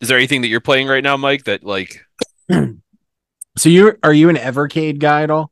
Is 0.00 0.08
there 0.08 0.18
anything 0.18 0.42
that 0.42 0.48
you're 0.48 0.60
playing 0.60 0.88
right 0.88 1.02
now, 1.02 1.16
Mike? 1.16 1.44
That 1.44 1.64
like 1.64 2.04
So 2.50 3.68
you 3.68 3.96
are 4.02 4.12
you 4.12 4.28
an 4.28 4.36
Evercade 4.36 4.98
guy 4.98 5.22
at 5.22 5.30
all? 5.30 5.50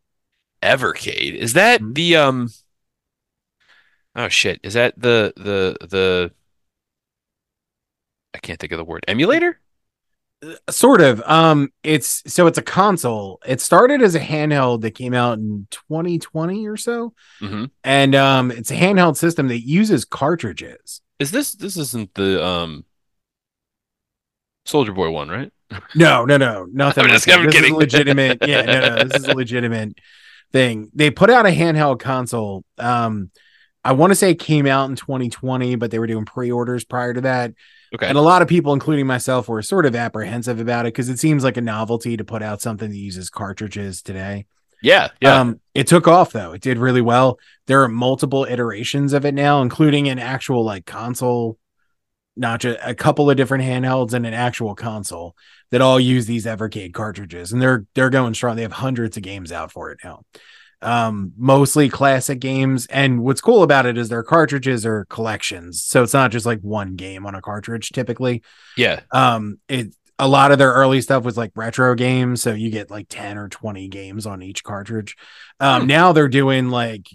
Evercade 0.62 1.34
is 1.34 1.54
that 1.54 1.80
Mhm. 1.80 1.94
the 1.94 2.16
um? 2.16 2.48
Oh 4.16 4.28
shit! 4.28 4.60
Is 4.62 4.74
that 4.74 4.94
the 5.00 5.32
the 5.36 5.76
the? 5.86 6.32
I 8.34 8.38
can't 8.38 8.58
think 8.60 8.72
of 8.72 8.78
the 8.78 8.84
word 8.84 9.04
emulator. 9.08 9.60
Sort 10.68 11.00
of. 11.00 11.20
Um, 11.22 11.72
it's 11.82 12.22
so 12.32 12.46
it's 12.46 12.58
a 12.58 12.62
console. 12.62 13.40
It 13.46 13.60
started 13.60 14.02
as 14.02 14.14
a 14.14 14.20
handheld 14.20 14.82
that 14.82 14.92
came 14.92 15.14
out 15.14 15.38
in 15.38 15.66
2020 15.70 16.66
or 16.66 16.76
so, 16.76 17.14
hmm 17.40 17.64
and 17.82 18.14
um, 18.14 18.50
it's 18.50 18.70
a 18.70 18.76
handheld 18.76 19.16
system 19.16 19.48
that 19.48 19.66
uses 19.66 20.04
cartridges. 20.04 21.00
Is 21.18 21.30
this 21.30 21.52
this 21.54 21.76
isn't 21.76 22.12
the 22.14 22.44
um 22.44 22.84
Soldier 24.64 24.92
Boy 24.92 25.10
one, 25.10 25.28
right? 25.28 25.50
No, 25.94 26.24
no, 26.24 26.36
no, 26.36 26.66
nothing. 26.72 27.04
I'm 27.04 27.10
like 27.10 27.16
just- 27.16 27.26
that. 27.26 27.38
I'm 27.38 27.46
this 27.46 27.54
is 27.54 27.60
kidding. 27.60 27.74
a 27.74 27.78
legitimate. 27.78 28.38
Yeah, 28.46 28.62
no, 28.62 28.80
no, 28.80 29.04
this 29.04 29.22
is 29.22 29.28
a 29.28 29.34
legitimate 29.36 29.98
thing. 30.52 30.90
They 30.94 31.10
put 31.10 31.30
out 31.30 31.46
a 31.46 31.50
handheld 31.50 32.00
console. 32.00 32.64
Um, 32.78 33.30
I 33.84 33.92
want 33.92 34.10
to 34.12 34.14
say 34.14 34.30
it 34.30 34.38
came 34.38 34.66
out 34.66 34.88
in 34.88 34.96
2020, 34.96 35.74
but 35.76 35.90
they 35.90 35.98
were 35.98 36.06
doing 36.06 36.24
pre-orders 36.24 36.84
prior 36.84 37.12
to 37.12 37.20
that. 37.22 37.52
Okay. 37.94 38.06
And 38.08 38.16
a 38.16 38.20
lot 38.22 38.40
of 38.42 38.48
people, 38.48 38.72
including 38.72 39.06
myself, 39.06 39.48
were 39.48 39.62
sort 39.62 39.84
of 39.86 39.94
apprehensive 39.94 40.58
about 40.60 40.86
it 40.86 40.94
because 40.94 41.08
it 41.08 41.18
seems 41.18 41.44
like 41.44 41.56
a 41.56 41.60
novelty 41.60 42.16
to 42.16 42.24
put 42.24 42.42
out 42.42 42.60
something 42.62 42.90
that 42.90 42.96
uses 42.96 43.28
cartridges 43.30 44.00
today. 44.02 44.46
Yeah, 44.82 45.08
yeah. 45.20 45.40
Um, 45.40 45.60
it 45.74 45.86
took 45.86 46.06
off 46.08 46.32
though. 46.32 46.52
It 46.52 46.60
did 46.60 46.78
really 46.78 47.00
well. 47.00 47.38
There 47.66 47.82
are 47.82 47.88
multiple 47.88 48.44
iterations 48.44 49.12
of 49.12 49.24
it 49.24 49.32
now, 49.34 49.62
including 49.62 50.08
an 50.08 50.18
actual 50.18 50.64
like 50.64 50.86
console, 50.86 51.56
not 52.36 52.60
just 52.60 52.78
a 52.82 52.94
couple 52.94 53.30
of 53.30 53.36
different 53.36 53.64
handhelds 53.64 54.12
and 54.12 54.26
an 54.26 54.34
actual 54.34 54.74
console 54.74 55.36
that 55.70 55.80
all 55.80 55.98
use 56.00 56.26
these 56.26 56.46
Evercade 56.46 56.92
cartridges, 56.92 57.52
and 57.52 57.60
they're 57.62 57.86
they're 57.94 58.10
going 58.10 58.34
strong. 58.34 58.56
They 58.56 58.62
have 58.62 58.72
hundreds 58.72 59.16
of 59.16 59.22
games 59.22 59.52
out 59.52 59.72
for 59.72 59.90
it 59.90 59.98
now. 60.04 60.22
Um, 60.82 61.32
mostly 61.38 61.88
classic 61.88 62.40
games, 62.40 62.86
and 62.86 63.22
what's 63.22 63.40
cool 63.40 63.62
about 63.62 63.86
it 63.86 63.96
is 63.96 64.10
their 64.10 64.22
cartridges 64.22 64.84
are 64.84 65.06
collections, 65.06 65.82
so 65.82 66.02
it's 66.02 66.12
not 66.12 66.30
just 66.30 66.44
like 66.44 66.60
one 66.60 66.94
game 66.96 67.24
on 67.24 67.34
a 67.34 67.40
cartridge 67.40 67.88
typically 67.90 68.42
yeah. 68.76 69.00
um 69.12 69.58
it 69.68 69.94
a 70.18 70.28
lot 70.28 70.52
of 70.52 70.58
their 70.58 70.72
early 70.72 71.00
stuff 71.00 71.24
was 71.24 71.36
like 71.36 71.52
retro 71.56 71.94
games 71.94 72.42
so 72.42 72.52
you 72.52 72.70
get 72.70 72.90
like 72.90 73.06
10 73.08 73.38
or 73.38 73.48
20 73.48 73.88
games 73.88 74.26
on 74.26 74.42
each 74.42 74.62
cartridge 74.62 75.16
um 75.60 75.82
Hmm. 75.82 75.86
now 75.86 76.12
they're 76.12 76.28
doing 76.28 76.68
like 76.70 77.06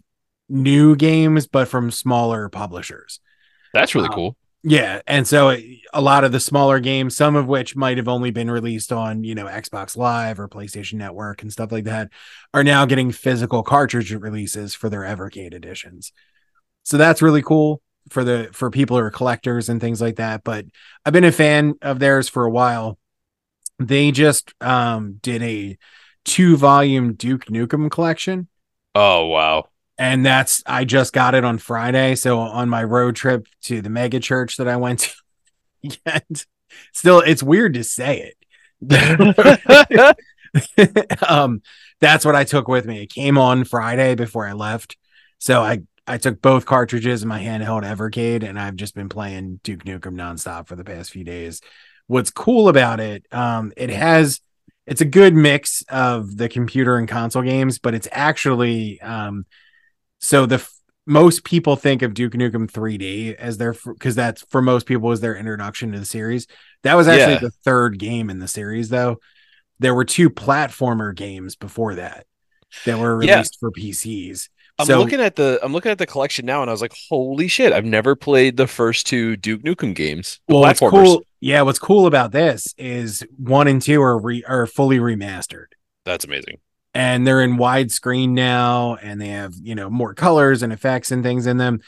new 0.50 0.96
games 0.96 1.48
but 1.48 1.68
from 1.68 1.92
smaller 1.92 2.50
publishers 2.50 3.20
That's 3.74 3.94
really 3.96 4.10
Wow. 4.10 4.16
cool. 4.16 4.38
Yeah 4.64 5.02
and 5.08 5.26
so 5.28 5.56
a 5.94 6.02
lot 6.02 6.24
of 6.24 6.32
the 6.32 6.40
smaller 6.40 6.80
games 6.80 7.16
some 7.16 7.36
of 7.36 7.48
which 7.48 7.76
might 7.76 7.98
have 7.98 8.08
only 8.08 8.30
been 8.32 8.52
released 8.52 8.92
on 8.92 9.24
you 9.24 9.34
know 9.34 9.46
xbox 9.46 9.96
live 9.96 10.40
or 10.40 10.50
playstation 10.50 10.96
network 10.96 11.42
and 11.42 11.52
stuff 11.52 11.72
like 11.72 11.86
that 11.86 12.10
are 12.54 12.64
now 12.64 12.86
getting 12.86 13.12
physical 13.12 13.64
cartridge 13.64 14.12
releases 14.12 14.74
for 14.74 14.90
their 14.90 15.02
evercade 15.02 15.54
editions. 15.54 16.12
So 16.84 16.98
that's 16.98 17.22
really 17.22 17.42
cool 17.42 17.82
for 18.10 18.24
the 18.24 18.50
for 18.52 18.70
people 18.70 18.98
who 18.98 19.04
are 19.04 19.12
collectors 19.12 19.70
and 19.70 19.80
things 19.80 20.02
like 20.02 20.16
that 20.16 20.44
but 20.44 20.66
i've 21.06 21.14
been 21.14 21.24
a 21.24 21.32
fan 21.32 21.76
of 21.82 22.00
theirs 22.00 22.28
for 22.28 22.46
a 22.46 22.52
while. 22.52 22.98
They 23.78 24.12
just 24.12 24.54
um 24.62 25.20
did 25.22 25.42
a 25.42 25.78
two 26.26 26.58
volume 26.58 27.14
duke 27.14 27.46
nukem 27.46 27.90
collection. 27.90 28.48
Oh 28.94 29.28
wow. 29.28 29.69
And 30.00 30.26
that's 30.26 30.64
I 30.66 30.86
just 30.86 31.12
got 31.12 31.36
it 31.36 31.44
on 31.44 31.58
Friday. 31.58 32.16
So 32.16 32.40
on 32.40 32.70
my 32.70 32.84
road 32.84 33.18
trip 33.18 33.48
to 33.64 33.82
the 33.82 33.90
mega 33.90 34.22
church 34.22 34.56
that 34.56 34.68
I 34.68 34.78
went 34.78 35.02
to, 35.02 36.00
and 36.06 36.46
still 36.94 37.20
it's 37.20 37.44
weird 37.44 37.74
to 37.74 37.84
say 37.84 38.32
it. 38.32 38.36
um, 41.28 41.62
that's 42.00 42.24
what 42.24 42.36
I 42.36 42.46
took 42.46 42.70
with 42.70 42.86
me. 42.86 43.04
It 43.04 43.14
came 43.14 43.38
on 43.38 43.66
Friday 43.66 44.16
before 44.16 44.48
I 44.48 44.54
left, 44.54 44.96
so 45.38 45.62
I 45.62 45.82
I 46.08 46.18
took 46.18 46.42
both 46.42 46.66
cartridges 46.66 47.22
in 47.22 47.28
my 47.28 47.42
handheld 47.42 47.84
Evercade, 47.84 48.48
and 48.48 48.58
I've 48.58 48.78
just 48.78 48.96
been 48.96 49.10
playing 49.10 49.60
Duke 49.64 49.84
Nukem 49.84 50.16
nonstop 50.16 50.68
for 50.68 50.78
the 50.78 50.86
past 50.86 51.12
few 51.12 51.26
days. 51.26 51.60
What's 52.08 52.32
cool 52.32 52.70
about 52.70 53.02
it, 53.02 53.26
um, 53.34 53.74
it 53.76 53.90
has 53.90 54.40
it's 54.88 55.02
a 55.02 55.06
good 55.06 55.36
mix 55.36 55.84
of 55.90 56.38
the 56.38 56.48
computer 56.48 56.96
and 56.96 57.08
console 57.08 57.44
games, 57.44 57.80
but 57.80 57.94
it's 57.94 58.08
actually 58.14 59.02
um 59.02 59.46
so 60.20 60.46
the 60.46 60.56
f- 60.56 60.74
most 61.06 61.44
people 61.44 61.76
think 61.76 62.02
of 62.04 62.14
Duke 62.14 62.34
Nukem 62.34 62.70
3D 62.70 63.34
as 63.36 63.58
their 63.58 63.74
because 63.86 64.16
that's 64.16 64.44
for 64.50 64.62
most 64.62 64.86
people 64.86 65.08
was 65.10 65.22
their 65.22 65.36
introduction 65.36 65.92
to 65.94 66.00
the 66.00 66.06
series. 66.06 66.46
That 66.84 66.94
was 66.96 67.08
actually 67.08 67.34
Yeah. 67.34 67.40
the 67.40 67.52
third 67.66 67.98
game 67.98 68.30
in 68.30 68.40
the 68.40 68.48
series 68.48 68.90
though. 68.90 69.18
There 69.80 69.96
were 69.96 70.06
two 70.06 70.30
platformer 70.30 71.16
games 71.16 71.56
before 71.56 71.96
that 71.96 72.26
that 72.86 73.00
were 73.00 73.24
Yeah. 73.24 73.34
released 73.36 73.58
for 73.60 73.72
PCs. 73.72 74.50
I'm 74.78 74.86
so 74.86 75.00
looking 75.00 75.20
at 75.20 75.36
the 75.36 75.60
I'm 75.64 75.74
looking 75.74 75.92
at 75.92 75.98
the 75.98 76.06
collection 76.06 76.46
now, 76.46 76.62
and 76.62 76.70
I 76.70 76.74
was 76.74 76.82
like, 76.82 76.94
"Holy 77.10 77.48
shit! 77.50 77.74
I've 77.74 77.84
never 77.86 78.16
played 78.16 78.56
the 78.56 78.68
first 78.68 79.08
two 79.08 79.36
Duke 79.36 79.62
Nukem 79.64 79.94
games." 79.96 80.40
Well, 80.48 80.60
what's 80.62 80.80
platformers. 80.80 80.92
cool, 80.92 81.24
yeah, 81.42 81.64
what's 81.64 81.80
cool 81.80 82.06
about 82.06 82.32
this 82.32 82.74
is 82.78 83.24
one 83.38 83.68
and 83.68 83.82
two 83.82 84.02
are 84.02 84.18
re, 84.18 84.42
are 84.48 84.66
fully 84.68 85.00
remastered. 85.00 85.66
That's 86.06 86.24
amazing. 86.24 86.60
And 86.94 87.26
they're 87.26 87.42
in 87.42 87.58
widescreen 87.58 88.30
now 88.30 88.96
and 88.96 89.22
they 89.22 89.28
have 89.30 89.54
you 89.62 89.76
know 89.76 89.90
more 89.90 90.14
colors 90.14 90.64
and 90.64 90.74
effects 90.74 91.12
and 91.12 91.24
things 91.24 91.46
in 91.48 91.58
them 91.58 91.80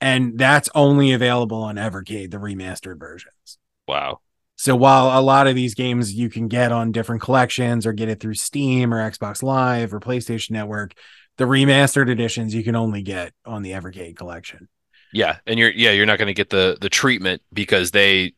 and 0.00 0.38
that's 0.38 0.68
only 0.74 1.12
available 1.12 1.62
on 1.62 1.76
evercade 1.76 2.30
the 2.30 2.38
remastered 2.38 2.98
versions 2.98 3.58
Wow. 3.86 4.20
so 4.56 4.76
while 4.76 5.18
a 5.18 5.22
lot 5.22 5.46
of 5.46 5.54
these 5.54 5.74
games 5.74 6.12
you 6.14 6.28
can 6.28 6.48
get 6.48 6.72
on 6.72 6.92
different 6.92 7.22
collections 7.22 7.86
or 7.86 7.92
get 7.92 8.08
it 8.08 8.20
through 8.20 8.34
steam 8.34 8.92
or 8.92 9.10
xbox 9.10 9.42
live 9.42 9.94
or 9.94 10.00
playstation 10.00 10.52
network 10.52 10.92
the 11.36 11.44
remastered 11.44 12.10
editions 12.10 12.54
you 12.54 12.62
can 12.64 12.76
only 12.76 13.02
get 13.02 13.32
on 13.46 13.62
the 13.62 13.70
evercade 13.70 14.16
collection 14.16 14.68
Yeah, 15.12 15.38
and 15.46 15.58
you're 15.58 15.70
yeah 15.70 15.90
you're 15.90 16.06
not 16.06 16.18
going 16.18 16.28
to 16.28 16.34
get 16.34 16.50
the 16.50 16.78
the 16.80 16.88
treatment 16.88 17.42
because 17.52 17.90
they 17.90 18.34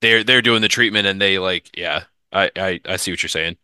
they're 0.00 0.24
they're 0.24 0.42
doing 0.42 0.62
the 0.62 0.68
treatment 0.68 1.06
and 1.06 1.20
they 1.20 1.38
like 1.38 1.70
yeah 1.76 2.04
I 2.32 2.50
I 2.56 2.80
I 2.84 2.96
see 2.96 3.12
what 3.12 3.22
you're 3.22 3.28
saying. 3.30 3.56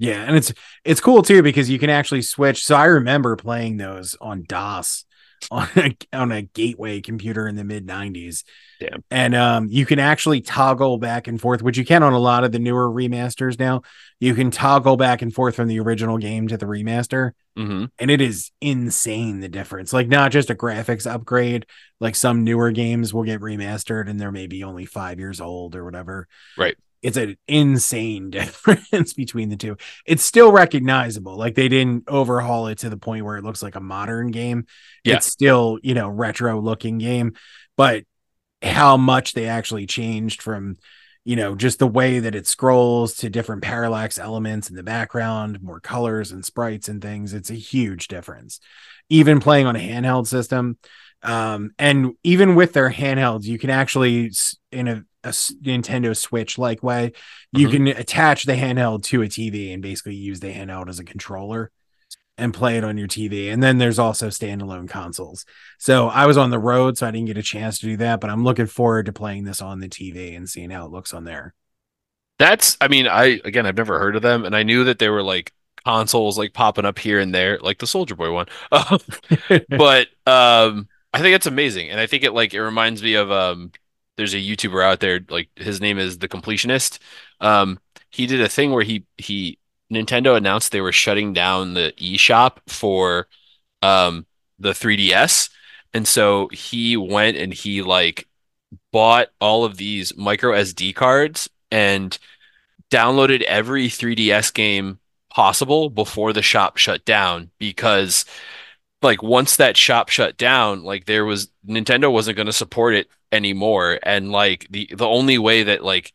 Yeah, 0.00 0.22
and 0.22 0.34
it's 0.34 0.52
it's 0.82 1.00
cool 1.00 1.22
too 1.22 1.42
because 1.42 1.68
you 1.68 1.78
can 1.78 1.90
actually 1.90 2.22
switch. 2.22 2.64
So 2.64 2.74
I 2.74 2.86
remember 2.86 3.36
playing 3.36 3.76
those 3.76 4.16
on 4.18 4.44
DOS 4.48 5.04
on 5.50 5.68
a, 5.76 5.96
on 6.12 6.32
a 6.32 6.42
gateway 6.42 7.02
computer 7.02 7.46
in 7.46 7.54
the 7.54 7.64
mid 7.64 7.86
90s. 7.86 8.42
Damn. 8.80 9.04
And 9.10 9.34
um 9.34 9.66
you 9.70 9.84
can 9.84 9.98
actually 9.98 10.40
toggle 10.40 10.96
back 10.96 11.28
and 11.28 11.38
forth, 11.38 11.60
which 11.60 11.76
you 11.76 11.84
can 11.84 12.02
on 12.02 12.14
a 12.14 12.18
lot 12.18 12.44
of 12.44 12.52
the 12.52 12.58
newer 12.58 12.88
remasters 12.88 13.58
now. 13.58 13.82
You 14.20 14.34
can 14.34 14.50
toggle 14.50 14.96
back 14.96 15.20
and 15.20 15.34
forth 15.34 15.54
from 15.54 15.68
the 15.68 15.80
original 15.80 16.16
game 16.16 16.48
to 16.48 16.56
the 16.56 16.66
remaster, 16.66 17.32
hmm 17.54 17.84
and 17.98 18.10
it 18.10 18.22
is 18.22 18.52
insane 18.62 19.40
the 19.40 19.50
difference. 19.50 19.92
Like 19.92 20.08
not 20.08 20.32
just 20.32 20.48
a 20.48 20.54
graphics 20.54 21.10
upgrade, 21.10 21.66
like 22.00 22.14
some 22.16 22.42
newer 22.42 22.70
games 22.70 23.12
will 23.12 23.24
get 23.24 23.40
remastered 23.42 24.08
and 24.08 24.18
they're 24.18 24.32
maybe 24.32 24.64
only 24.64 24.86
5 24.86 25.18
years 25.18 25.42
old 25.42 25.76
or 25.76 25.84
whatever 25.84 26.26
Right. 26.56 26.76
It's 27.02 27.16
an 27.16 27.36
insane 27.48 28.30
difference 28.30 29.14
between 29.14 29.48
the 29.48 29.56
two. 29.56 29.76
It's 30.06 30.24
still 30.24 30.52
recognizable. 30.52 31.36
Like 31.36 31.54
they 31.54 31.68
didn't 31.68 32.04
overhaul 32.08 32.66
it 32.68 32.78
to 32.78 32.90
the 32.90 32.96
point 32.96 33.24
where 33.24 33.36
it 33.36 33.44
looks 33.44 33.62
like 33.62 33.74
a 33.74 33.80
modern 33.80 34.30
game. 34.30 34.66
Yeah. 35.04 35.16
It's 35.16 35.26
still, 35.26 35.78
you 35.82 35.94
know, 35.94 36.08
retro 36.08 36.60
looking 36.60 36.98
game, 36.98 37.34
but 37.76 38.04
how 38.62 38.96
much 38.96 39.32
they 39.32 39.46
actually 39.46 39.86
changed 39.86 40.42
from, 40.42 40.76
you 41.24 41.36
know, 41.36 41.54
just 41.54 41.78
the 41.78 41.86
way 41.86 42.18
that 42.18 42.34
it 42.34 42.46
scrolls 42.46 43.14
to 43.16 43.30
different 43.30 43.62
parallax 43.62 44.18
elements 44.18 44.68
in 44.68 44.76
the 44.76 44.82
background, 44.82 45.62
more 45.62 45.80
colors 45.80 46.32
and 46.32 46.44
sprites 46.44 46.88
and 46.88 47.00
things. 47.00 47.32
It's 47.32 47.50
a 47.50 47.54
huge 47.54 48.08
difference. 48.08 48.60
Even 49.08 49.40
playing 49.40 49.66
on 49.66 49.76
a 49.76 49.80
handheld 49.80 50.26
system, 50.26 50.78
um, 51.22 51.72
and 51.78 52.12
even 52.22 52.54
with 52.54 52.72
their 52.72 52.90
handhelds, 52.90 53.44
you 53.44 53.58
can 53.58 53.70
actually 53.70 54.32
in 54.72 54.88
a, 54.88 55.04
a 55.24 55.30
Nintendo 55.30 56.16
Switch 56.16 56.58
like 56.58 56.82
way, 56.82 57.12
you 57.52 57.68
Mhm. 57.68 57.70
can 57.70 57.86
attach 57.88 58.44
the 58.44 58.54
handheld 58.54 59.02
to 59.04 59.22
a 59.22 59.28
TV 59.28 59.72
and 59.72 59.82
basically 59.82 60.14
use 60.14 60.40
the 60.40 60.52
handheld 60.52 60.88
as 60.88 60.98
a 60.98 61.04
controller 61.04 61.70
and 62.38 62.54
play 62.54 62.78
it 62.78 62.84
on 62.84 62.98
your 62.98 63.08
TV. 63.08 63.50
And 63.50 63.62
then 63.62 63.78
there's 63.78 63.98
also 63.98 64.28
standalone 64.28 64.88
consoles. 64.88 65.44
So 65.78 66.08
I 66.08 66.26
was 66.26 66.38
on 66.38 66.50
the 66.50 66.58
road, 66.58 66.98
so 66.98 67.06
I 67.06 67.10
didn't 67.10 67.26
get 67.28 67.38
a 67.38 67.42
chance 67.42 67.78
to 67.80 67.86
do 67.86 67.96
that, 67.98 68.20
but 68.20 68.30
I'm 68.30 68.44
looking 68.44 68.66
forward 68.66 69.06
to 69.06 69.12
playing 69.12 69.44
this 69.44 69.62
on 69.62 69.80
the 69.80 69.88
TV 69.88 70.34
and 70.34 70.48
seeing 70.48 70.70
how 70.70 70.86
it 70.86 70.92
looks 70.92 71.12
on 71.14 71.24
there. 71.24 71.54
That's 72.38 72.76
I 72.80 72.88
mean 72.88 73.06
I 73.06 73.40
again 73.44 73.66
I've 73.66 73.76
never 73.76 73.98
heard 73.98 74.16
of 74.16 74.22
them 74.22 74.44
and 74.44 74.56
I 74.56 74.62
knew 74.62 74.84
that 74.84 74.98
they 74.98 75.08
were 75.10 75.22
like 75.22 75.52
consoles 75.84 76.38
like 76.38 76.52
popping 76.54 76.84
up 76.84 76.98
here 76.98 77.18
and 77.20 77.34
there 77.34 77.58
like 77.60 77.78
the 77.78 77.86
Soldier 77.86 78.14
Boy 78.16 78.32
one. 78.32 78.46
But 79.68 80.08
um 80.26 80.88
I 81.12 81.20
think 81.20 81.34
it's 81.34 81.46
amazing 81.46 81.90
and 81.90 82.00
I 82.00 82.06
think 82.06 82.24
it 82.24 82.32
like 82.32 82.54
it 82.54 82.62
reminds 82.62 83.02
me 83.02 83.14
of 83.14 83.30
um 83.30 83.72
there's 84.20 84.34
a 84.34 84.36
YouTuber 84.36 84.84
out 84.84 85.00
there 85.00 85.20
like 85.30 85.48
his 85.56 85.80
name 85.80 85.98
is 85.98 86.18
the 86.18 86.28
completionist. 86.28 86.98
Um 87.40 87.80
he 88.10 88.26
did 88.26 88.42
a 88.42 88.48
thing 88.48 88.70
where 88.70 88.84
he 88.84 89.06
he 89.16 89.58
Nintendo 89.90 90.36
announced 90.36 90.70
they 90.72 90.82
were 90.82 90.92
shutting 90.92 91.32
down 91.32 91.72
the 91.72 91.94
eShop 91.96 92.58
for 92.66 93.26
um 93.80 94.26
the 94.58 94.74
3DS 94.74 95.48
and 95.94 96.06
so 96.06 96.48
he 96.48 96.98
went 96.98 97.38
and 97.38 97.54
he 97.54 97.80
like 97.80 98.28
bought 98.92 99.28
all 99.40 99.64
of 99.64 99.78
these 99.78 100.14
micro 100.16 100.52
SD 100.52 100.94
cards 100.94 101.48
and 101.70 102.18
downloaded 102.90 103.40
every 103.42 103.88
3DS 103.88 104.52
game 104.52 104.98
possible 105.30 105.88
before 105.88 106.34
the 106.34 106.42
shop 106.42 106.76
shut 106.76 107.06
down 107.06 107.50
because 107.58 108.26
like 109.02 109.22
once 109.22 109.56
that 109.56 109.76
shop 109.76 110.08
shut 110.08 110.36
down, 110.36 110.82
like 110.84 111.06
there 111.06 111.24
was 111.24 111.48
Nintendo 111.66 112.12
wasn't 112.12 112.36
going 112.36 112.46
to 112.46 112.52
support 112.52 112.94
it 112.94 113.08
anymore. 113.32 113.98
And 114.02 114.30
like 114.32 114.66
the 114.70 114.88
the 114.94 115.06
only 115.06 115.38
way 115.38 115.64
that 115.64 115.84
like 115.84 116.12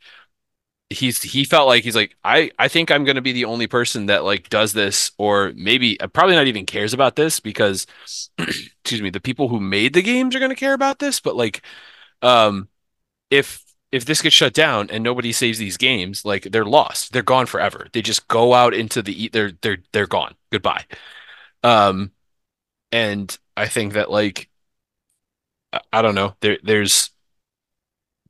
he's 0.90 1.22
he 1.22 1.44
felt 1.46 1.68
like 1.68 1.84
he's 1.84 1.96
like 1.96 2.16
I 2.24 2.52
I 2.60 2.68
think 2.68 2.92
I'm 2.92 3.04
going 3.06 3.16
to 3.16 3.22
be 3.22 3.32
the 3.32 3.46
only 3.46 3.68
person 3.68 4.06
that 4.08 4.24
like 4.24 4.50
does 4.50 4.74
this 4.74 5.12
or 5.18 5.52
maybe 5.56 6.00
uh, 6.00 6.08
probably 6.08 6.36
not 6.36 6.48
even 6.48 6.66
cares 6.66 6.94
about 6.94 7.16
this 7.16 7.40
because 7.40 7.88
excuse 8.38 9.02
me 9.02 9.10
the 9.10 9.20
people 9.20 9.48
who 9.50 9.60
made 9.60 9.94
the 9.94 10.02
games 10.04 10.36
are 10.36 10.40
going 10.40 10.52
to 10.52 10.56
care 10.56 10.74
about 10.74 11.00
this. 11.00 11.20
But 11.20 11.36
like 11.36 11.62
um 12.22 12.70
if 13.32 13.64
if 13.92 14.06
this 14.06 14.22
gets 14.22 14.36
shut 14.36 14.54
down 14.54 14.90
and 14.92 15.04
nobody 15.04 15.32
saves 15.32 15.58
these 15.60 15.78
games 15.78 16.26
like 16.26 16.44
they're 16.52 16.66
lost. 16.66 17.14
They're 17.14 17.24
gone 17.24 17.46
forever. 17.46 17.88
They 17.94 18.02
just 18.02 18.28
go 18.28 18.54
out 18.54 18.74
into 18.74 19.02
the 19.02 19.30
they're 19.34 19.54
they're 19.62 19.78
they're 19.94 20.08
gone. 20.08 20.36
Goodbye. 20.52 20.86
Um 21.64 22.12
and 22.92 23.38
I 23.58 23.68
think 23.68 23.94
that 23.94 24.12
like 24.12 24.50
I, 25.92 26.02
don't 26.02 26.16
know 26.16 26.36
there 26.42 26.58
there's 26.64 27.12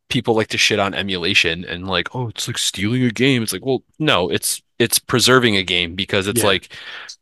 people 0.09 0.35
like 0.35 0.47
to 0.49 0.57
shit 0.57 0.79
on 0.79 0.93
emulation 0.93 1.65
and 1.65 1.87
like, 1.87 2.13
oh, 2.15 2.27
it's 2.29 2.47
like 2.47 2.57
stealing 2.57 3.03
a 3.03 3.09
game. 3.11 3.41
It's 3.43 3.53
like, 3.53 3.65
well, 3.65 3.83
no, 3.99 4.29
it's 4.29 4.61
it's 4.77 4.99
preserving 4.99 5.55
a 5.55 5.63
game 5.63 5.95
because 5.95 6.27
it's 6.27 6.41
Yeah. 6.41 6.47
like, 6.47 6.69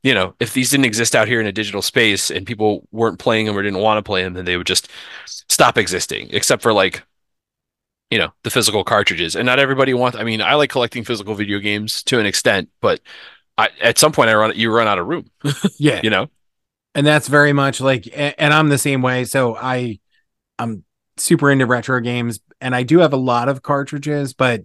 you 0.01 0.13
know, 0.13 0.35
if 0.39 0.53
these 0.53 0.71
didn't 0.71 0.85
exist 0.85 1.15
out 1.15 1.27
here 1.27 1.39
in 1.39 1.47
a 1.47 1.51
digital 1.51 1.81
space 1.81 2.29
and 2.31 2.45
people 2.47 2.87
weren't 2.91 3.19
playing 3.19 3.45
them 3.45 3.57
or 3.57 3.61
didn't 3.61 3.79
want 3.79 3.99
to 3.99 4.03
play 4.03 4.23
them, 4.23 4.33
then 4.33 4.45
they 4.45 4.57
would 4.57 4.67
just 4.67 4.89
stop 5.25 5.77
existing, 5.77 6.29
except 6.31 6.61
for 6.63 6.73
like, 6.73 7.03
you 8.09 8.17
know, 8.19 8.31
the 8.43 8.49
physical 8.49 8.83
cartridges. 8.83 9.35
And 9.35 9.45
not 9.45 9.59
everybody 9.59 9.93
wants. 9.93 10.17
I 10.17 10.23
mean, 10.23 10.41
I 10.41 10.53
like 10.55 10.69
collecting 10.69 11.03
physical 11.03 11.35
video 11.35 11.59
games 11.59 12.03
to 12.03 12.19
an 12.19 12.25
extent, 12.25 12.69
but 12.81 13.01
I, 13.57 13.69
at 13.81 13.97
some 13.97 14.11
point, 14.11 14.29
I 14.29 14.35
run 14.35 14.53
you 14.55 14.71
run 14.71 14.87
out 14.87 14.99
of 14.99 15.07
room. 15.07 15.29
Yeah. 15.79 16.01
You 16.03 16.09
know, 16.09 16.29
and 16.95 17.05
that's 17.05 17.27
very 17.27 17.53
much 17.53 17.81
like 17.81 18.07
and 18.15 18.53
i'm 18.53 18.69
the 18.69 18.77
same 18.77 19.01
way. 19.01 19.25
So 19.25 19.55
i 19.55 19.99
i'm 20.59 20.83
super 21.17 21.51
into 21.51 21.65
retro 21.65 21.99
games 21.99 22.39
and 22.61 22.75
i 22.75 22.83
do 22.83 22.99
have 22.99 23.13
a 23.13 23.17
lot 23.17 23.47
of 23.49 23.61
cartridges 23.61 24.33
but 24.33 24.61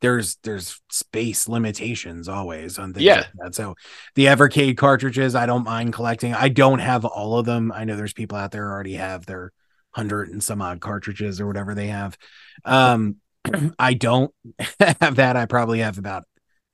there's 0.00 0.36
there's 0.44 0.80
space 0.90 1.48
limitations 1.48 2.28
always 2.28 2.78
on 2.78 2.92
things 2.94 3.02
Yeah. 3.04 3.16
like 3.16 3.26
that. 3.42 3.54
so 3.56 3.74
the 4.14 4.26
evercade 4.26 4.76
cartridges 4.76 5.34
i 5.34 5.44
don't 5.46 5.64
mind 5.64 5.92
collecting. 5.92 6.34
I 6.34 6.48
don't 6.50 6.78
have 6.78 7.04
all 7.04 7.36
of 7.38 7.46
them. 7.46 7.72
I 7.72 7.82
know 7.84 7.96
there's 7.96 8.12
people 8.12 8.38
out 8.38 8.52
there 8.52 8.70
already 8.70 8.94
have 8.94 9.26
their 9.26 9.52
hundred 9.90 10.28
and 10.28 10.40
some 10.42 10.62
odd 10.62 10.80
cartridges 10.80 11.40
or 11.40 11.46
whatever 11.48 11.74
they 11.74 11.88
have. 11.88 12.16
Um 12.64 13.16
i 13.78 13.94
don't 13.94 14.32
have 15.00 15.16
that. 15.16 15.36
I 15.36 15.46
probably 15.46 15.80
have 15.80 15.98
about 15.98 16.24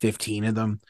15 0.02 0.44
of 0.44 0.54
them. 0.54 0.80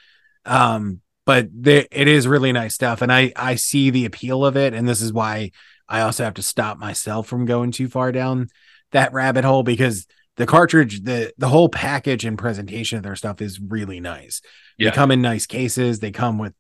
Um 0.45 1.01
but 1.27 1.49
the, 1.53 1.87
it 1.91 2.09
is 2.09 2.29
really 2.29 2.53
nice 2.53 2.75
stuff 2.75 3.03
and 3.03 3.13
i 3.13 3.33
i 3.37 3.55
see 3.55 3.91
the 3.91 4.05
appeal 4.05 4.45
of 4.45 4.57
it 4.57 4.75
and 4.75 4.89
this 4.89 5.01
is 5.01 5.13
why 5.13 5.51
i 5.89 6.01
also 6.01 6.25
have 6.25 6.35
to 6.35 6.43
stop 6.43 6.79
myself 6.79 7.27
from 7.27 7.45
going 7.47 7.71
too 7.71 7.89
far 7.89 8.13
down 8.13 8.49
that 8.93 9.13
rabbit 9.13 9.45
hole 9.45 9.63
because 9.63 10.07
the 10.37 10.47
cartridge 10.47 11.03
the 11.03 11.33
the 11.39 11.49
whole 11.49 11.69
package 11.69 12.25
and 12.25 12.39
presentation 12.39 12.97
of 12.99 13.05
their 13.05 13.17
stuff 13.17 13.41
is 13.41 13.61
really 13.61 14.01
nice 14.01 14.41
Yeah. 14.79 14.91
they 14.91 14.95
come 14.95 15.11
in 15.11 15.23
nice 15.23 15.47
cases 15.47 16.01
they 16.01 16.11
come 16.13 16.39
with 16.39 16.55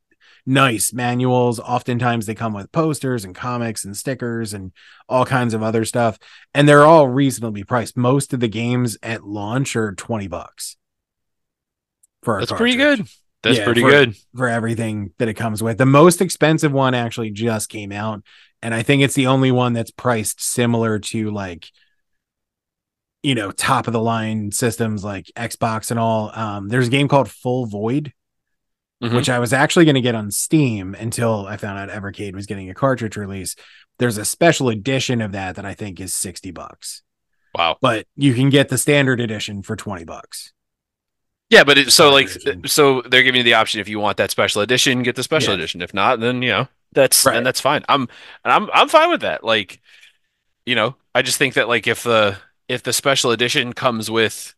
nice 0.47 0.93
manuals 0.93 1.59
oftentimes 1.59 2.27
they 2.27 2.35
come 2.35 2.53
with 2.53 2.71
posters 2.71 3.25
and 3.25 3.35
comics 3.35 3.83
and 3.85 3.97
stickers 3.97 4.53
and 4.53 4.73
all 5.09 5.25
kinds 5.25 5.55
of 5.55 5.63
other 5.63 5.87
stuff 5.87 6.19
and 6.53 6.69
they're 6.69 6.85
all 6.85 7.09
reasonably 7.09 7.65
priced 7.65 7.97
most 7.97 8.35
of 8.35 8.41
the 8.41 8.49
games 8.49 8.99
at 9.03 9.25
launch 9.25 9.75
are 9.75 9.95
20 9.95 10.29
bucks 10.29 10.77
for 12.23 12.37
a 12.37 12.41
that's 12.41 12.53
pretty 12.53 12.77
good. 12.77 13.07
That's 13.45 13.59
Yeah, 13.59 13.65
pretty 13.65 13.83
for- 13.83 13.91
good. 13.91 14.17
for 14.37 14.49
everything 14.49 15.13
that 15.19 15.29
it 15.29 15.35
comes 15.35 15.63
with. 15.63 15.79
The 15.79 15.87
most 15.87 16.21
expensive 16.21 16.73
one 16.73 16.95
actually 16.95 17.31
just 17.31 17.69
came 17.69 17.93
out, 17.93 18.25
and 18.63 18.75
I 18.75 18.83
think 18.83 19.03
it's 19.03 19.15
the 19.15 19.29
only 19.29 19.53
one 19.53 19.73
that's 19.75 19.91
priced 19.93 20.43
similar 20.43 20.99
to 20.99 21.31
like 21.31 21.71
you 23.23 23.35
know 23.35 23.51
top 23.53 23.87
of 23.87 23.93
the 23.93 24.01
line 24.01 24.51
systems 24.51 25.05
like 25.05 25.27
Xbox 25.37 25.91
and 25.91 26.01
all. 26.01 26.31
Um, 26.35 26.69
there's 26.69 26.89
a 26.89 26.91
game 26.91 27.07
called 27.09 27.31
Full 27.31 27.67
Void, 27.67 28.13
Mhm. 29.03 29.15
which 29.15 29.29
I 29.29 29.39
was 29.39 29.53
actually 29.53 29.85
going 29.85 29.95
to 29.97 30.01
get 30.01 30.15
on 30.15 30.31
Steam 30.31 30.95
until 30.95 31.47
I 31.47 31.57
found 31.59 31.79
out 31.79 31.89
Evercade 31.95 32.35
was 32.35 32.47
getting 32.47 32.71
a 32.71 32.75
cartridge 32.75 33.17
release. 33.17 33.57
There's 33.99 34.17
a 34.19 34.25
special 34.25 34.71
edition 34.71 35.21
of 35.21 35.33
that 35.33 35.57
that 35.57 35.67
I 35.67 35.75
think 35.75 36.01
is 36.01 36.15
sixty 36.15 36.51
bucks, 36.51 37.03
Wow. 37.55 37.77
but 37.83 38.07
you 38.17 38.33
can 38.35 38.49
get 38.51 38.71
the 38.71 38.79
standard 38.79 39.21
edition 39.21 39.63
for 39.63 39.77
twenty 39.77 40.05
bucks. 40.05 40.53
Yeah, 41.51 41.65
but 41.65 41.79
it, 41.79 41.93
so 41.93 42.11
like 42.11 42.29
so 42.67 43.03
they're 43.03 43.23
giving 43.23 43.39
you 43.39 43.43
the 43.45 43.55
option 43.55 43.81
if 43.81 43.89
you 43.89 44.01
want 44.01 44.17
that 44.17 44.31
special 44.31 44.63
edition, 44.63 45.03
get 45.03 45.17
the 45.17 45.23
special 45.23 45.51
Yeah. 45.53 45.59
edition. 45.59 45.83
If 45.83 45.95
not, 45.95 46.21
then 46.21 46.43
you 46.43 46.51
know 46.51 46.69
that's 46.93 47.25
Right. 47.25 47.37
and 47.37 47.47
that's 47.47 47.61
fine. 47.61 47.85
I'm 47.89 48.03
and 48.45 48.53
I'm 48.53 48.71
I'm 48.73 48.89
fine 48.89 49.11
with 49.11 49.21
that. 49.23 49.45
Like, 49.45 49.81
you 50.67 50.75
know, 50.75 50.97
I 51.15 51.23
just 51.23 51.39
think 51.39 51.55
that 51.55 51.69
like 51.69 51.87
if 51.87 52.03
the 52.03 52.39
if 52.69 52.83
the 52.83 52.93
special 52.93 53.31
edition 53.31 53.73
comes 53.73 54.11
with 54.11 54.55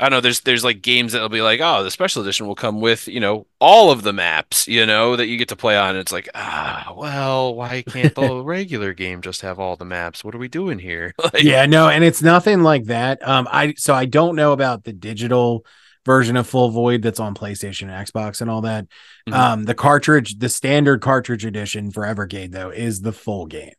I 0.00 0.04
don't 0.04 0.12
know, 0.12 0.20
there's 0.20 0.40
there's 0.40 0.64
like 0.64 0.82
games 0.82 1.12
that'll 1.12 1.28
be 1.28 1.42
like, 1.42 1.60
oh, 1.62 1.82
the 1.84 1.90
special 1.90 2.22
edition 2.22 2.46
will 2.46 2.54
come 2.54 2.80
with, 2.80 3.06
you 3.06 3.20
know, 3.20 3.46
all 3.60 3.90
of 3.90 4.02
the 4.02 4.12
maps, 4.12 4.66
you 4.66 4.86
know, 4.86 5.16
that 5.16 5.26
you 5.26 5.36
get 5.36 5.48
to 5.50 5.56
play 5.56 5.76
on. 5.76 5.90
And 5.90 5.98
it's 5.98 6.12
like, 6.12 6.28
ah, 6.34 6.94
well, 6.96 7.54
why 7.54 7.82
can't 7.82 8.14
the 8.14 8.42
regular 8.44 8.94
game 8.94 9.20
just 9.20 9.42
have 9.42 9.58
all 9.60 9.76
the 9.76 9.84
maps? 9.84 10.24
What 10.24 10.34
are 10.34 10.38
we 10.38 10.48
doing 10.48 10.78
here? 10.78 11.12
Like, 11.22 11.42
yeah 11.42 11.66
no 11.66 11.88
and 11.88 12.02
it's 12.02 12.22
nothing 12.22 12.62
like 12.62 12.84
that 12.86 13.26
um 13.26 13.46
i 13.52 13.74
so 13.76 13.94
i 13.94 14.04
don't 14.04 14.34
know 14.36 14.52
about 14.52 14.84
the 14.84 14.92
digital 14.92 15.64
version 16.04 16.36
of 16.36 16.46
full 16.46 16.70
void 16.70 17.02
that's 17.02 17.20
on 17.20 17.34
playstation 17.34 17.82
and 17.82 18.06
xbox 18.08 18.40
and 18.40 18.50
all 18.50 18.62
that 18.62 18.86
Mhm. 19.28 19.34
um 19.34 19.64
the 19.64 19.74
cartridge 19.74 20.38
the 20.38 20.48
standard 20.48 21.00
cartridge 21.02 21.44
edition 21.44 21.90
for 21.92 22.02
evercade 22.04 22.50
though 22.52 22.70
is 22.70 23.00
the 23.02 23.12
full 23.12 23.46
game 23.46 23.74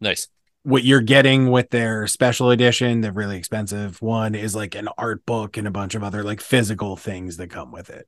nice. 0.00 0.28
What 0.62 0.84
you're 0.84 1.00
getting 1.00 1.50
with 1.50 1.70
their 1.70 2.06
special 2.06 2.50
edition 2.50 3.00
the 3.00 3.12
really 3.12 3.36
expensive 3.38 4.00
one 4.02 4.34
is 4.34 4.54
like 4.54 4.74
an 4.74 4.88
art 4.98 5.24
book 5.26 5.56
and 5.56 5.66
a 5.66 5.70
bunch 5.70 5.94
of 5.94 6.02
other 6.02 6.22
like 6.22 6.40
physical 6.40 6.96
things 6.96 7.36
that 7.38 7.48
come 7.48 7.72
with 7.72 7.90
it 7.90 8.06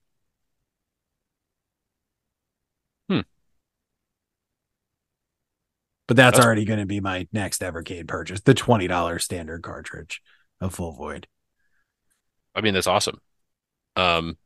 Hmm. 3.08 3.20
but 6.06 6.16
that's, 6.16 6.36
That's- 6.36 6.46
already 6.46 6.64
going 6.64 6.80
to 6.80 6.86
be 6.86 7.00
my 7.00 7.26
next 7.32 7.62
evercade 7.62 8.08
purchase 8.08 8.40
the 8.40 8.54
$20 8.54 9.20
standard 9.22 9.62
cartridge 9.62 10.22
of 10.60 10.74
full 10.74 10.92
void 10.92 11.26
I 12.54 12.60
mean, 12.60 12.74
that's 12.74 12.86
awesome. 12.86 13.18
Um, 13.96 14.36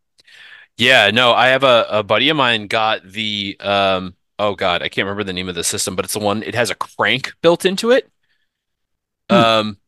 yeah, 0.77 1.11
no, 1.11 1.33
I 1.33 1.49
have 1.49 1.65
a, 1.65 1.87
a 1.91 2.03
buddy 2.03 2.29
of 2.29 2.37
mine 2.37 2.69
got 2.69 3.03
the 3.05 3.57
um, 3.61 4.16
oh 4.39 4.55
God, 4.55 4.83
I 4.83 4.89
can't 4.89 5.07
remember 5.07 5.25
the 5.25 5.33
name 5.33 5.49
of 5.49 5.55
the 5.55 5.65
system, 5.65 5.97
but 5.97 6.05
it's 6.05 6.15
the 6.15 6.21
one 6.21 6.43
it 6.43 6.55
has 6.55 6.71
a 6.71 6.75
crank 6.75 7.35
built 7.43 7.65
into 7.65 7.91
it. 7.91 8.11
Hmm. 9.31 9.37
Um, 9.37 9.79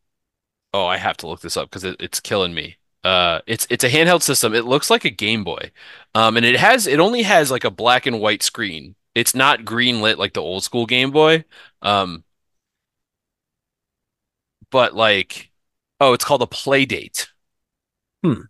oh, 0.74 0.86
I 0.86 0.96
have 0.96 1.16
to 1.18 1.28
look 1.28 1.40
this 1.40 1.56
up 1.56 1.68
because 1.70 1.84
it, 1.84 1.96
it's 2.00 2.20
killing 2.20 2.54
me. 2.54 2.76
Uh, 3.04 3.40
it's 3.46 3.66
it's 3.70 3.84
a 3.84 3.90
handheld 3.90 4.22
system. 4.22 4.54
It 4.54 4.64
looks 4.64 4.90
like 4.90 5.04
a 5.04 5.10
Game 5.10 5.44
Boy, 5.44 5.70
um, 6.14 6.36
and 6.36 6.44
it 6.44 6.56
has 6.56 6.86
it 6.86 7.00
only 7.00 7.22
has 7.22 7.50
like 7.50 7.64
a 7.64 7.70
black 7.70 8.06
and 8.06 8.20
white 8.20 8.42
screen. 8.42 8.94
It's 9.14 9.34
not 9.34 9.64
green 9.64 10.00
lit 10.00 10.18
like 10.18 10.32
the 10.34 10.42
old 10.42 10.64
school 10.64 10.86
Game 10.86 11.10
Boy. 11.10 11.44
Um, 11.82 12.24
but 14.70 14.94
like, 14.94 15.50
oh, 16.00 16.12
it's 16.12 16.24
called 16.24 16.42
a 16.42 16.46
Playdate. 16.46 17.28
Hmm. 18.22 18.42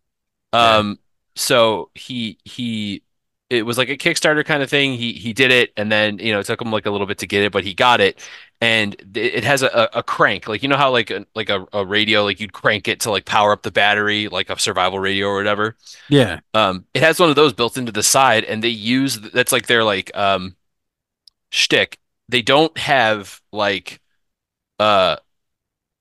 Yeah. 0.53 0.77
Um, 0.77 0.99
so 1.37 1.91
he 1.95 2.39
he 2.45 3.03
it 3.51 3.65
was 3.65 3.79
like 3.79 3.89
a 3.89 3.97
Kickstarter 3.97 4.45
kind 4.45 4.63
of 4.63 4.71
thing. 4.71 4.95
He 4.95 5.13
he 5.15 5.33
did 5.33 5.51
it, 5.51 5.73
and 5.77 5.91
then 5.91 6.19
you 6.19 6.33
know 6.33 6.41
it 6.41 6.47
took 6.47 6.61
him 6.61 6.71
like 6.71 6.87
a 6.87 6.91
little 6.91 7.07
bit 7.07 7.19
to 7.19 7.27
get 7.27 7.43
it, 7.45 7.53
but 7.53 7.65
he 7.65 7.75
got 7.75 8.01
it, 8.01 8.21
and 8.61 8.95
it 9.17 9.45
has 9.45 9.63
a, 9.63 9.69
a 9.69 9.99
a 10.01 10.03
crank, 10.03 10.49
like 10.49 10.63
you 10.63 10.69
know 10.69 10.77
how 10.77 10.91
like 10.91 11.11
a, 11.11 11.27
like 11.35 11.49
a, 11.51 11.67
a 11.73 11.85
radio, 11.87 12.25
like 12.25 12.41
you'd 12.41 12.53
crank 12.53 12.89
it 12.89 13.01
to 13.01 13.11
like 13.11 13.25
power 13.25 13.53
up 13.53 13.63
the 13.63 13.71
battery, 13.71 14.29
like 14.29 14.51
a 14.51 14.59
survival 14.59 14.99
radio 14.99 15.29
or 15.29 15.37
whatever. 15.37 15.77
yeah 16.09 16.41
Um, 16.55 16.87
it 16.95 17.03
has 17.03 17.21
one 17.21 17.31
of 17.31 17.37
those 17.37 17.53
built 17.55 17.77
into 17.79 17.93
the 17.93 18.03
side, 18.03 18.45
and 18.45 18.63
they 18.65 18.69
use 18.71 19.21
that's 19.21 19.53
like 19.53 19.67
their 19.67 19.85
like 19.85 20.17
um 20.17 20.57
shtick. 21.51 21.99
They 22.29 22.43
don't 22.43 22.77
have 22.79 23.41
like 23.53 24.01
uh 24.79 25.17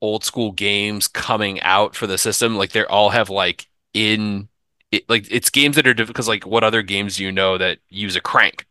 old 0.02 0.24
school 0.24 0.52
games 0.52 1.08
coming 1.08 1.62
out 1.62 1.96
for 1.96 2.08
the 2.08 2.18
system. 2.18 2.56
Like 2.58 2.72
they 2.72 2.86
all 2.86 3.10
have 3.10 3.30
like 3.30 3.68
in 3.94 4.50
it, 4.92 5.10
like 5.10 5.28
it's 5.32 5.50
games 5.50 5.76
that 5.76 5.88
are 5.88 5.94
difficult 5.94 6.16
because 6.16 6.28
like 6.28 6.46
what 6.46 6.64
other 6.64 6.82
games 6.82 7.18
do 7.18 7.24
you 7.24 7.32
know 7.32 7.58
that 7.58 7.80
use 7.90 8.16
a 8.16 8.22
crank? 8.22 8.66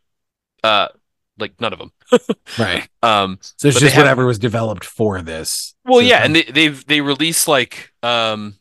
Uh, 0.63 0.89
like 1.37 1.59
none 1.61 1.73
of 1.73 1.79
them. 1.79 1.91
right 2.57 2.89
Um, 3.03 3.39
so 3.41 3.67
it's 3.67 3.79
just 3.79 3.95
have- 3.95 4.03
whatever 4.03 4.25
was 4.25 4.39
developed 4.39 4.85
for 4.85 5.21
this 5.21 5.75
well, 5.85 6.01
yeah, 6.01 6.23
and 6.23 6.35
they 6.35 6.43
they've 6.43 6.85
they 6.87 7.01
release 7.01 7.47
like 7.47 7.93
um 8.03 8.55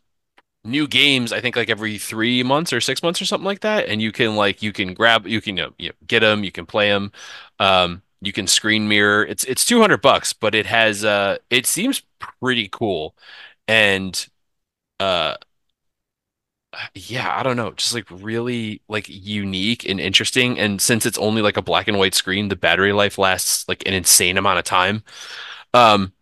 new 0.64 0.88
games. 0.88 1.32
I 1.32 1.40
think 1.40 1.56
like 1.56 1.70
every 1.70 1.98
three 1.98 2.42
months 2.42 2.72
or 2.72 2.80
six 2.80 3.02
months 3.02 3.22
or 3.22 3.26
something 3.26 3.44
like 3.46 3.60
that, 3.60 3.88
and 3.88 4.02
you 4.02 4.12
can 4.12 4.36
like 4.36 4.62
you 4.62 4.72
can 4.72 4.94
grab 4.94 5.26
you 5.26 5.40
can 5.40 5.56
you 5.56 5.74
you 5.78 5.88
know, 5.90 5.94
get 6.06 6.20
them, 6.20 6.44
you 6.44 6.52
can 6.52 6.66
play 6.66 6.90
them. 6.90 7.12
Um, 7.60 8.02
you 8.20 8.32
can 8.32 8.46
screen 8.46 8.88
mirror. 8.88 9.24
It's 9.24 9.44
it's 9.44 9.64
200 9.64 10.02
bucks, 10.02 10.32
but 10.32 10.54
it 10.54 10.66
has 10.66 11.04
uh 11.04 11.38
it 11.50 11.66
seems 11.66 12.02
pretty 12.40 12.68
cool. 12.70 13.14
And 13.68 14.26
uh 15.00 15.36
yeah, 16.94 17.34
I 17.38 17.42
don't 17.42 17.56
know, 17.56 17.72
just 17.72 17.94
like 17.94 18.06
really 18.10 18.82
like 18.88 19.06
unique 19.08 19.88
and 19.88 20.00
interesting. 20.00 20.58
And 20.58 20.80
since 20.80 21.06
it's 21.06 21.18
only 21.18 21.42
like 21.42 21.56
a 21.56 21.62
black 21.62 21.88
and 21.88 21.98
white 21.98 22.14
screen, 22.14 22.48
the 22.48 22.56
battery 22.56 22.92
life 22.92 23.18
lasts 23.18 23.66
like 23.68 23.86
an 23.86 23.94
insane 23.94 24.36
amount 24.38 24.58
of 24.58 24.64
time. 24.64 25.02
Um, 25.74 26.12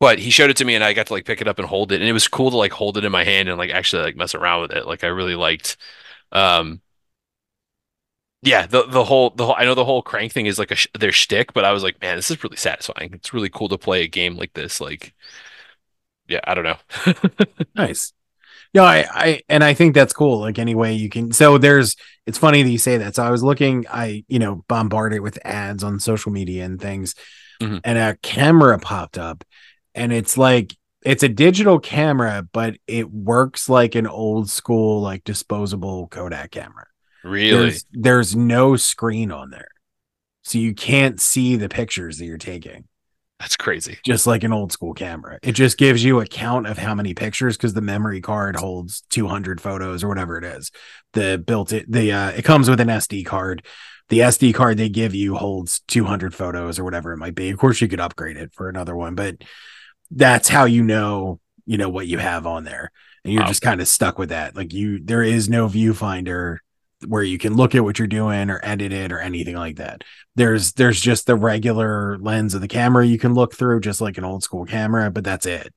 but 0.00 0.18
he 0.20 0.30
showed 0.30 0.50
it 0.50 0.58
to 0.58 0.66
me 0.66 0.74
and 0.76 0.84
I 0.84 0.94
got 0.94 1.08
to 1.08 1.14
like 1.14 1.26
pick 1.26 1.40
it 1.42 1.48
up 1.48 1.58
and 1.58 1.68
hold 1.68 1.92
it, 1.92 2.00
and 2.00 2.08
it 2.10 2.12
was 2.14 2.28
cool 2.28 2.50
to 2.52 2.56
like 2.58 2.72
hold 2.72 2.98
it 2.98 3.04
in 3.04 3.12
my 3.12 3.24
hand 3.24 3.48
and 3.48 3.58
like 3.58 3.70
actually 3.72 4.04
like 4.04 4.16
mess 4.16 4.34
around 4.34 4.62
with 4.62 4.72
it. 4.72 4.86
Like 4.86 5.04
I 5.04 5.08
really 5.08 5.36
liked 5.36 5.76
um 6.32 6.82
yeah, 8.42 8.66
the 8.66 8.84
the 8.86 9.04
whole 9.04 9.30
the 9.30 9.46
whole 9.46 9.56
I 9.58 9.64
know 9.64 9.74
the 9.74 9.84
whole 9.84 10.02
crank 10.02 10.32
thing 10.32 10.46
is 10.46 10.58
like 10.58 10.70
a 10.70 10.76
sh 10.76 10.86
their 10.98 11.10
shtick, 11.12 11.52
but 11.52 11.64
I 11.64 11.72
was 11.72 11.82
like, 11.82 12.00
man, 12.00 12.16
this 12.16 12.30
is 12.30 12.42
really 12.44 12.56
satisfying. 12.56 13.12
It's 13.14 13.34
really 13.34 13.48
cool 13.48 13.68
to 13.68 13.78
play 13.78 14.02
a 14.04 14.08
game 14.08 14.36
like 14.36 14.52
this. 14.52 14.80
Like, 14.80 15.12
yeah, 16.28 16.40
I 16.44 16.54
don't 16.54 16.64
know. 16.64 16.76
Nice. 17.74 18.12
No, 18.74 18.84
I, 18.84 19.06
I, 19.10 19.42
and 19.48 19.64
I 19.64 19.74
think 19.74 19.94
that's 19.94 20.12
cool. 20.12 20.40
Like 20.40 20.58
any 20.58 20.74
way 20.74 20.94
you 20.94 21.08
can. 21.08 21.32
So 21.32 21.58
there's, 21.58 21.96
it's 22.26 22.38
funny 22.38 22.62
that 22.62 22.70
you 22.70 22.78
say 22.78 22.98
that. 22.98 23.14
So 23.14 23.22
I 23.22 23.30
was 23.30 23.42
looking, 23.42 23.86
I, 23.90 24.24
you 24.28 24.38
know, 24.38 24.64
bombarded 24.68 25.20
with 25.20 25.38
ads 25.44 25.82
on 25.82 26.00
social 26.00 26.32
media 26.32 26.64
and 26.64 26.80
things, 26.80 27.14
Mhm. 27.60 27.80
and 27.82 27.98
a 27.98 28.16
camera 28.22 28.78
popped 28.78 29.18
up, 29.18 29.42
and 29.94 30.12
it's 30.12 30.38
like, 30.38 30.76
it's 31.02 31.22
a 31.22 31.28
digital 31.28 31.80
camera, 31.80 32.46
but 32.52 32.76
it 32.86 33.10
works 33.10 33.68
like 33.68 33.94
an 33.94 34.06
old 34.06 34.48
school, 34.50 35.00
like 35.00 35.24
disposable 35.24 36.06
Kodak 36.08 36.50
camera. 36.52 36.86
Really? 37.24 37.50
There's, 37.50 37.86
there's 37.92 38.36
no 38.36 38.76
screen 38.76 39.32
on 39.32 39.50
there. 39.50 39.68
So 40.42 40.58
you 40.58 40.74
can't 40.74 41.20
see 41.20 41.56
the 41.56 41.68
pictures 41.68 42.18
that 42.18 42.26
you're 42.26 42.38
taking 42.38 42.84
That's 43.40 43.56
crazy. 43.56 43.98
just 44.04 44.26
like 44.26 44.42
an 44.42 44.52
old 44.52 44.72
school 44.72 44.94
camera. 44.94 45.38
It 45.42 45.52
just 45.52 45.78
gives 45.78 46.02
you 46.02 46.18
a 46.20 46.26
count 46.26 46.66
of 46.66 46.76
how 46.76 46.94
many 46.94 47.14
pictures 47.14 47.56
because 47.56 47.72
the 47.72 47.80
memory 47.80 48.20
card 48.20 48.56
holds 48.56 49.02
200 49.10 49.60
photos 49.60 50.02
or 50.02 50.08
whatever 50.08 50.38
it 50.38 50.44
is. 50.44 50.72
The 51.12 51.42
built 51.44 51.72
it 51.72 51.90
the 51.90 52.12
uh 52.12 52.30
it 52.30 52.42
comes 52.44 52.68
with 52.68 52.80
an 52.80 52.88
SD 52.88 53.24
card. 53.24 53.64
The 54.08 54.20
SD 54.20 54.52
card 54.54 54.76
they 54.76 54.88
give 54.88 55.14
you 55.14 55.36
holds 55.36 55.80
200 55.86 56.34
photos 56.34 56.78
or 56.80 56.84
whatever 56.84 57.12
it 57.12 57.18
might 57.18 57.34
be. 57.36 57.50
Of 57.50 57.58
course 57.58 57.80
you 57.80 57.86
could 57.88 58.00
upgrade 58.00 58.36
it 58.36 58.52
for 58.54 58.68
another 58.68 58.96
one, 58.96 59.14
but 59.14 59.36
that's 60.10 60.48
how 60.48 60.64
you 60.64 60.82
know, 60.82 61.38
you 61.66 61.78
know 61.78 61.90
what 61.90 62.06
you 62.08 62.18
have 62.18 62.46
on 62.46 62.64
there. 62.64 62.90
And 63.24 63.32
you're 63.32 63.42
Wow. 63.42 63.48
just 63.48 63.62
kind 63.62 63.80
of 63.80 63.86
stuck 63.88 64.18
with 64.18 64.30
that. 64.30 64.56
Like 64.56 64.72
you 64.72 64.98
there 65.02 65.22
is 65.22 65.48
no 65.48 65.68
viewfinder 65.68 66.58
where 67.06 67.22
you 67.22 67.38
can 67.38 67.54
look 67.56 67.74
at 67.74 67.84
what 67.84 67.98
you're 67.98 68.08
doing 68.08 68.50
or 68.50 68.60
edit 68.62 68.92
it 68.92 69.12
or 69.12 69.20
anything 69.20 69.54
like 69.56 69.76
that. 69.76 70.02
There's 70.34 70.72
there's 70.72 71.00
just 71.00 71.26
the 71.26 71.36
regular 71.36 72.18
lens 72.18 72.54
of 72.54 72.60
the 72.60 72.68
camera 72.68 73.06
you 73.06 73.18
can 73.18 73.34
look 73.34 73.54
through 73.54 73.80
just 73.80 74.00
like 74.00 74.18
an 74.18 74.24
old 74.24 74.42
school 74.42 74.64
camera 74.64 75.10
but 75.10 75.24
that's 75.24 75.46
it. 75.46 75.72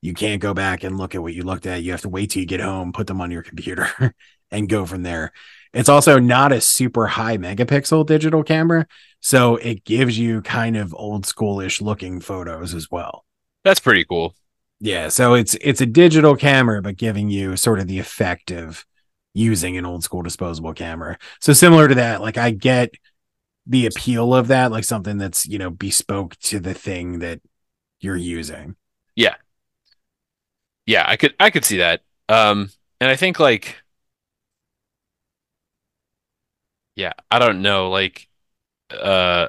You 0.00 0.14
can't 0.14 0.40
go 0.40 0.54
back 0.54 0.84
and 0.84 0.98
look 0.98 1.14
at 1.14 1.22
what 1.22 1.34
you 1.34 1.42
looked 1.42 1.66
at. 1.66 1.82
You 1.82 1.90
have 1.92 2.02
to 2.02 2.08
wait 2.08 2.30
till 2.30 2.40
you 2.40 2.46
get 2.46 2.60
home 2.60 2.92
put 2.92 3.06
them 3.06 3.20
on 3.20 3.30
your 3.30 3.42
computer 3.42 4.14
and 4.50 4.68
go 4.68 4.86
from 4.86 5.02
there. 5.02 5.32
It's 5.72 5.88
also 5.88 6.18
not 6.18 6.52
a 6.52 6.60
super 6.60 7.08
high 7.08 7.36
megapixel 7.36 8.06
digital 8.06 8.42
camera 8.42 8.86
so 9.20 9.56
it 9.56 9.84
gives 9.84 10.18
you 10.18 10.42
kind 10.42 10.76
of 10.76 10.94
old 10.94 11.24
schoolish 11.24 11.80
looking 11.80 12.20
photos 12.20 12.74
as 12.74 12.90
well. 12.90 13.24
That's 13.64 13.80
pretty 13.80 14.04
cool. 14.04 14.34
yeah 14.80 15.08
so 15.08 15.34
it's 15.34 15.56
it's 15.60 15.80
a 15.80 15.86
digital 15.86 16.36
camera 16.36 16.80
but 16.82 16.96
giving 16.96 17.28
you 17.30 17.56
sort 17.56 17.78
of 17.80 17.86
the 17.86 17.98
effect 17.98 18.50
of 18.50 18.84
using 19.34 19.76
an 19.76 19.86
old 19.86 20.04
school 20.04 20.22
disposable 20.22 20.72
camera. 20.74 21.18
So 21.40 21.52
similar 21.52 21.88
to 21.88 21.94
that 21.96 22.20
like 22.22 22.38
i 22.38 22.50
get 22.50 22.90
the 23.66 23.86
appeal 23.86 24.34
of 24.34 24.48
that 24.48 24.72
like 24.72 24.84
something 24.84 25.18
that's 25.18 25.46
you 25.46 25.58
know 25.58 25.70
bespoke 25.70 26.36
to 26.38 26.60
the 26.60 26.74
thing 26.74 27.20
that 27.20 27.40
you're 28.00 28.16
using. 28.16 28.76
Yeah, 29.16 29.36
Yeah, 30.86 31.04
I 31.06 31.16
could 31.16 31.34
I 31.40 31.50
could 31.50 31.64
see 31.64 31.78
that. 31.78 32.02
Um, 32.28 32.70
and 33.00 33.10
I 33.10 33.16
think 33.16 33.38
like 33.40 33.76
yeah, 36.96 37.12
I 37.30 37.38
don't 37.38 37.62
know, 37.62 37.90
like 37.90 38.28
uh 38.90 39.48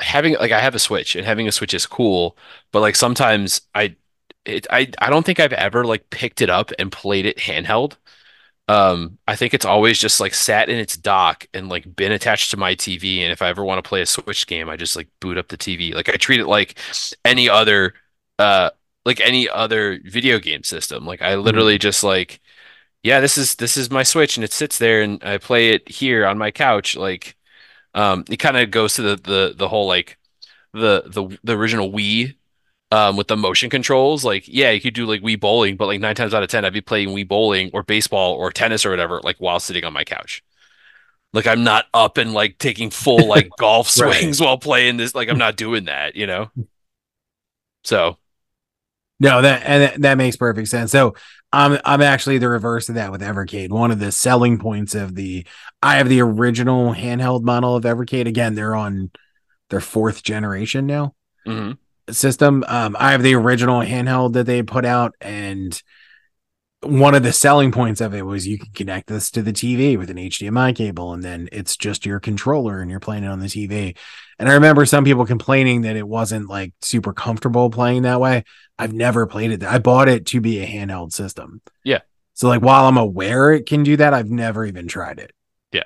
having 0.00 0.34
like 0.34 0.52
I 0.52 0.60
have 0.60 0.74
a 0.74 0.78
Switch 0.78 1.16
and 1.16 1.26
having 1.26 1.48
a 1.48 1.52
Switch 1.52 1.74
is 1.74 1.86
cool, 1.86 2.36
but 2.72 2.80
like 2.80 2.96
sometimes 2.96 3.62
I 3.74 3.96
it 4.44 4.66
I 4.70 4.90
I 4.98 5.10
don't 5.10 5.24
think 5.26 5.40
I've 5.40 5.52
ever 5.52 5.84
like 5.84 6.10
picked 6.10 6.40
it 6.42 6.50
up 6.50 6.72
and 6.78 6.92
played 6.92 7.26
it 7.26 7.38
handheld. 7.38 7.96
Um, 8.68 9.18
I 9.26 9.36
think 9.36 9.54
it's 9.54 9.64
always 9.64 9.98
just 9.98 10.20
like 10.20 10.34
sat 10.34 10.68
in 10.68 10.78
its 10.78 10.96
dock 10.96 11.46
and 11.54 11.68
like 11.70 11.96
been 11.96 12.12
attached 12.12 12.50
to 12.52 12.58
my 12.58 12.74
TV. 12.74 13.22
And 13.22 13.32
if 13.32 13.42
I 13.42 13.48
ever 13.48 13.64
want 13.64 13.82
to 13.82 13.88
play 13.88 14.02
a 14.02 14.06
Switch 14.06 14.46
game, 14.46 14.68
I 14.68 14.76
just 14.76 14.96
like 14.96 15.08
boot 15.20 15.38
up 15.38 15.48
the 15.48 15.56
TV. 15.56 15.94
Like 15.94 16.08
I 16.10 16.14
treat 16.16 16.40
it 16.40 16.46
like 16.46 16.78
any 17.24 17.48
other 17.48 17.94
uh 18.38 18.70
like 19.04 19.20
any 19.20 19.48
other 19.48 20.00
video 20.04 20.38
game 20.38 20.62
system. 20.64 21.06
Like 21.06 21.22
I 21.22 21.36
literally 21.36 21.78
just 21.78 22.04
like, 22.04 22.40
yeah, 23.02 23.20
this 23.20 23.38
is 23.38 23.56
this 23.56 23.76
is 23.76 23.90
my 23.90 24.02
Switch 24.04 24.36
and 24.36 24.44
it 24.44 24.52
sits 24.52 24.78
there 24.78 25.02
and 25.02 25.22
I 25.24 25.38
play 25.38 25.70
it 25.70 25.88
here 25.90 26.26
on 26.26 26.38
my 26.38 26.50
couch. 26.50 26.96
Like 26.96 27.36
um 27.94 28.24
it 28.30 28.38
kind 28.38 28.56
of 28.58 28.70
goes 28.72 28.94
to 28.96 29.02
the 29.02 29.16
the 29.16 29.54
the 29.56 29.68
whole 29.68 29.88
like 29.88 30.18
the 30.74 31.04
the 31.06 31.38
the 31.44 31.56
original 31.58 31.92
Wii 31.92 32.36
um 32.90 33.16
with 33.16 33.28
the 33.28 33.36
motion 33.36 33.68
controls 33.68 34.24
like 34.24 34.44
yeah 34.48 34.70
you 34.70 34.80
could 34.80 34.94
do 34.94 35.04
like 35.04 35.20
Wii 35.20 35.38
bowling 35.38 35.76
but 35.76 35.86
like 35.86 36.00
nine 36.00 36.14
times 36.14 36.32
out 36.32 36.42
of 36.42 36.48
ten 36.48 36.64
I'd 36.64 36.72
be 36.72 36.80
playing 36.80 37.08
Wii 37.10 37.28
bowling 37.28 37.70
or 37.74 37.82
baseball 37.82 38.34
or 38.34 38.50
tennis 38.50 38.86
or 38.86 38.90
whatever 38.90 39.20
like 39.22 39.36
while 39.38 39.60
sitting 39.60 39.84
on 39.84 39.92
my 39.92 40.04
couch. 40.04 40.42
Like 41.34 41.46
I'm 41.46 41.62
not 41.64 41.84
up 41.92 42.16
and 42.16 42.32
like 42.32 42.56
taking 42.58 42.88
full 42.90 43.26
like 43.34 43.50
golf 43.58 43.94
Right. 43.98 44.14
swings 44.14 44.40
while 44.40 44.56
playing 44.56 44.96
this 44.96 45.14
like 45.14 45.28
I'm 45.28 45.36
not 45.38 45.56
doing 45.56 45.84
that 45.84 46.16
you 46.16 46.26
know? 46.26 46.50
So. 47.84 48.16
No 49.20 49.42
that 49.42 49.62
and 49.64 49.82
that, 49.82 50.00
that 50.02 50.14
makes 50.18 50.36
perfect 50.36 50.68
sense. 50.68 50.92
So 50.92 51.14
i'm 51.50 51.78
i'm 51.84 52.02
actually 52.02 52.36
the 52.38 52.48
reverse 52.48 52.88
of 52.88 52.94
that 52.94 53.10
with 53.10 53.20
evercade. 53.20 53.70
One 53.70 53.90
of 53.90 53.98
the 53.98 54.12
selling 54.12 54.58
points 54.58 54.94
of 54.94 55.14
the 55.14 55.44
i 55.82 55.96
have 55.96 56.08
the 56.08 56.20
original 56.20 56.94
handheld 56.94 57.42
model 57.42 57.74
of 57.74 57.84
evercade. 57.84 58.26
Again 58.28 58.54
they're 58.54 58.76
on 58.76 59.10
their 59.70 59.80
fourth 59.80 60.22
generation 60.22 60.86
now. 60.86 61.14
Mhm. 61.46 61.78
System. 62.10 62.64
Um, 62.66 62.96
I 62.98 63.12
have 63.12 63.22
the 63.22 63.34
original 63.34 63.80
handheld 63.80 64.32
that 64.34 64.46
they 64.46 64.62
put 64.62 64.84
out, 64.84 65.14
and 65.20 65.80
one 66.82 67.14
of 67.14 67.24
the 67.24 67.32
selling 67.32 67.72
points 67.72 68.00
of 68.00 68.14
it 68.14 68.22
was 68.22 68.46
you 68.46 68.58
can 68.58 68.70
connect 68.72 69.08
this 69.08 69.30
to 69.32 69.42
the 69.42 69.52
TV 69.52 69.98
with 69.98 70.10
an 70.10 70.16
HDMI 70.16 70.74
cable, 70.74 71.12
and 71.12 71.22
then 71.22 71.48
it's 71.50 71.76
just 71.76 72.06
your 72.06 72.20
controller 72.20 72.80
and 72.80 72.90
you're 72.90 73.00
playing 73.00 73.24
it 73.24 73.28
on 73.28 73.40
the 73.40 73.46
TV. 73.46 73.96
And 74.38 74.48
I 74.48 74.54
remember 74.54 74.86
some 74.86 75.04
people 75.04 75.26
complaining 75.26 75.82
that 75.82 75.96
it 75.96 76.06
wasn't 76.06 76.48
like 76.48 76.72
super 76.80 77.12
comfortable 77.12 77.70
playing 77.70 78.02
that 78.02 78.20
way. 78.20 78.44
I've 78.78 78.92
never 78.92 79.26
played 79.26 79.50
it. 79.50 79.64
I 79.64 79.78
bought 79.78 80.08
it 80.08 80.26
to 80.26 80.40
be 80.40 80.60
a 80.60 80.66
handheld 80.66 81.12
system. 81.12 81.60
Yeah. 81.82 82.00
So 82.34 82.46
like 82.46 82.62
while 82.62 82.86
I'm 82.86 82.96
aware 82.96 83.50
it 83.50 83.66
can 83.66 83.82
do 83.82 83.96
that, 83.96 84.14
I've 84.14 84.30
never 84.30 84.64
even 84.64 84.86
tried 84.86 85.18
it. 85.18 85.32
yeah 85.72 85.82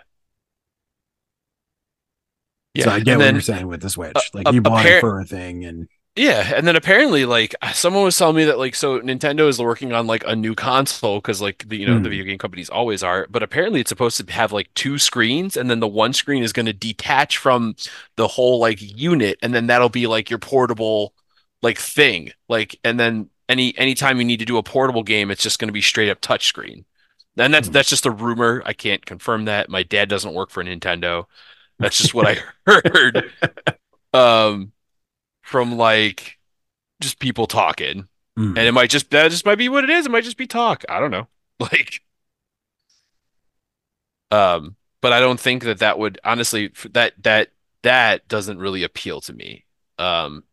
Yeah. 2.75 2.85
So 2.85 2.91
I 2.91 3.01
get 3.01 3.19
what 3.19 3.33
you're 3.33 3.41
saying 3.41 3.67
with 3.67 3.81
the 3.81 3.89
Switch. 3.89 4.17
uh, 4.17 4.21
like 4.35 4.53
you 4.53 4.61
bought 4.61 4.85
it 4.85 5.01
for 5.01 5.21
a 5.21 5.25
thing 5.25 5.65
and 5.65 5.89
Yeah, 6.15 6.53
and 6.55 6.67
then 6.67 6.77
apparently, 6.77 7.25
like 7.25 7.55
someone 7.73 8.05
was 8.05 8.19
telling 8.19 8.37
me 8.37 8.45
that, 8.45 8.59
like, 8.59 8.75
so 8.75 9.01
Nintendo 9.01 9.49
is 9.49 9.59
working 9.59 9.95
on 9.95 10.07
like 10.07 10.23
a 10.27 10.37
new 10.37 10.55
console 10.55 11.19
because, 11.19 11.41
like, 11.41 11.67
the 11.67 11.79
you 11.79 11.87
know 11.87 11.99
the 11.99 12.09
Hmm. 12.09 12.11
video 12.11 12.27
game 12.27 12.37
companies 12.37 12.69
always 12.69 13.03
are, 13.03 13.27
but 13.31 13.43
apparently 13.43 13.81
it's 13.81 13.89
supposed 13.89 14.19
to 14.27 14.31
have 14.33 14.53
like 14.53 14.73
two 14.75 14.99
screens, 14.99 15.57
and 15.57 15.71
then 15.71 15.81
the 15.81 15.89
one 15.89 16.13
screen 16.13 16.43
is 16.43 16.53
going 16.53 16.67
to 16.67 16.75
detach 16.75 17.39
from 17.39 17.75
the 18.17 18.29
whole 18.29 18.59
like 18.61 18.79
unit, 18.83 19.39
and 19.43 19.55
then 19.55 19.69
that'll 19.69 19.89
be 19.89 20.07
like 20.07 20.29
your 20.29 20.39
portable 20.39 21.15
like 21.63 21.79
thing, 21.79 22.31
like, 22.47 22.79
and 22.85 23.01
then 23.01 23.31
any 23.49 23.77
anytime 23.79 24.19
you 24.19 24.25
need 24.27 24.41
to 24.41 24.45
do 24.45 24.59
a 24.59 24.63
portable 24.63 25.03
game, 25.05 25.31
it's 25.31 25.43
just 25.43 25.59
going 25.59 25.69
to 25.69 25.73
be 25.73 25.81
straight 25.83 26.11
up 26.11 26.21
touch 26.21 26.47
screen. 26.47 26.85
And 27.39 27.55
that's 27.55 27.69
Hmm. 27.69 27.71
that's 27.71 27.89
just 27.89 28.05
a 28.05 28.11
rumor. 28.11 28.63
I 28.67 28.75
can't 28.75 29.05
confirm 29.07 29.47
that. 29.47 29.71
My 29.71 29.83
dad 29.83 30.11
doesn't 30.11 30.35
work 30.35 30.51
for 30.51 30.63
Nintendo. 30.63 31.25
That's 31.81 31.99
just 31.99 32.15
what 32.15 32.27
I 32.27 32.39
heard. 32.67 33.25
Um, 34.13 34.73
from 35.43 35.77
like 35.77 36.39
just 37.01 37.19
people 37.19 37.47
talking, 37.47 38.09
Mm. 38.39 38.57
and 38.57 38.61
it 38.61 38.73
might 38.73 38.91
just 38.91 39.11
that 39.11 39.31
just 39.31 39.47
might 39.47 39.59
be 39.59 39.69
what 39.69 39.85
it 39.85 39.91
is. 39.91 40.07
It 40.07 40.11
might 40.13 40.25
just 40.25 40.39
be 40.39 40.47
talk. 40.47 40.85
I 40.89 41.01
don't 41.01 41.11
know. 41.13 41.29
Like, 41.61 42.01
um, 44.31 44.77
but 45.01 45.13
I 45.13 45.21
don't 45.21 45.41
think 45.41 45.65
that 45.65 45.79
that 45.79 45.99
would 45.99 46.19
honestly 46.25 46.73
that 46.93 47.15
that 47.23 47.49
that 47.83 48.29
doesn't 48.29 48.59
really 48.59 48.83
appeal 48.83 49.21
to 49.23 49.33
me. 49.33 49.65
Um, 49.99 50.45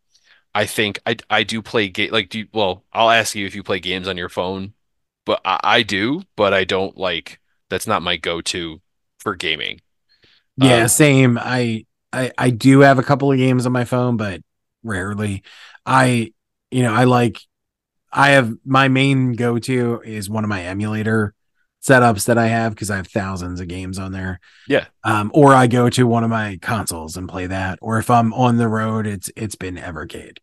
I 0.55 0.65
think 0.65 0.99
I 1.05 1.17
I 1.29 1.43
do 1.43 1.61
play 1.61 1.89
game 1.89 2.11
like 2.11 2.29
do 2.29 2.39
you, 2.39 2.47
well. 2.53 2.85
I'll 2.93 3.09
ask 3.11 3.35
you 3.35 3.45
if 3.45 3.55
you 3.55 3.63
play 3.63 3.79
games 3.79 4.07
on 4.07 4.17
your 4.17 4.29
phone, 4.29 4.73
but 5.25 5.41
I, 5.45 5.59
I 5.63 5.83
do, 5.83 6.23
but 6.35 6.53
I 6.53 6.63
don't 6.63 6.97
like 6.97 7.39
that's 7.69 7.87
not 7.87 8.01
my 8.03 8.17
go-to 8.17 8.81
for 9.19 9.35
gaming. 9.35 9.81
Yeah, 10.57 10.83
Um, 10.83 10.87
same. 10.87 11.37
I, 11.39 11.85
I 12.13 12.31
I 12.37 12.49
do 12.49 12.81
have 12.81 12.99
a 12.99 13.03
couple 13.03 13.31
of 13.31 13.37
games 13.37 13.65
on 13.65 13.71
my 13.71 13.85
phone, 13.85 14.17
but 14.17 14.41
rarely. 14.83 15.43
I 15.85 16.33
you 16.71 16.83
know, 16.83 16.93
I 16.93 17.05
like 17.05 17.39
I 18.11 18.29
have 18.31 18.53
my 18.65 18.87
main 18.87 19.33
go-to 19.33 20.01
is 20.03 20.29
one 20.29 20.43
of 20.43 20.49
my 20.49 20.63
emulator 20.63 21.33
setups 21.81 22.25
that 22.25 22.37
I 22.37 22.47
have 22.47 22.73
because 22.73 22.91
I 22.91 22.97
have 22.97 23.07
thousands 23.07 23.59
of 23.59 23.67
games 23.67 23.99
on 23.99 24.11
there. 24.11 24.39
Yeah. 24.67 24.85
Um, 25.03 25.31
or 25.33 25.53
I 25.53 25.67
go 25.67 25.89
to 25.89 26.07
one 26.07 26.23
of 26.23 26.29
my 26.29 26.59
consoles 26.61 27.15
and 27.17 27.29
play 27.29 27.47
that. 27.47 27.79
Or 27.81 27.99
if 27.99 28.09
I'm 28.09 28.33
on 28.33 28.57
the 28.57 28.67
road, 28.67 29.07
it's 29.07 29.29
it's 29.35 29.55
been 29.55 29.75
Evercade. 29.75 30.37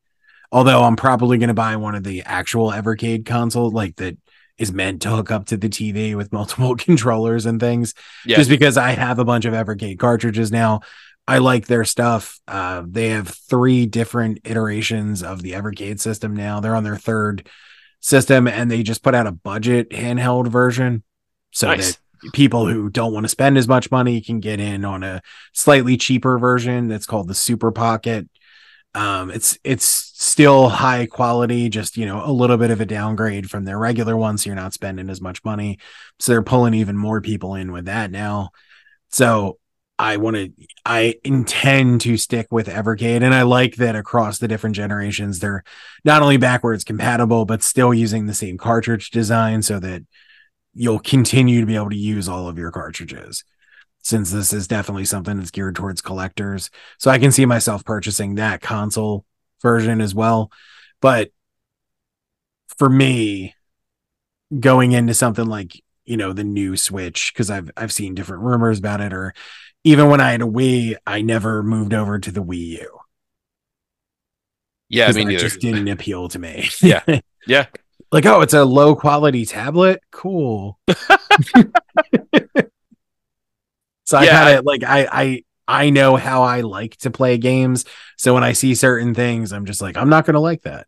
Although 0.53 0.85
I'm 0.85 0.97
probably 0.97 1.39
going 1.39 1.49
to 1.49 1.55
buy 1.55 1.77
one 1.77 1.95
of 1.95 2.05
the 2.05 2.23
actual 2.23 2.71
Evercade 2.71 3.27
consoles, 3.27 3.73
like 3.73 3.97
that 3.97 4.17
is 4.59 4.73
meant 4.73 5.03
to 5.03 5.11
hook 5.11 5.31
up 5.31 5.47
to 5.47 5.57
the 5.57 5.69
TV 5.69 6.17
with 6.17 6.33
multiple 6.33 6.77
controllers 6.77 7.47
and 7.47 7.61
things. 7.61 7.95
Yeah. 8.25 8.37
Just 8.37 8.49
because 8.49 8.77
I 8.77 8.93
have 8.93 9.19
a 9.19 9.25
bunch 9.25 9.45
of 9.45 9.53
Evercade 9.53 9.99
cartridges 9.99 10.51
now. 10.51 10.81
I 11.29 11.39
like 11.39 11.67
their 11.67 11.85
stuff. 11.85 12.39
Uh, 12.47 12.85
they 12.87 13.09
have 13.09 13.29
three 13.29 13.87
different 13.87 14.41
iterations 14.45 15.23
of 15.23 15.43
the 15.43 15.53
Evercade 15.53 15.99
system 15.99 16.35
now. 16.35 16.61
They're 16.61 16.77
on 16.77 16.85
their 16.85 16.97
third 16.97 17.49
system 18.01 18.47
and 18.47 18.71
they 18.71 18.83
just 18.83 19.03
put 19.03 19.15
out 19.15 19.27
a 19.27 19.33
budget 19.33 19.91
handheld 19.91 20.47
version 20.49 21.03
so 21.51 21.69
Nice. 21.69 21.97
that 22.23 22.33
people 22.33 22.67
who 22.67 22.89
don't 22.89 23.13
want 23.13 23.25
to 23.25 23.29
spend 23.29 23.59
as 23.59 23.67
much 23.67 23.91
money 23.91 24.21
can 24.21 24.39
get 24.41 24.61
in 24.61 24.85
on 24.85 25.03
a 25.03 25.21
slightly 25.53 25.97
cheaper 25.97 26.39
version 26.39 26.89
that's 26.89 27.07
called 27.07 27.29
the 27.29 27.35
Super 27.35 27.73
Pocket. 27.73 28.29
Um, 28.95 29.31
it's 29.31 29.59
it's 29.63 29.85
still 29.85 30.71
high 30.71 31.07
quality, 31.07 31.69
just 31.69 31.99
you 31.99 32.07
know, 32.07 32.23
a 32.25 32.33
little 32.33 32.57
bit 32.57 32.71
of 32.71 32.81
a 32.81 32.87
downgrade 32.87 33.51
from 33.51 33.65
their 33.65 33.79
regular 33.79 34.17
one, 34.17 34.39
so 34.39 34.49
you're 34.49 34.57
not 34.57 34.73
spending 34.73 35.11
as 35.11 35.21
much 35.21 35.45
money. 35.45 35.79
So 36.19 36.33
they're 36.33 36.43
pulling 36.43 36.73
even 36.73 36.97
more 36.97 37.21
people 37.21 37.57
in 37.57 37.73
with 37.73 37.87
that 37.87 38.11
now. 38.11 38.51
So 39.11 39.59
I 39.99 40.19
want 40.19 40.37
to, 40.37 40.53
I 40.85 41.15
intend 41.25 42.03
to 42.03 42.17
stick 42.19 42.49
with 42.51 42.67
Evercade, 42.67 43.23
and 43.23 43.35
I 43.35 43.43
like 43.43 43.77
that 43.77 43.97
across 43.97 44.39
the 44.39 44.49
different 44.49 44.77
generations, 44.77 45.39
they're 45.39 45.65
not 46.05 46.23
only 46.23 46.37
backwards 46.37 46.85
compatible, 46.85 47.47
but 47.47 47.63
still 47.63 47.95
using 47.95 48.27
the 48.27 48.35
same 48.35 48.59
cartridge 48.59 49.11
design, 49.11 49.63
so 49.63 49.79
that 49.81 50.03
you'll 50.75 50.99
continue 50.99 51.61
to 51.61 51.67
be 51.67 51.77
able 51.77 51.89
to 51.89 51.97
use 51.97 52.29
all 52.29 52.49
of 52.49 52.59
your 52.59 52.71
cartridges 52.71 53.43
since 54.03 54.31
this 54.31 54.53
is 54.53 54.69
definitely 54.69 55.05
something 55.05 55.39
that's 55.39 55.51
geared 55.51 55.75
towards 55.75 56.01
collectors. 56.01 56.71
So 56.99 57.11
I 57.11 57.19
can 57.19 57.33
see 57.33 57.47
myself 57.47 57.85
purchasing 57.85 58.35
that 58.35 58.61
console 58.61 59.25
version 59.63 60.01
as 60.01 60.15
well. 60.15 60.53
But 61.01 61.31
for 62.79 62.89
me, 62.89 63.55
going 64.61 64.93
into 64.93 65.15
something 65.15 65.47
like, 65.47 65.83
you 66.05 66.17
know, 66.17 66.33
the 66.33 66.45
new 66.45 66.77
Switch, 66.77 67.33
because 67.33 67.51
I've 67.51 67.71
I've 67.77 67.93
seen 67.93 68.15
different 68.15 68.45
rumors 68.45 68.79
about 68.79 69.01
it, 69.01 69.13
or 69.13 69.35
even 69.87 70.09
when 70.09 70.21
I 70.21 70.33
had 70.33 70.43
a 70.43 70.47
Wii, 70.47 70.97
I 71.07 71.23
never 71.23 71.63
moved 71.63 71.95
over 71.95 72.19
to 72.19 72.33
the 72.33 72.43
Wii 72.43 72.81
U. 72.81 72.99
Yeah, 74.89 75.09
I 75.09 75.13
mean, 75.13 75.29
neither. 75.29 75.45
just 75.45 75.61
didn't 75.61 75.89
appeal 75.89 76.29
to 76.29 76.39
me. 76.39 76.69
Yeah. 76.83 77.03
Yeah. 77.49 77.67
like, 78.11 78.27
oh, 78.27 78.41
it's 78.41 78.55
a 78.55 78.65
low 78.65 78.97
quality 78.97 79.47
tablet. 79.47 80.03
Cool. 80.11 80.81
so 80.89 80.97
I 84.17 84.25
Yeah, 84.27 84.45
kind 84.45 84.59
of 84.59 84.65
like 84.65 84.83
I 84.85 85.09
I 85.11 85.43
I 85.69 85.91
know 85.91 86.17
how 86.17 86.43
I 86.43 86.63
like 86.63 86.97
to 86.99 87.11
play 87.11 87.39
games. 87.39 87.85
So 88.17 88.35
when 88.35 88.45
I 88.45 88.53
see 88.53 88.75
certain 88.75 89.15
things, 89.15 89.53
I'm 89.53 89.65
just 89.65 89.81
like, 89.81 89.97
I'm 89.97 90.09
not 90.09 90.27
gonna 90.27 90.41
like 90.41 90.63
that. 90.63 90.87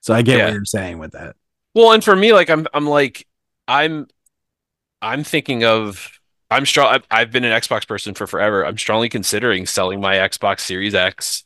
So 0.00 0.14
I 0.14 0.22
get 0.22 0.38
Yeah. 0.38 0.46
what 0.46 0.54
you're 0.54 0.64
saying 0.64 0.98
with 0.98 1.12
that. 1.12 1.36
Well, 1.74 1.92
and 1.92 2.04
for 2.04 2.14
me, 2.14 2.32
like 2.32 2.50
I'm, 2.50 2.66
I'm 2.74 2.86
like, 2.86 3.26
I'm, 3.68 4.06
I'm 5.00 5.24
thinking 5.24 5.64
of, 5.64 6.10
I'm 6.52 6.66
strong. 6.66 7.00
I've, 7.10 7.30
been 7.30 7.44
an 7.44 7.58
Xbox 7.58 7.86
person 7.86 8.14
for 8.14 8.26
forever. 8.26 8.66
I'm 8.66 8.78
strongly 8.78 9.08
considering 9.08 9.66
selling 9.66 10.00
my 10.00 10.16
Xbox 10.16 10.60
Series 10.60 10.94
X, 10.94 11.44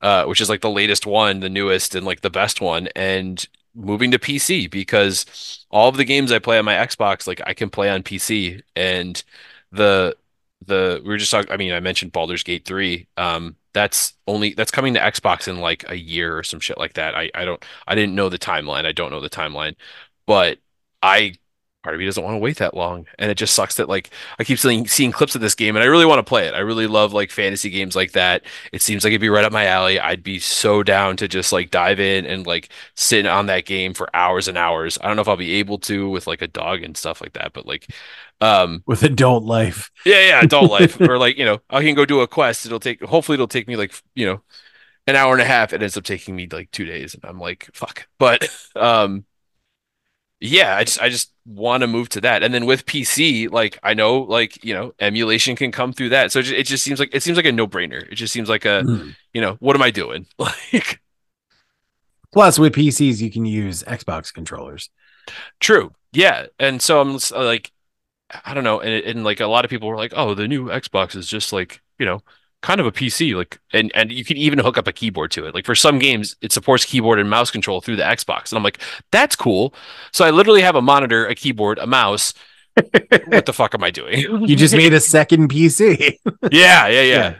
uh, 0.00 0.24
which 0.24 0.40
is 0.40 0.48
like 0.48 0.60
the 0.60 0.70
latest 0.70 1.06
one, 1.06 1.40
the 1.40 1.48
newest, 1.48 1.94
and 1.94 2.04
like 2.04 2.22
the 2.22 2.30
best 2.30 2.60
one, 2.60 2.88
and 2.96 3.46
moving 3.74 4.10
to 4.10 4.18
PC 4.18 4.68
because 4.70 5.64
all 5.70 5.88
of 5.88 5.96
the 5.96 6.04
games 6.04 6.32
I 6.32 6.40
play 6.40 6.58
on 6.58 6.64
my 6.64 6.74
Xbox, 6.74 7.26
like 7.26 7.40
I 7.46 7.54
can 7.54 7.70
play 7.70 7.88
on 7.88 8.02
PC, 8.02 8.62
and 8.74 9.22
the 9.70 10.16
the 10.66 11.00
we 11.04 11.08
were 11.08 11.18
just 11.18 11.30
talking. 11.30 11.52
I 11.52 11.56
mean, 11.56 11.72
I 11.72 11.80
mentioned 11.80 12.12
Baldur's 12.12 12.42
Gate 12.42 12.64
3. 12.64 13.06
Um, 13.16 13.56
that's 13.72 14.14
only 14.26 14.54
that's 14.54 14.72
coming 14.72 14.94
to 14.94 15.00
Xbox 15.00 15.46
in 15.46 15.58
like 15.58 15.88
a 15.88 15.96
year 15.96 16.36
or 16.36 16.42
some 16.42 16.60
shit 16.60 16.78
like 16.78 16.94
that. 16.94 17.14
I 17.14 17.30
I 17.34 17.44
don't 17.44 17.64
I 17.86 17.94
didn't 17.94 18.14
know 18.14 18.28
the 18.28 18.38
timeline. 18.38 18.86
I 18.86 18.92
don't 18.92 19.10
know 19.10 19.20
the 19.20 19.30
timeline, 19.30 19.76
but 20.26 20.58
I 21.02 21.34
part 21.88 21.94
of 21.94 22.00
me 22.00 22.06
doesn't 22.06 22.22
want 22.22 22.34
to 22.34 22.38
wait 22.38 22.58
that 22.58 22.74
long, 22.74 23.06
and 23.18 23.30
it 23.30 23.36
just 23.36 23.54
sucks 23.54 23.76
that 23.76 23.88
like 23.88 24.10
I 24.38 24.44
keep 24.44 24.58
seeing 24.58 24.86
seeing 24.86 25.12
clips 25.12 25.34
of 25.34 25.40
this 25.40 25.54
game, 25.54 25.76
and 25.76 25.82
I 25.82 25.86
really 25.86 26.06
want 26.06 26.18
to 26.18 26.28
play 26.28 26.46
it. 26.46 26.54
I 26.54 26.58
really 26.60 26.86
love 26.86 27.12
like 27.12 27.30
fantasy 27.30 27.70
games 27.70 27.96
like 27.96 28.12
that. 28.12 28.44
It 28.72 28.82
seems 28.82 29.04
like 29.04 29.10
it'd 29.12 29.20
be 29.20 29.28
right 29.30 29.44
up 29.44 29.52
my 29.52 29.66
alley. 29.66 29.98
I'd 29.98 30.22
be 30.22 30.38
so 30.38 30.82
down 30.82 31.16
to 31.18 31.28
just 31.28 31.52
like 31.52 31.70
dive 31.70 32.00
in 32.00 32.26
and 32.26 32.46
like 32.46 32.70
sit 32.94 33.26
on 33.26 33.46
that 33.46 33.64
game 33.66 33.94
for 33.94 34.08
hours 34.14 34.48
and 34.48 34.58
hours. 34.58 34.98
I 35.02 35.06
don't 35.06 35.16
know 35.16 35.22
if 35.22 35.28
I'll 35.28 35.36
be 35.36 35.54
able 35.54 35.78
to 35.80 36.10
with 36.10 36.26
like 36.26 36.42
a 36.42 36.48
dog 36.48 36.82
and 36.82 36.96
stuff 36.96 37.20
like 37.20 37.32
that, 37.34 37.52
but 37.52 37.66
like 37.66 37.88
um 38.40 38.84
With 38.86 39.04
adult 39.04 39.44
life. 39.44 39.92
yeah, 40.04 40.20
yeah, 40.28 40.42
adult 40.42 40.70
life, 40.70 40.98
or 41.06 41.18
like 41.18 41.36
you 41.36 41.44
know, 41.44 41.60
I 41.70 41.82
can 41.82 41.94
go 41.94 42.04
do 42.04 42.20
a 42.20 42.28
quest. 42.28 42.66
It'll 42.66 42.80
take, 42.80 43.02
hopefully, 43.02 43.34
it'll 43.34 43.48
take 43.48 43.68
me 43.68 43.76
like 43.76 43.94
you 44.14 44.26
know, 44.26 44.42
an 45.08 45.16
hour 45.16 45.34
and 45.34 45.42
a 45.42 45.46
half. 45.46 45.72
It 45.74 45.82
ends 45.82 45.98
up 45.98 46.04
taking 46.04 46.36
me 46.36 46.48
like 46.50 46.70
two 46.72 46.86
days, 46.86 47.14
and 47.14 47.24
I'm 47.26 47.40
like, 47.40 47.70
fuck. 47.74 48.08
But 48.18 48.48
um, 48.76 49.26
yeah, 50.40 50.76
I 50.76 50.84
just 50.84 51.00
I 51.02 51.08
just 51.08 51.32
want 51.46 51.80
to 51.80 51.86
move 51.86 52.08
to 52.10 52.20
that, 52.20 52.42
and 52.42 52.52
then 52.54 52.66
with 52.66 52.86
PC, 52.86 53.50
like 53.50 53.78
I 53.82 53.94
know, 53.94 54.20
like 54.20 54.64
you 54.64 54.74
know, 54.74 54.94
emulation 55.00 55.56
can 55.56 55.72
come 55.72 55.92
through 55.92 56.10
that. 56.10 56.30
So 56.32 56.38
it 56.40 56.42
just, 56.44 56.54
it 56.54 56.66
just 56.66 56.84
seems 56.84 57.00
like 57.00 57.10
it 57.12 57.22
seems 57.22 57.36
like 57.36 57.46
a 57.46 57.52
no 57.52 57.66
brainer. 57.66 58.02
It 58.10 58.14
just 58.14 58.32
seems 58.32 58.48
like 58.48 58.64
a 58.64 58.82
Mm. 58.86 59.16
you 59.34 59.40
know, 59.40 59.56
what 59.60 59.74
am 59.76 59.82
I 59.82 59.90
doing? 59.90 60.26
Like, 60.38 61.00
Plus, 62.32 62.58
with 62.58 62.74
PCs, 62.74 63.20
you 63.20 63.30
can 63.30 63.46
use 63.46 63.82
Xbox 63.84 64.32
controllers. 64.32 64.90
true, 65.60 65.92
yeah, 66.12 66.46
and 66.58 66.80
so 66.82 67.00
I'm 67.00 67.18
like, 67.32 67.72
I 68.44 68.52
don't 68.54 68.64
know, 68.64 68.80
and, 68.80 69.02
and 69.04 69.24
like 69.24 69.40
a 69.40 69.46
lot 69.46 69.64
of 69.64 69.70
people 69.70 69.88
were 69.88 69.96
like, 69.96 70.12
oh, 70.14 70.34
the 70.34 70.46
new 70.46 70.66
Xbox 70.66 71.16
is 71.16 71.26
just 71.26 71.52
like 71.52 71.80
you 71.98 72.06
know 72.06 72.22
kind 72.62 72.80
of 72.80 72.86
a 72.86 72.92
PC, 72.92 73.34
like, 73.36 73.60
and 73.72 73.90
and 73.94 74.10
you 74.12 74.24
can 74.24 74.36
even 74.36 74.58
hook 74.58 74.76
up 74.78 74.86
a 74.86 74.92
keyboard 74.92 75.30
to 75.32 75.46
it. 75.46 75.54
Like 75.54 75.64
for 75.64 75.74
some 75.74 75.98
games, 75.98 76.36
it 76.42 76.52
supports 76.52 76.84
keyboard 76.84 77.18
and 77.18 77.30
mouse 77.30 77.50
control 77.50 77.80
through 77.80 77.96
the 77.96 78.02
Xbox, 78.02 78.50
and 78.50 78.56
I'm 78.58 78.62
like, 78.64 78.78
that's 79.12 79.36
cool. 79.36 79.72
So 80.12 80.24
I 80.24 80.30
literally 80.30 80.62
have 80.62 80.74
a 80.74 80.82
monitor, 80.82 81.26
a 81.26 81.34
keyboard, 81.34 81.78
a 81.78 81.86
mouse. 81.86 82.34
what 83.26 83.44
the 83.46 83.52
fuck 83.52 83.74
am 83.74 83.82
I 83.82 83.90
doing? 83.90 84.20
You 84.48 84.54
just 84.56 84.74
made 84.82 84.92
a 84.92 85.00
second 85.00 85.50
PC. 85.50 86.16
yeah, 86.52 86.86
yeah, 86.86 86.88
yeah, 86.88 87.02
Yeah. 87.02 87.34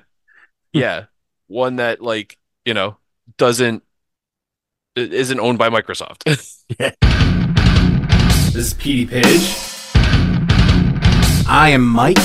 yeah. 0.73 1.05
One 1.47 1.77
that 1.77 2.01
like 2.01 2.37
you 2.65 2.75
know 2.75 2.97
doesn't 3.37 3.83
isn't 4.97 5.39
owned 5.41 5.59
by 5.59 5.69
Microsoft. 5.71 6.25
This 8.53 8.67
is 8.67 8.75
Petey 8.75 9.07
Page. 9.07 9.55
I 11.47 11.71
am 11.73 11.87
Mike. 11.87 12.17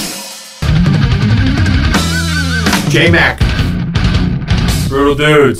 J 2.94 3.10
Mac. 3.10 3.40
Brutal 4.88 5.16
Dudes. 5.16 5.60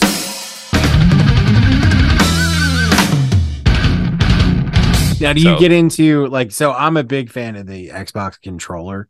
Now, 5.20 5.32
do 5.34 5.42
you 5.42 5.58
get 5.58 5.72
into 5.72 6.28
like? 6.28 6.52
So, 6.52 6.74
I'm 6.74 6.98
a 6.98 7.04
big 7.04 7.32
fan 7.32 7.56
of 7.56 7.66
the 7.66 7.90
Xbox 7.90 8.40
controller. 8.42 9.08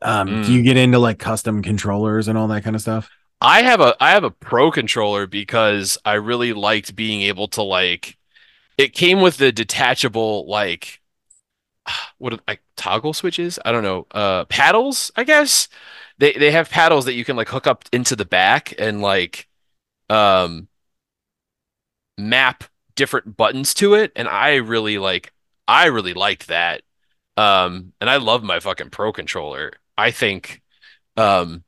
Um, 0.00 0.28
Mm. 0.28 0.46
do 0.46 0.52
you 0.54 0.62
get 0.62 0.76
into 0.76 0.98
like 0.98 1.18
custom 1.18 1.60
controllers 1.62 2.28
and 2.28 2.38
all 2.38 2.46
that 2.48 2.62
kind 2.62 2.76
of 2.76 2.80
stuff? 2.82 3.10
I 3.40 3.62
have 3.62 3.80
a 3.80 3.94
I 4.00 4.12
have 4.12 4.22
a 4.24 4.30
pro 4.30 4.70
controller 4.70 5.26
because 5.26 5.98
I 6.04 6.14
really 6.14 6.52
liked 6.52 6.94
being 6.96 7.22
able 7.22 7.48
to 7.48 7.62
like 7.62 8.16
it 8.78 8.94
came 8.94 9.20
with 9.20 9.36
the 9.38 9.50
detachable 9.52 10.46
like 10.48 11.00
what 12.18 12.32
are- 12.32 12.38
like 12.48 12.62
toggle 12.76 13.12
switches? 13.12 13.58
I 13.64 13.72
don't 13.72 13.82
know. 13.82 14.06
Uh 14.12 14.44
paddles, 14.44 15.10
I 15.16 15.24
guess. 15.24 15.68
They 16.18 16.32
they 16.32 16.50
have 16.52 16.70
paddles 16.70 17.06
that 17.06 17.14
you 17.14 17.24
can 17.24 17.36
like 17.36 17.48
hook 17.48 17.66
up 17.66 17.84
into 17.92 18.16
the 18.16 18.24
back 18.24 18.74
and 18.78 19.00
like 19.00 19.48
um 20.10 20.68
map 22.18 22.64
different 22.94 23.36
buttons 23.36 23.74
to 23.74 23.94
it 23.94 24.12
and 24.14 24.28
I 24.28 24.56
really 24.56 24.98
like 24.98 25.32
I 25.66 25.86
really 25.86 26.14
liked 26.14 26.48
that. 26.48 26.82
Um 27.36 27.92
and 28.00 28.08
I 28.08 28.16
love 28.18 28.42
my 28.44 28.60
fucking 28.60 28.90
pro 28.90 29.12
controller. 29.12 29.72
I 29.98 30.10
think 30.10 30.62
um 31.16 31.64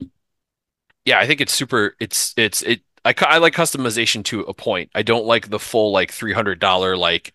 yeah, 1.04 1.18
I 1.18 1.26
think 1.26 1.40
it's 1.40 1.52
super. 1.52 1.94
It's 2.00 2.34
it's 2.36 2.62
it. 2.62 2.80
I 3.04 3.14
I 3.20 3.38
like 3.38 3.54
customization 3.54 4.24
to 4.26 4.40
a 4.42 4.54
point. 4.54 4.90
I 4.94 5.02
don't 5.02 5.24
like 5.26 5.48
the 5.50 5.58
full 5.58 5.92
like 5.92 6.12
three 6.12 6.32
hundred 6.32 6.58
dollar 6.58 6.96
like. 6.96 7.32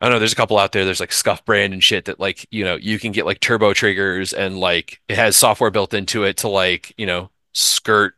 I 0.00 0.06
don't 0.06 0.14
know. 0.14 0.18
There's 0.20 0.32
a 0.32 0.36
couple 0.36 0.58
out 0.58 0.72
there. 0.72 0.84
There's 0.84 1.00
like 1.00 1.12
Scuff 1.12 1.44
brand 1.44 1.72
and 1.72 1.82
shit 1.82 2.04
that 2.06 2.20
like 2.20 2.46
you 2.50 2.64
know 2.64 2.76
you 2.76 2.98
can 2.98 3.12
get 3.12 3.26
like 3.26 3.40
turbo 3.40 3.72
triggers 3.74 4.32
and 4.32 4.58
like 4.58 5.00
it 5.08 5.16
has 5.16 5.36
software 5.36 5.70
built 5.70 5.94
into 5.94 6.24
it 6.24 6.38
to 6.38 6.48
like 6.48 6.92
you 6.96 7.06
know 7.06 7.30
skirt 7.52 8.14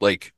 like. 0.00 0.32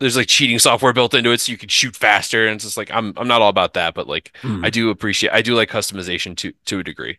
There's 0.00 0.16
like 0.16 0.28
cheating 0.28 0.60
software 0.60 0.92
built 0.92 1.14
into 1.14 1.32
it 1.32 1.40
so 1.40 1.50
you 1.50 1.58
can 1.58 1.68
shoot 1.68 1.96
faster 1.96 2.46
and 2.46 2.54
it's 2.56 2.64
just 2.64 2.76
like 2.76 2.90
I'm 2.92 3.14
I'm 3.16 3.26
not 3.28 3.42
all 3.42 3.48
about 3.48 3.74
that 3.74 3.94
but 3.94 4.06
like 4.06 4.36
Hmm. 4.42 4.64
I 4.64 4.70
do 4.70 4.90
appreciate 4.90 5.32
I 5.32 5.42
do 5.42 5.56
like 5.56 5.70
customization 5.70 6.36
to 6.36 6.52
to 6.66 6.78
a 6.78 6.84
degree. 6.84 7.18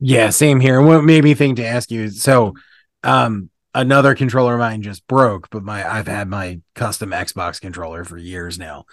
Yeah, 0.00 0.30
same 0.30 0.60
here. 0.60 0.78
And 0.78 0.88
what 0.88 1.02
made 1.04 1.24
me 1.24 1.34
think 1.34 1.56
to 1.56 1.66
ask 1.66 1.90
you 1.90 2.10
so 2.10 2.54
um 3.02 3.50
another 3.74 4.14
controller 4.14 4.54
of 4.54 4.60
mine 4.60 4.82
just 4.82 5.06
broke, 5.06 5.50
but 5.50 5.62
my 5.62 5.88
I've 5.88 6.06
had 6.06 6.28
my 6.28 6.60
custom 6.74 7.10
Xbox 7.10 7.60
controller 7.60 8.04
for 8.04 8.18
years 8.18 8.58
now. 8.58 8.84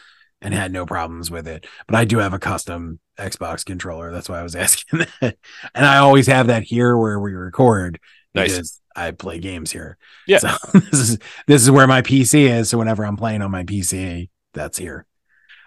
And 0.42 0.54
had 0.54 0.72
no 0.74 0.86
problems 0.86 1.30
with 1.30 1.48
it. 1.48 1.66
But 1.88 1.96
I 1.96 2.06
do 2.06 2.18
have 2.18 2.34
a 2.34 2.40
custom 2.40 3.00
Xbox 3.18 3.64
controller. 3.66 4.12
That's 4.12 4.28
why 4.30 4.40
I 4.40 4.44
was 4.44 4.56
asking 4.66 5.00
that. 5.22 5.38
And 5.76 5.86
I 5.86 5.98
always 5.98 6.28
have 6.28 6.48
that 6.48 6.64
here 6.64 6.98
where 6.98 7.20
we 7.20 7.34
record 7.34 8.00
Nice. 8.34 8.52
because 8.54 8.82
I 8.96 9.12
play 9.12 9.40
games 9.40 9.72
here. 9.72 9.98
Yeah. 10.28 10.40
So 10.40 10.50
this 10.74 10.94
is 11.00 11.20
this 11.48 11.62
is 11.62 11.72
where 11.72 11.88
my 11.88 12.02
PC 12.02 12.50
is. 12.50 12.70
So 12.70 12.78
whenever 12.78 13.06
I'm 13.06 13.18
playing 13.18 13.42
on 13.42 13.52
my 13.52 13.64
PC, 13.64 14.30
that's 14.54 14.78
here. 14.78 15.06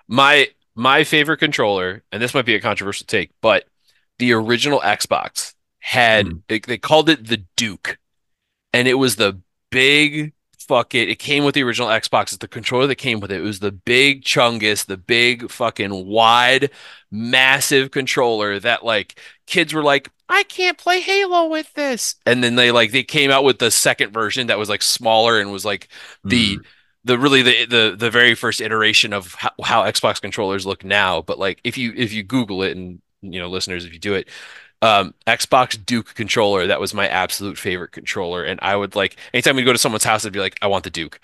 My 0.08 0.48
my 0.74 1.04
favorite 1.04 1.38
controller, 1.38 2.02
and 2.10 2.20
this 2.22 2.34
might 2.34 2.44
be 2.46 2.54
a 2.56 2.60
controversial 2.60 3.06
take, 3.06 3.30
but 3.40 3.64
the 4.18 4.32
original 4.32 4.80
Xbox 4.80 5.54
had 5.78 6.26
Mm. 6.26 6.42
it- 6.48 6.66
they 6.66 6.78
called 6.78 7.08
it 7.08 7.26
the 7.26 7.44
Duke, 7.56 7.98
and 8.72 8.88
it 8.88 8.94
was 8.94 9.16
the 9.16 9.40
big 9.70 10.32
fuck 10.66 10.94
it. 10.94 11.08
It 11.08 11.18
came 11.18 11.44
with 11.44 11.54
the 11.54 11.62
original 11.62 11.88
Xbox. 11.88 12.24
It's 12.24 12.36
the 12.38 12.48
controller 12.48 12.86
that 12.86 12.96
came 12.96 13.20
with 13.20 13.30
it. 13.30 13.40
It 13.40 13.44
was 13.44 13.60
the 13.60 13.72
big 13.72 14.22
chungus, 14.22 14.86
the 14.86 14.96
big 14.96 15.50
fucking 15.50 16.06
wide, 16.06 16.70
massive 17.10 17.90
controller 17.90 18.58
that 18.60 18.84
like 18.84 19.18
kids 19.46 19.72
were 19.72 19.82
like, 19.82 20.10
I 20.28 20.42
can't 20.44 20.78
play 20.78 21.00
Halo 21.00 21.48
with 21.48 21.72
this. 21.74 22.16
And 22.24 22.42
then 22.42 22.56
they 22.56 22.70
like 22.70 22.92
they 22.92 23.02
came 23.02 23.30
out 23.30 23.44
with 23.44 23.58
the 23.58 23.70
second 23.70 24.12
version 24.12 24.46
that 24.46 24.58
was 24.58 24.68
like 24.68 24.82
smaller 24.82 25.38
and 25.38 25.52
was 25.52 25.64
like 25.64 25.88
the 26.24 26.56
mm-hmm. 26.56 26.62
the 27.04 27.18
really 27.18 27.42
the 27.42 27.66
the 27.66 27.96
the 27.96 28.10
very 28.10 28.34
first 28.34 28.60
iteration 28.60 29.12
of 29.12 29.34
how, 29.34 29.50
how 29.62 29.82
Xbox 29.84 30.20
controllers 30.20 30.64
look 30.64 30.84
now. 30.84 31.20
But 31.22 31.38
like 31.38 31.60
if 31.62 31.76
you 31.76 31.92
if 31.94 32.12
you 32.12 32.22
Google 32.22 32.62
it 32.62 32.76
and 32.76 33.00
you 33.20 33.38
know 33.38 33.48
listeners 33.48 33.84
if 33.84 33.92
you 33.92 33.98
do 33.98 34.14
it, 34.14 34.28
um, 34.84 35.14
Xbox 35.26 35.82
Duke 35.84 36.14
controller 36.14 36.66
that 36.66 36.80
was 36.80 36.94
my 36.94 37.08
absolute 37.08 37.58
favorite 37.58 37.92
controller, 37.92 38.44
and 38.44 38.60
I 38.62 38.76
would 38.76 38.94
like 38.96 39.16
anytime 39.32 39.56
we 39.56 39.62
go 39.64 39.72
to 39.72 39.78
someone's 39.78 40.04
house, 40.04 40.26
I'd 40.26 40.32
be 40.32 40.40
like, 40.40 40.58
I 40.62 40.66
want 40.68 40.84
the 40.84 40.90
Duke. 40.90 41.20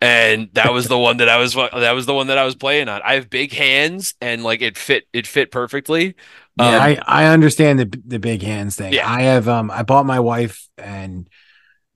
And 0.00 0.50
that 0.52 0.72
was 0.74 0.88
the 0.88 0.98
one 0.98 1.18
that 1.18 1.28
I 1.28 1.38
was 1.38 1.54
that 1.54 1.92
was 1.92 2.04
the 2.04 2.14
one 2.14 2.26
that 2.26 2.36
I 2.36 2.44
was 2.44 2.54
playing 2.54 2.88
on. 2.88 3.00
I 3.02 3.14
have 3.14 3.30
big 3.30 3.52
hands 3.52 4.14
and 4.20 4.44
like 4.44 4.60
it 4.60 4.76
fit 4.76 5.04
it 5.12 5.26
fit 5.26 5.50
perfectly. 5.50 6.14
Yeah, 6.58 6.66
Um, 6.66 6.82
I, 6.82 6.98
I 7.06 7.24
understand 7.26 7.78
the 7.78 8.02
the 8.06 8.18
big 8.18 8.42
hands 8.42 8.76
thing. 8.76 8.92
Yeah. 8.92 9.08
I 9.10 9.22
have 9.22 9.48
um 9.48 9.70
I 9.70 9.82
bought 9.84 10.04
my 10.04 10.20
wife 10.20 10.68
and 10.76 11.28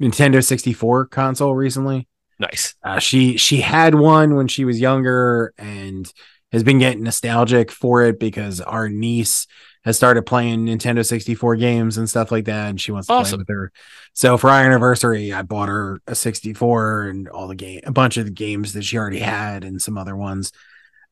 Nintendo 0.01 0.45
64 0.45 1.07
console 1.07 1.55
recently. 1.55 2.09
Nice. 2.39 2.75
Uh, 2.83 2.99
she 2.99 3.37
she 3.37 3.61
had 3.61 3.95
one 3.95 4.35
when 4.35 4.49
she 4.49 4.65
was 4.65 4.81
younger 4.81 5.53
and 5.59 6.11
has 6.53 6.63
been 6.63 6.79
getting 6.79 7.03
nostalgic 7.03 7.71
for 7.71 8.03
it 8.03 8.19
because 8.19 8.61
our 8.63 8.89
niece 8.89 9.47
has 9.85 9.97
started 9.97 10.27
playing 10.27 10.67
Nintendo 10.67 11.07
64 11.07 11.57
games 11.57 11.97
and 11.97 12.09
stuff 12.09 12.31
like 12.31 12.45
that, 12.45 12.69
and 12.69 12.81
she 12.81 12.93
wants 12.93 13.09
to 13.09 13.15
play 13.23 13.39
with 13.39 13.49
her. 13.49 13.73
So 14.13 14.37
for 14.37 14.51
our 14.51 14.63
anniversary, 14.63 15.33
I 15.33 15.43
bought 15.43 15.69
her 15.69 16.01
a 16.07 16.15
64 16.15 17.05
and 17.05 17.29
all 17.29 17.49
the 17.49 17.55
game, 17.55 17.81
a 17.85 17.93
bunch 17.93 18.17
of 18.17 18.27
the 18.27 18.31
games 18.31 18.75
that 18.75 18.83
she 18.83 18.99
already 18.99 19.21
had, 19.21 19.65
and 19.65 19.81
some 19.81 19.97
other 19.97 20.15
ones. 20.15 20.53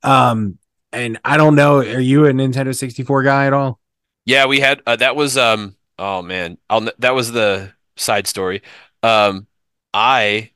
Um, 0.03 0.59
and 0.93 1.19
I 1.25 1.37
don't 1.37 1.55
know, 1.55 1.79
are 1.79 2.01
you 2.01 2.27
a 2.27 2.33
Nintendo 2.33 2.77
64 2.77 3.23
guy 3.23 3.47
at 3.47 3.53
all? 3.53 3.81
Yeah, 4.25 4.47
we 4.47 4.61
had 4.61 4.83
uh, 4.87 4.97
that 4.97 5.17
was 5.17 5.39
um 5.39 5.75
oh 5.99 6.21
man, 6.21 6.59
I'll 6.69 6.89
that 6.99 7.15
was 7.15 7.33
the 7.33 7.73
side 7.97 8.27
story. 8.27 8.63
Um 9.03 9.47
I 9.95 10.51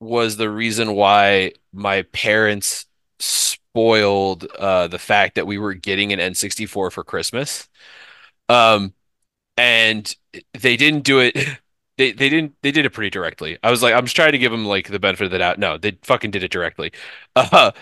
was 0.00 0.36
the 0.36 0.50
reason 0.50 0.94
why 0.94 1.52
my 1.72 2.02
parents 2.02 2.86
spoiled 3.76 4.46
uh 4.58 4.88
the 4.88 4.98
fact 4.98 5.34
that 5.36 5.46
we 5.46 5.58
were 5.58 5.74
getting 5.74 6.12
an 6.12 6.20
N64 6.20 6.90
for 6.90 7.04
Christmas. 7.04 7.68
Um 8.48 8.94
and 9.58 10.14
they 10.54 10.76
didn't 10.76 11.04
do 11.04 11.20
it 11.20 11.36
they 11.98 12.12
they 12.12 12.28
didn't 12.30 12.54
they 12.62 12.72
did 12.72 12.86
it 12.86 12.92
pretty 12.92 13.10
directly. 13.10 13.58
I 13.62 13.70
was 13.70 13.82
like 13.82 13.94
I'm 13.94 14.04
just 14.06 14.16
trying 14.16 14.32
to 14.32 14.38
give 14.38 14.52
them 14.52 14.66
like 14.66 14.88
the 14.88 15.00
benefit 15.00 15.26
of 15.26 15.30
the 15.32 15.38
doubt. 15.38 15.58
No, 15.58 15.78
they 15.78 15.98
fucking 16.02 16.32
did 16.32 16.44
it 16.44 16.52
directly. 16.52 16.92
Uh 17.36 17.72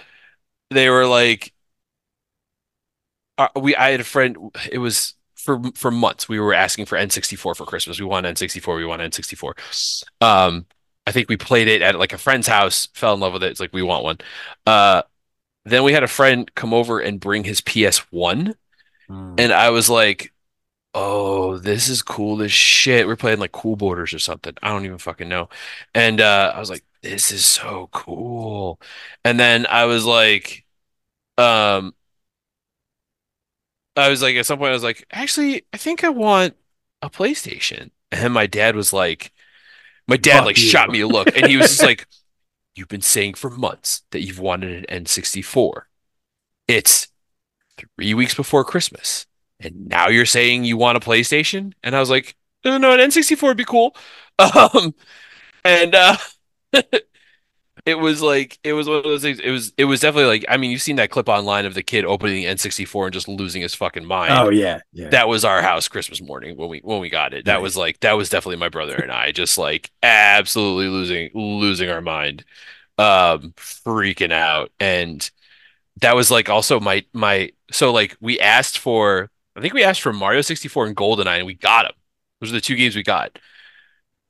they 0.70 0.90
were 0.90 1.06
like 1.06 1.52
uh, 3.38 3.48
we 3.56 3.74
I 3.76 3.90
had 3.90 4.00
a 4.00 4.04
friend. 4.04 4.36
It 4.70 4.78
was 4.78 5.14
for 5.34 5.60
for 5.74 5.90
months. 5.90 6.28
We 6.28 6.38
were 6.40 6.54
asking 6.54 6.86
for 6.86 6.96
N64 6.96 7.54
for 7.54 7.64
Christmas. 7.66 7.98
We 7.98 8.06
want 8.06 8.26
N64. 8.26 8.76
We 8.76 8.84
want 8.86 9.02
N64. 9.02 9.54
Um, 10.20 10.66
I 11.06 11.12
think 11.12 11.28
we 11.28 11.36
played 11.36 11.68
it 11.68 11.82
at 11.82 11.98
like 11.98 12.12
a 12.12 12.18
friend's 12.18 12.46
house. 12.46 12.88
Fell 12.94 13.14
in 13.14 13.20
love 13.20 13.32
with 13.34 13.42
it. 13.42 13.50
It's 13.50 13.60
like 13.60 13.72
we 13.72 13.82
want 13.82 14.04
one. 14.04 14.18
Uh, 14.66 15.02
then 15.64 15.84
we 15.84 15.92
had 15.92 16.02
a 16.04 16.08
friend 16.08 16.52
come 16.54 16.74
over 16.74 17.00
and 17.00 17.20
bring 17.20 17.44
his 17.44 17.60
PS1, 17.60 18.54
and 19.38 19.52
I 19.52 19.70
was 19.70 19.90
like, 19.90 20.32
"Oh, 20.94 21.58
this 21.58 21.88
is 21.88 22.02
cool 22.02 22.42
as 22.42 22.52
shit." 22.52 23.06
We're 23.06 23.16
playing 23.16 23.40
like 23.40 23.52
Cool 23.52 23.76
Borders 23.76 24.14
or 24.14 24.18
something. 24.20 24.54
I 24.62 24.70
don't 24.70 24.84
even 24.86 24.98
fucking 24.98 25.28
know. 25.28 25.48
And 25.94 26.20
uh, 26.22 26.52
I 26.56 26.60
was 26.60 26.70
like, 26.70 26.84
"This 27.02 27.32
is 27.32 27.46
so 27.46 27.88
cool." 27.92 28.80
And 29.24 29.40
then 29.40 29.66
I 29.68 29.86
was 29.86 30.04
like, 30.06 30.64
um. 31.38 31.94
I 33.96 34.08
was 34.08 34.22
like, 34.22 34.36
at 34.36 34.46
some 34.46 34.58
point, 34.58 34.70
I 34.70 34.74
was 34.74 34.82
like, 34.82 35.06
actually, 35.12 35.64
I 35.72 35.76
think 35.76 36.02
I 36.04 36.08
want 36.08 36.54
a 37.02 37.08
PlayStation. 37.10 37.90
And 38.10 38.32
my 38.34 38.46
dad 38.46 38.74
was 38.76 38.92
like, 38.92 39.32
my 40.08 40.16
dad 40.18 40.44
Fuck 40.44 40.44
like 40.44 40.56
you. 40.56 40.58
shot 40.58 40.90
me 40.90 41.00
a 41.00 41.08
look, 41.08 41.36
and 41.36 41.46
he 41.46 41.56
was 41.58 41.68
just 41.68 41.82
like, 41.84 42.06
"You've 42.74 42.88
been 42.88 43.00
saying 43.02 43.34
for 43.34 43.50
months 43.50 44.02
that 44.10 44.22
you've 44.22 44.38
wanted 44.38 44.84
an 44.90 45.04
N64. 45.04 45.88
It's 46.68 47.08
three 47.78 48.14
weeks 48.14 48.34
before 48.34 48.64
Christmas, 48.64 49.26
and 49.60 49.88
now 49.88 50.08
you're 50.08 50.26
saying 50.26 50.64
you 50.64 50.76
want 50.76 50.96
a 50.96 51.00
PlayStation?" 51.00 51.72
And 51.82 51.96
I 51.96 52.00
was 52.00 52.10
like, 52.10 52.36
"No, 52.64 52.78
no, 52.78 52.92
an 52.92 53.00
N64 53.00 53.42
would 53.42 53.56
be 53.56 53.64
cool." 53.64 53.96
Um, 54.36 54.96
and 55.64 55.94
uh, 55.94 56.16
it 57.86 57.98
was 57.98 58.22
like 58.22 58.58
it 58.64 58.72
was 58.72 58.88
one 58.88 58.96
of 58.98 59.04
those 59.04 59.22
things. 59.22 59.40
It 59.40 59.50
was 59.50 59.72
it 59.76 59.84
was 59.84 60.00
definitely 60.00 60.28
like 60.30 60.44
I 60.48 60.56
mean, 60.56 60.70
you've 60.70 60.80
seen 60.82 60.96
that 60.96 61.10
clip 61.10 61.28
online 61.28 61.66
of 61.66 61.74
the 61.74 61.82
kid 61.82 62.04
opening 62.04 62.36
the 62.36 62.46
N64 62.46 63.04
and 63.04 63.12
just 63.12 63.28
losing 63.28 63.62
his 63.62 63.74
fucking 63.74 64.04
mind 64.06 64.32
Oh 64.32 64.48
yeah, 64.50 64.80
yeah. 64.92 65.08
that 65.10 65.28
was 65.28 65.44
our 65.44 65.60
house 65.60 65.88
Christmas 65.88 66.22
morning 66.22 66.56
when 66.56 66.68
we 66.70 66.80
when 66.80 67.00
we 67.00 67.10
got 67.10 67.34
it. 67.34 67.44
That 67.44 67.60
was 67.60 67.76
like 67.76 68.00
that 68.00 68.12
was 68.12 68.30
definitely 68.30 68.56
my 68.56 68.70
brother 68.70 68.96
and 68.96 69.12
I 69.12 69.32
just 69.32 69.58
like 69.58 69.90
absolutely 70.02 70.88
losing 70.88 71.30
losing 71.34 71.90
our 71.90 72.00
mind, 72.00 72.44
um, 72.98 73.52
freaking 73.56 74.32
out. 74.32 74.70
And 74.80 75.28
that 76.00 76.16
was 76.16 76.30
like 76.30 76.48
also 76.48 76.80
my 76.80 77.04
my 77.12 77.50
so 77.70 77.92
like 77.92 78.16
we 78.20 78.40
asked 78.40 78.78
for 78.78 79.30
I 79.56 79.60
think 79.60 79.74
we 79.74 79.84
asked 79.84 80.02
for 80.02 80.12
Mario 80.12 80.40
64 80.40 80.86
and 80.86 80.96
GoldenEye 80.96 81.38
and 81.38 81.46
we 81.46 81.54
got 81.54 81.84
them. 81.84 81.94
Those 82.40 82.50
are 82.50 82.54
the 82.54 82.60
two 82.60 82.76
games 82.76 82.96
we 82.96 83.02
got. 83.02 83.38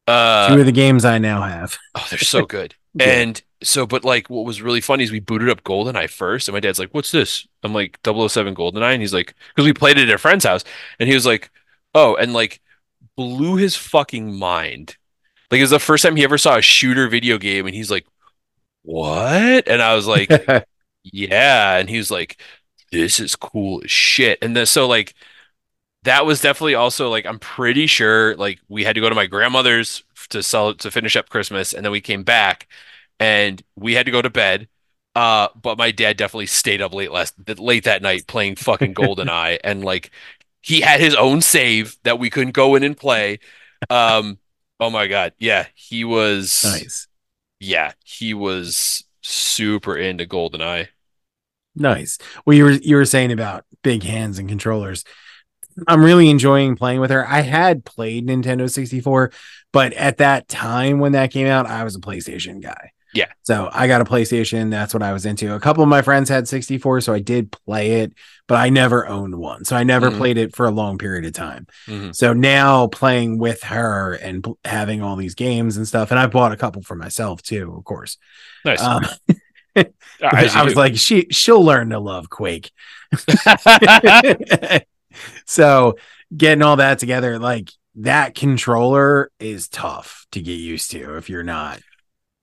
Uh, 0.06 0.54
Two 0.54 0.60
of 0.60 0.66
the 0.66 0.72
games 0.72 1.04
I 1.04 1.18
now 1.18 1.42
have. 1.42 1.78
Oh, 1.94 2.06
they're 2.10 2.18
so 2.18 2.44
good. 2.44 2.74
Yeah. 2.94 3.06
And 3.06 3.42
so, 3.62 3.86
but 3.86 4.04
like, 4.04 4.30
what 4.30 4.44
was 4.44 4.62
really 4.62 4.80
funny 4.80 5.04
is 5.04 5.10
we 5.10 5.20
booted 5.20 5.48
up 5.48 5.64
GoldenEye 5.64 6.10
first, 6.10 6.48
and 6.48 6.54
my 6.54 6.60
dad's 6.60 6.78
like, 6.78 6.90
"What's 6.94 7.10
this?" 7.10 7.46
I'm 7.62 7.74
like, 7.74 7.98
"007 8.04 8.54
GoldenEye," 8.54 8.92
and 8.92 9.02
he's 9.02 9.14
like, 9.14 9.34
"Because 9.48 9.66
we 9.66 9.72
played 9.72 9.98
it 9.98 10.08
at 10.08 10.14
a 10.14 10.18
friend's 10.18 10.44
house," 10.44 10.64
and 11.00 11.08
he 11.08 11.14
was 11.14 11.26
like, 11.26 11.50
"Oh," 11.94 12.14
and 12.16 12.32
like, 12.32 12.60
blew 13.16 13.56
his 13.56 13.76
fucking 13.76 14.34
mind. 14.38 14.96
Like, 15.50 15.58
it 15.58 15.64
was 15.64 15.70
the 15.70 15.78
first 15.80 16.02
time 16.04 16.16
he 16.16 16.24
ever 16.24 16.38
saw 16.38 16.56
a 16.58 16.62
shooter 16.62 17.08
video 17.08 17.38
game, 17.38 17.66
and 17.66 17.74
he's 17.74 17.90
like, 17.90 18.06
"What?" 18.82 19.68
And 19.68 19.82
I 19.82 19.94
was 19.94 20.06
like, 20.06 20.30
"Yeah," 21.04 21.76
and 21.78 21.88
he 21.90 21.96
was 21.98 22.10
like, 22.10 22.40
"This 22.92 23.20
is 23.20 23.36
cool 23.36 23.82
as 23.84 23.90
shit." 23.90 24.38
And 24.42 24.56
then 24.56 24.66
so 24.66 24.86
like. 24.88 25.14
That 26.04 26.26
was 26.26 26.40
definitely 26.40 26.74
also 26.74 27.10
like 27.10 27.26
I'm 27.26 27.38
pretty 27.38 27.86
sure 27.86 28.36
like 28.36 28.60
we 28.68 28.84
had 28.84 28.94
to 28.94 29.00
go 29.00 29.08
to 29.08 29.14
my 29.14 29.26
grandmother's 29.26 30.04
to 30.30 30.42
sell 30.42 30.74
to 30.74 30.90
finish 30.90 31.16
up 31.16 31.28
Christmas 31.28 31.72
and 31.72 31.84
then 31.84 31.92
we 31.92 32.00
came 32.00 32.22
back 32.22 32.68
and 33.20 33.62
we 33.76 33.94
had 33.94 34.06
to 34.06 34.12
go 34.12 34.22
to 34.22 34.30
bed. 34.30 34.68
Uh, 35.14 35.48
but 35.60 35.78
my 35.78 35.90
dad 35.92 36.16
definitely 36.16 36.46
stayed 36.46 36.82
up 36.82 36.92
late 36.92 37.12
last 37.12 37.34
late 37.58 37.84
that 37.84 38.02
night 38.02 38.26
playing 38.26 38.56
fucking 38.56 38.94
GoldenEye 38.94 39.58
and 39.64 39.84
like 39.84 40.10
he 40.60 40.80
had 40.80 41.00
his 41.00 41.14
own 41.14 41.40
save 41.40 41.96
that 42.04 42.18
we 42.18 42.30
couldn't 42.30 42.52
go 42.52 42.74
in 42.74 42.82
and 42.82 42.96
play. 42.96 43.38
Um, 43.90 44.38
oh 44.80 44.90
my 44.90 45.06
God. 45.06 45.32
Yeah, 45.38 45.66
he 45.74 46.04
was 46.04 46.64
nice. 46.64 47.06
yeah, 47.60 47.92
he 48.04 48.34
was 48.34 49.04
super 49.20 49.96
into 49.96 50.26
GoldenEye. 50.26 50.88
Nice. 51.76 52.18
Well, 52.44 52.56
you 52.56 52.64
were 52.64 52.72
you 52.72 52.96
were 52.96 53.04
saying 53.04 53.32
about 53.32 53.64
big 53.82 54.04
hands 54.04 54.38
and 54.38 54.48
controllers. 54.48 55.04
I'm 55.88 56.02
really 56.04 56.28
enjoying 56.30 56.76
playing 56.76 57.00
with 57.00 57.10
her. 57.10 57.26
I 57.26 57.40
had 57.40 57.84
played 57.84 58.26
Nintendo 58.26 58.70
64, 58.70 59.32
but 59.72 59.92
at 59.94 60.18
that 60.18 60.48
time 60.48 60.98
when 60.98 61.12
that 61.12 61.30
came 61.30 61.46
out, 61.46 61.66
I 61.66 61.84
was 61.84 61.96
a 61.96 62.00
PlayStation 62.00 62.60
guy. 62.62 62.90
Yeah. 63.12 63.26
So 63.42 63.70
I 63.72 63.86
got 63.86 64.00
a 64.00 64.04
PlayStation. 64.04 64.70
That's 64.72 64.92
what 64.92 65.02
I 65.02 65.12
was 65.12 65.24
into. 65.24 65.54
A 65.54 65.60
couple 65.60 65.84
of 65.84 65.88
my 65.88 66.02
friends 66.02 66.28
had 66.28 66.48
64, 66.48 67.00
so 67.02 67.12
I 67.14 67.20
did 67.20 67.52
play 67.64 68.00
it, 68.00 68.12
but 68.48 68.56
I 68.56 68.70
never 68.70 69.06
owned 69.06 69.36
one. 69.36 69.64
So 69.64 69.76
I 69.76 69.84
never 69.84 70.10
Mhm. 70.10 70.16
played 70.16 70.36
it 70.36 70.56
for 70.56 70.66
a 70.66 70.72
long 70.72 70.98
period 70.98 71.24
of 71.24 71.32
time. 71.32 71.68
Mhm. 71.86 72.12
So 72.14 72.32
now 72.32 72.88
playing 72.88 73.38
with 73.38 73.62
her 73.62 74.14
and 74.14 74.42
pl- 74.42 74.58
having 74.64 75.00
all 75.00 75.14
these 75.14 75.36
games 75.36 75.76
and 75.76 75.86
stuff, 75.86 76.10
and 76.10 76.18
I 76.18 76.26
bought 76.26 76.50
a 76.50 76.56
couple 76.56 76.82
for 76.82 76.96
myself 76.96 77.40
too, 77.40 77.72
of 77.78 77.84
course. 77.84 78.16
Nice. 78.64 78.82
Um, 78.82 79.04
I 79.76 80.62
was 80.64 80.74
do. 80.74 80.78
like, 80.80 80.96
she 80.96 81.26
she'll 81.30 81.64
learn 81.64 81.90
to 81.90 82.00
love 82.00 82.28
Quake. 82.30 82.72
so 85.44 85.96
getting 86.36 86.62
all 86.62 86.76
that 86.76 86.98
together, 86.98 87.38
like 87.38 87.70
that 87.96 88.34
controller 88.34 89.30
is 89.38 89.68
tough 89.68 90.26
to 90.32 90.40
get 90.42 90.54
used 90.54 90.90
to 90.92 91.16
if 91.16 91.28
you're 91.30 91.42
not 91.42 91.80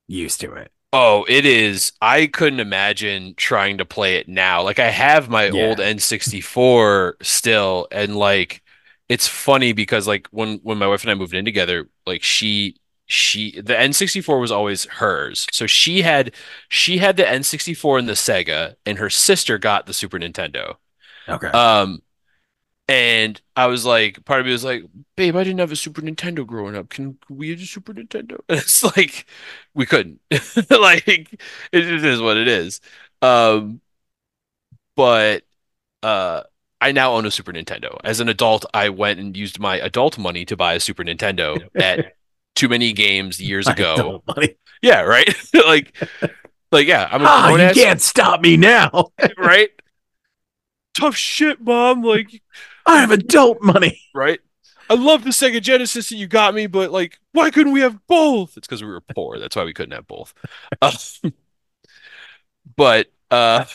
used 0.07 0.41
to 0.41 0.53
it. 0.53 0.71
Oh, 0.93 1.25
it 1.29 1.45
is. 1.45 1.93
I 2.01 2.27
couldn't 2.27 2.59
imagine 2.59 3.33
trying 3.35 3.77
to 3.77 3.85
play 3.85 4.17
it 4.17 4.27
now. 4.27 4.61
Like 4.63 4.77
I 4.79 4.89
have 4.89 5.29
my 5.29 5.49
Yeah. 5.49 5.51
old 5.51 5.79
N64 5.79 7.15
still, 7.21 7.87
and 7.91 8.15
like 8.17 8.61
it's 9.07 9.25
funny 9.27 9.71
because 9.73 10.05
like 10.07 10.27
when 10.31 10.57
when 10.63 10.77
my 10.77 10.87
wife 10.87 11.03
and 11.03 11.11
I 11.11 11.15
moved 11.15 11.33
in 11.33 11.45
together, 11.45 11.87
like 12.05 12.23
she 12.23 12.75
she 13.05 13.61
the 13.61 13.77
N64 13.79 14.41
was 14.41 14.51
always 14.51 14.83
hers. 14.85 15.47
So 15.53 15.65
she 15.65 16.01
had 16.01 16.33
she 16.67 16.97
had 16.97 17.15
the 17.15 17.27
N64 17.27 17.97
and 17.97 18.09
the 18.09 18.13
Sega, 18.13 18.75
and 18.85 18.97
her 18.97 19.09
sister 19.09 19.57
got 19.57 19.85
the 19.85 19.93
Super 19.93 20.19
Nintendo. 20.19 20.75
Okay. 21.27 21.53
Um, 21.53 22.01
and 22.87 23.39
I 23.55 23.67
was 23.67 23.85
like, 23.85 24.23
part 24.25 24.41
of 24.41 24.45
me 24.45 24.51
was 24.51 24.63
like, 24.65 24.83
babe, 25.15 25.35
I 25.35 25.43
didn't 25.43 25.59
have 25.59 25.71
a 25.71 25.75
Super 25.75 26.01
Nintendo 26.01 26.45
growing 26.45 26.75
up. 26.75 26.89
Can 26.89 27.17
we 27.29 27.47
use 27.47 27.61
a 27.61 27.65
Super 27.65 27.93
Nintendo? 27.93 28.39
And 28.49 28.59
it's 28.59 28.83
like, 28.97 29.25
we 29.73 29.85
couldn't. 29.85 30.19
Like, 30.69 31.07
it, 31.07 31.27
it 31.71 32.05
is 32.05 32.21
what 32.21 32.37
it 32.37 32.47
is. 32.47 32.81
Um, 33.21 33.81
but 34.95 35.43
uh, 36.03 36.43
I 36.81 36.91
now 36.91 37.13
own 37.13 37.25
a 37.27 37.31
Super 37.31 37.53
Nintendo. 37.53 37.99
As 38.03 38.19
an 38.19 38.29
adult, 38.29 38.65
I 38.73 38.89
went 38.89 39.19
and 39.19 39.35
used 39.35 39.59
my 39.59 39.77
adult 39.79 40.17
money 40.17 40.45
to 40.45 40.57
buy 40.57 40.73
a 40.75 40.79
Super 40.79 41.03
Nintendo 41.03 41.69
at 41.79 42.03
Too 42.55 42.69
Many 42.69 42.93
Games 42.93 43.39
years 43.41 43.69
ago. 43.69 44.23
money. 44.27 44.57
Yeah, 44.81 45.01
right. 45.01 45.33
Like, 45.53 45.95
like 46.71 46.87
yeah, 46.87 47.07
I'm 47.11 47.23
a 47.23 47.27
Ah, 47.27 47.49
you 47.49 47.59
ass, 47.61 47.77
can't 47.83 48.01
stop 48.01 48.41
me 48.41 48.57
now. 48.57 49.11
right? 49.37 49.69
Tough 50.93 51.15
shit, 51.15 51.61
mom. 51.61 52.03
Like, 52.03 52.41
I 52.85 52.99
have 52.99 53.11
adult 53.11 53.61
money. 53.61 54.01
right? 54.13 54.39
I 54.89 54.95
love 54.95 55.23
the 55.23 55.29
Sega 55.29 55.61
Genesis 55.61 56.09
that 56.09 56.17
you 56.17 56.27
got 56.27 56.53
me, 56.53 56.67
but 56.67 56.91
like, 56.91 57.19
why 57.31 57.49
couldn't 57.49 57.71
we 57.71 57.79
have 57.79 58.05
both? 58.07 58.57
It's 58.57 58.67
because 58.67 58.83
we 58.83 58.89
were 58.89 58.99
poor. 59.01 59.39
That's 59.39 59.55
why 59.55 59.63
we 59.63 59.73
couldn't 59.73 59.93
have 59.93 60.07
both. 60.07 60.33
Uh, 60.81 60.91
but 62.75 63.09
uh, 63.29 63.65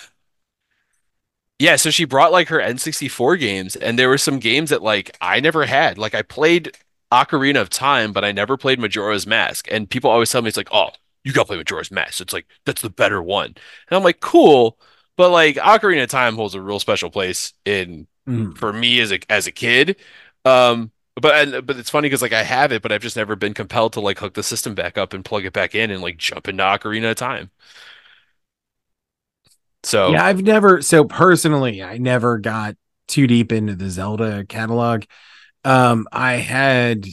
yeah, 1.58 1.76
so 1.76 1.90
she 1.90 2.04
brought 2.04 2.32
like 2.32 2.48
her 2.48 2.58
N64 2.58 3.38
games, 3.38 3.76
and 3.76 3.98
there 3.98 4.10
were 4.10 4.18
some 4.18 4.38
games 4.38 4.70
that 4.70 4.82
like 4.82 5.16
I 5.20 5.40
never 5.40 5.64
had. 5.64 5.96
Like 5.96 6.14
I 6.14 6.20
played 6.20 6.76
Ocarina 7.10 7.62
of 7.62 7.70
Time, 7.70 8.12
but 8.12 8.24
I 8.24 8.32
never 8.32 8.56
played 8.58 8.78
Majora's 8.78 9.26
Mask. 9.26 9.66
And 9.70 9.88
people 9.88 10.10
always 10.10 10.30
tell 10.30 10.42
me 10.42 10.48
it's 10.48 10.56
like, 10.56 10.68
oh, 10.72 10.90
you 11.24 11.32
gotta 11.32 11.46
play 11.46 11.56
Majora's 11.56 11.90
Mask. 11.90 12.20
It's 12.20 12.34
like 12.34 12.46
that's 12.66 12.82
the 12.82 12.90
better 12.90 13.22
one. 13.22 13.46
And 13.46 13.96
I'm 13.96 14.02
like, 14.02 14.20
cool, 14.20 14.78
but 15.16 15.30
like 15.30 15.56
Ocarina 15.56 16.02
of 16.02 16.10
Time 16.10 16.36
holds 16.36 16.54
a 16.54 16.60
real 16.60 16.78
special 16.78 17.10
place 17.10 17.54
in 17.64 18.06
Mm. 18.28 18.56
for 18.56 18.72
me 18.72 19.00
as 19.00 19.12
a 19.12 19.20
as 19.30 19.46
a 19.46 19.52
kid. 19.52 19.96
Um, 20.44 20.90
but 21.20 21.34
and, 21.54 21.66
but 21.66 21.76
it's 21.76 21.90
funny 21.90 22.06
because 22.08 22.22
like 22.22 22.32
I 22.32 22.42
have 22.42 22.72
it, 22.72 22.82
but 22.82 22.92
I've 22.92 23.02
just 23.02 23.16
never 23.16 23.36
been 23.36 23.54
compelled 23.54 23.94
to 23.94 24.00
like 24.00 24.18
hook 24.18 24.34
the 24.34 24.42
system 24.42 24.74
back 24.74 24.98
up 24.98 25.12
and 25.14 25.24
plug 25.24 25.44
it 25.44 25.52
back 25.52 25.74
in 25.74 25.90
and 25.90 26.02
like 26.02 26.18
jump 26.18 26.48
into 26.48 26.62
Ocarina 26.62 27.10
of 27.12 27.16
Time. 27.16 27.50
So 29.82 30.10
Yeah, 30.12 30.24
I've 30.24 30.42
never 30.42 30.82
so 30.82 31.04
personally, 31.04 31.82
I 31.82 31.98
never 31.98 32.38
got 32.38 32.76
too 33.08 33.26
deep 33.26 33.52
into 33.52 33.74
the 33.74 33.88
Zelda 33.88 34.44
catalog. 34.44 35.04
Um, 35.64 36.06
I 36.12 36.34
had 36.34 37.06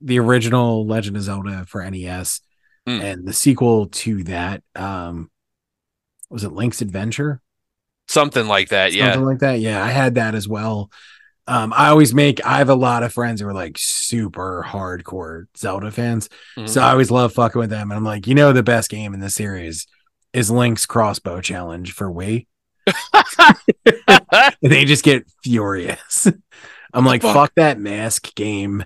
the 0.00 0.18
original 0.18 0.86
Legend 0.86 1.16
of 1.16 1.22
Zelda 1.22 1.64
for 1.66 1.82
NES 1.82 2.40
Mm. 2.86 3.02
and 3.02 3.26
the 3.26 3.32
sequel 3.32 3.86
to 3.88 4.22
that. 4.24 4.62
Um, 4.76 5.28
was 6.30 6.44
it 6.44 6.52
Link's 6.52 6.82
Adventure? 6.82 7.40
Something 8.08 8.46
like 8.46 8.68
that, 8.70 8.92
yeah. 8.92 9.12
Something 9.12 9.26
like 9.26 9.38
that. 9.40 9.60
Yeah, 9.60 9.82
I 9.84 9.88
had 9.88 10.14
that 10.16 10.34
as 10.34 10.48
well. 10.48 10.90
Um, 11.48 11.72
I 11.72 11.88
always 11.88 12.12
make 12.12 12.44
I 12.44 12.58
have 12.58 12.68
a 12.70 12.74
lot 12.74 13.02
of 13.04 13.12
friends 13.12 13.40
who 13.40 13.46
are 13.46 13.54
like 13.54 13.76
super 13.78 14.64
hardcore 14.66 15.44
Zelda 15.56 15.90
fans. 15.92 16.28
Mhm. 16.56 16.68
So 16.68 16.80
I 16.82 16.90
always 16.90 17.10
love 17.10 17.32
fucking 17.34 17.58
with 17.60 17.70
them. 17.70 17.90
And 17.90 17.96
I'm 17.98 18.04
like, 18.04 18.26
you 18.26 18.34
know, 18.34 18.52
the 18.52 18.64
best 18.64 18.90
game 18.90 19.14
in 19.14 19.20
the 19.20 19.30
series 19.30 19.86
is 20.32 20.50
Link's 20.50 20.86
Crossbow 20.86 21.40
Challenge 21.40 21.92
for 21.92 22.10
Wii. 22.10 22.46
They 24.62 24.84
just 24.84 25.04
get 25.04 25.24
furious. 25.42 26.26
I'm 26.92 27.04
like, 27.04 27.22
Fuck. 27.22 27.34
fuck 27.34 27.52
that 27.56 27.78
mask 27.78 28.34
game 28.34 28.84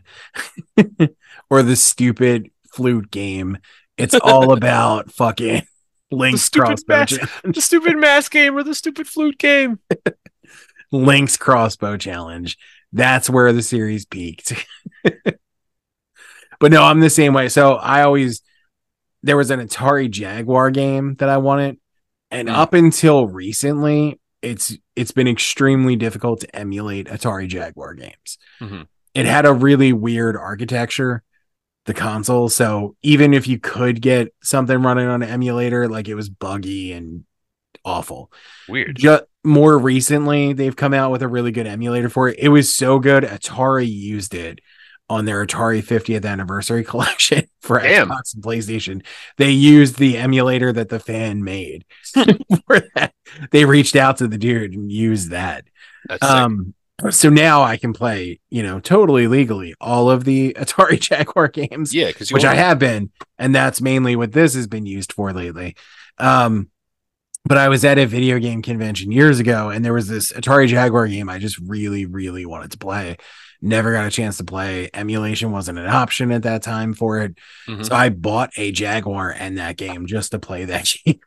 or 1.50 1.62
the 1.62 1.76
stupid 1.76 2.50
flute 2.72 3.10
game. 3.10 3.58
It's 3.96 4.14
all 4.14 4.52
about 4.56 5.10
fucking 5.12 5.62
Link's 6.10 6.42
stupid 6.42 6.66
Crossbow 6.66 6.94
mask. 6.94 7.20
Challenge. 7.20 7.40
the 7.56 7.60
stupid 7.60 7.96
mask 7.98 8.32
game 8.32 8.56
or 8.56 8.62
the 8.62 8.74
stupid 8.74 9.06
flute 9.06 9.38
game. 9.38 9.78
Link's 10.92 11.36
Crossbow 11.36 11.96
Challenge. 11.96 12.56
That's 12.92 13.30
where 13.30 13.52
the 13.52 13.62
series 13.62 14.04
peaked. 14.06 14.52
but 15.04 16.72
no, 16.72 16.82
I'm 16.82 17.00
the 17.00 17.10
same 17.10 17.32
way. 17.34 17.48
So 17.48 17.74
I 17.74 18.02
always 18.02 18.42
there 19.22 19.36
was 19.36 19.50
an 19.50 19.60
Atari 19.60 20.10
Jaguar 20.10 20.70
game 20.70 21.14
that 21.16 21.28
I 21.28 21.36
wanted, 21.36 21.78
and 22.30 22.48
Mm. 22.48 22.54
up 22.56 22.74
until 22.74 23.28
recently, 23.28 24.18
it's 24.42 24.76
it's 24.96 25.12
been 25.12 25.28
extremely 25.28 25.94
difficult 25.96 26.40
to 26.40 26.56
emulate 26.56 27.06
Atari 27.06 27.46
Jaguar 27.46 27.94
games. 27.94 28.38
Mhm. 28.60 28.86
It 29.14 29.26
had 29.26 29.44
a 29.46 29.52
really 29.52 29.92
weird 29.92 30.36
architecture, 30.36 31.22
the 31.90 32.00
console. 32.00 32.48
So 32.48 32.96
even 33.02 33.34
if 33.34 33.46
you 33.48 33.58
could 33.58 34.00
get 34.00 34.32
something 34.42 34.80
running 34.82 35.08
on 35.08 35.22
an 35.22 35.28
emulator, 35.28 35.88
like 35.88 36.08
it 36.08 36.14
was 36.14 36.28
buggy 36.28 36.92
and 36.92 37.24
awful 37.84 38.30
Weird. 38.68 38.96
just 38.96 39.24
more 39.42 39.78
recently 39.78 40.52
they've 40.52 40.76
come 40.76 40.92
out 40.92 41.10
with 41.10 41.22
a 41.22 41.28
really 41.28 41.50
good 41.50 41.66
emulator 41.66 42.08
for 42.08 42.28
it 42.28 42.38
it 42.38 42.48
was 42.48 42.74
so 42.74 42.98
good 42.98 43.24
atari 43.24 43.90
used 43.90 44.34
it 44.34 44.60
on 45.08 45.24
their 45.24 45.44
atari 45.46 45.82
50th 45.82 46.26
anniversary 46.26 46.84
collection 46.92 47.48
for 47.62 47.80
Damn. 47.80 48.08
xbox 48.08 48.34
and 48.34 48.44
playstation 48.44 49.04
they 49.38 49.50
used 49.50 49.98
the 49.98 50.18
emulator 50.18 50.72
that 50.72 50.90
the 50.90 51.00
fan 51.00 51.42
made 51.42 51.84
for 52.66 52.82
that 52.94 53.14
they 53.50 53.64
reached 53.64 53.96
out 53.96 54.18
to 54.18 54.28
the 54.28 54.38
dude 54.38 54.74
and 54.74 54.92
used 54.92 55.30
that 55.30 55.64
That's 56.06 56.22
um 56.22 56.74
so 57.08 57.30
now 57.30 57.62
i 57.62 57.76
can 57.76 57.92
play 57.92 58.38
you 58.50 58.62
know 58.62 58.78
totally 58.80 59.26
legally 59.26 59.74
all 59.80 60.10
of 60.10 60.24
the 60.24 60.52
atari 60.58 61.00
jaguar 61.00 61.48
games 61.48 61.94
yeah, 61.94 62.08
because 62.08 62.30
which 62.32 62.44
I 62.44 62.54
have 62.54 62.78
been, 62.78 63.10
and 63.38 63.54
that's 63.54 63.80
mainly 63.80 64.16
what 64.16 64.32
this 64.32 64.54
has 64.54 64.66
been 64.66 64.84
used 64.86 65.12
for 65.12 65.32
lately. 65.32 65.76
Um, 66.18 66.68
but 67.46 67.56
I 67.56 67.68
was 67.70 67.84
at 67.86 67.98
a 67.98 68.04
video 68.06 68.38
game 68.38 68.60
convention 68.60 69.10
years 69.10 69.38
ago, 69.38 69.70
and 69.70 69.82
there 69.84 69.94
was 69.94 70.08
this 70.08 70.30
Atari 70.32 70.68
Jaguar 70.68 71.06
game 71.08 71.30
I 71.30 71.38
just 71.38 71.58
really, 71.58 72.04
really 72.04 72.44
wanted 72.44 72.72
to 72.72 72.78
play. 72.78 73.16
Never 73.62 73.92
got 73.92 74.06
a 74.06 74.10
chance 74.10 74.36
to 74.38 74.44
play. 74.44 74.90
Emulation 74.92 75.50
wasn't 75.50 75.78
an 75.78 75.86
option 75.88 76.32
at 76.32 76.42
that 76.42 76.62
time 76.62 76.92
for 76.92 77.20
it, 77.20 77.36
Mhm. 77.66 77.86
so 77.86 77.94
I 77.94 78.10
bought 78.10 78.50
a 78.58 78.72
Jaguar 78.72 79.30
and 79.30 79.56
that 79.58 79.76
game 79.78 80.06
just 80.06 80.32
to 80.32 80.38
play 80.38 80.66
that 80.66 80.92
game. 81.06 81.20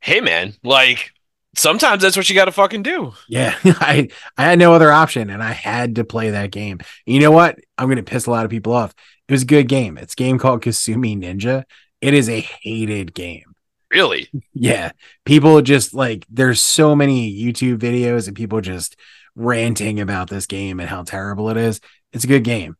Hey 0.00 0.20
man, 0.20 0.54
like 0.62 1.10
sometimes 1.56 2.02
that's 2.02 2.16
what 2.16 2.28
you 2.28 2.34
got 2.34 2.46
to 2.46 2.52
fucking 2.52 2.82
do. 2.82 3.14
yeah, 3.28 3.56
I 3.64 4.08
I 4.36 4.44
had 4.44 4.58
no 4.58 4.72
other 4.74 4.92
option, 4.92 5.30
and 5.30 5.42
I 5.42 5.52
had 5.52 5.96
to 5.96 6.04
play 6.04 6.30
that 6.30 6.50
game. 6.50 6.78
You 7.04 7.20
know 7.20 7.30
what? 7.32 7.58
I'm 7.78 7.88
gonna 7.88 8.02
piss 8.02 8.26
a 8.26 8.30
lot 8.30 8.44
of 8.44 8.50
people 8.50 8.72
off. 8.72 8.94
It 9.28 9.32
was 9.32 9.42
a 9.42 9.46
good 9.46 9.68
game. 9.68 9.98
It's 9.98 10.12
a 10.14 10.16
game 10.16 10.38
called 10.38 10.62
Kasumi 10.62 11.18
Ninja. 11.18 11.64
It 12.00 12.14
is 12.14 12.28
a 12.28 12.40
hated 12.40 13.14
game. 13.14 13.54
Really? 13.90 14.28
Yeah. 14.54 14.92
People 15.24 15.60
just 15.62 15.94
like 15.94 16.24
there's 16.30 16.60
so 16.60 16.96
many 16.96 17.32
YouTube 17.34 17.78
videos 17.78 18.26
and 18.26 18.36
people 18.36 18.60
just 18.60 18.96
ranting 19.34 20.00
about 20.00 20.30
this 20.30 20.46
game 20.46 20.80
and 20.80 20.88
how 20.88 21.02
terrible 21.02 21.50
it 21.50 21.56
is. 21.56 21.80
It's 22.12 22.24
a 22.24 22.26
good 22.28 22.42
game. 22.44 22.76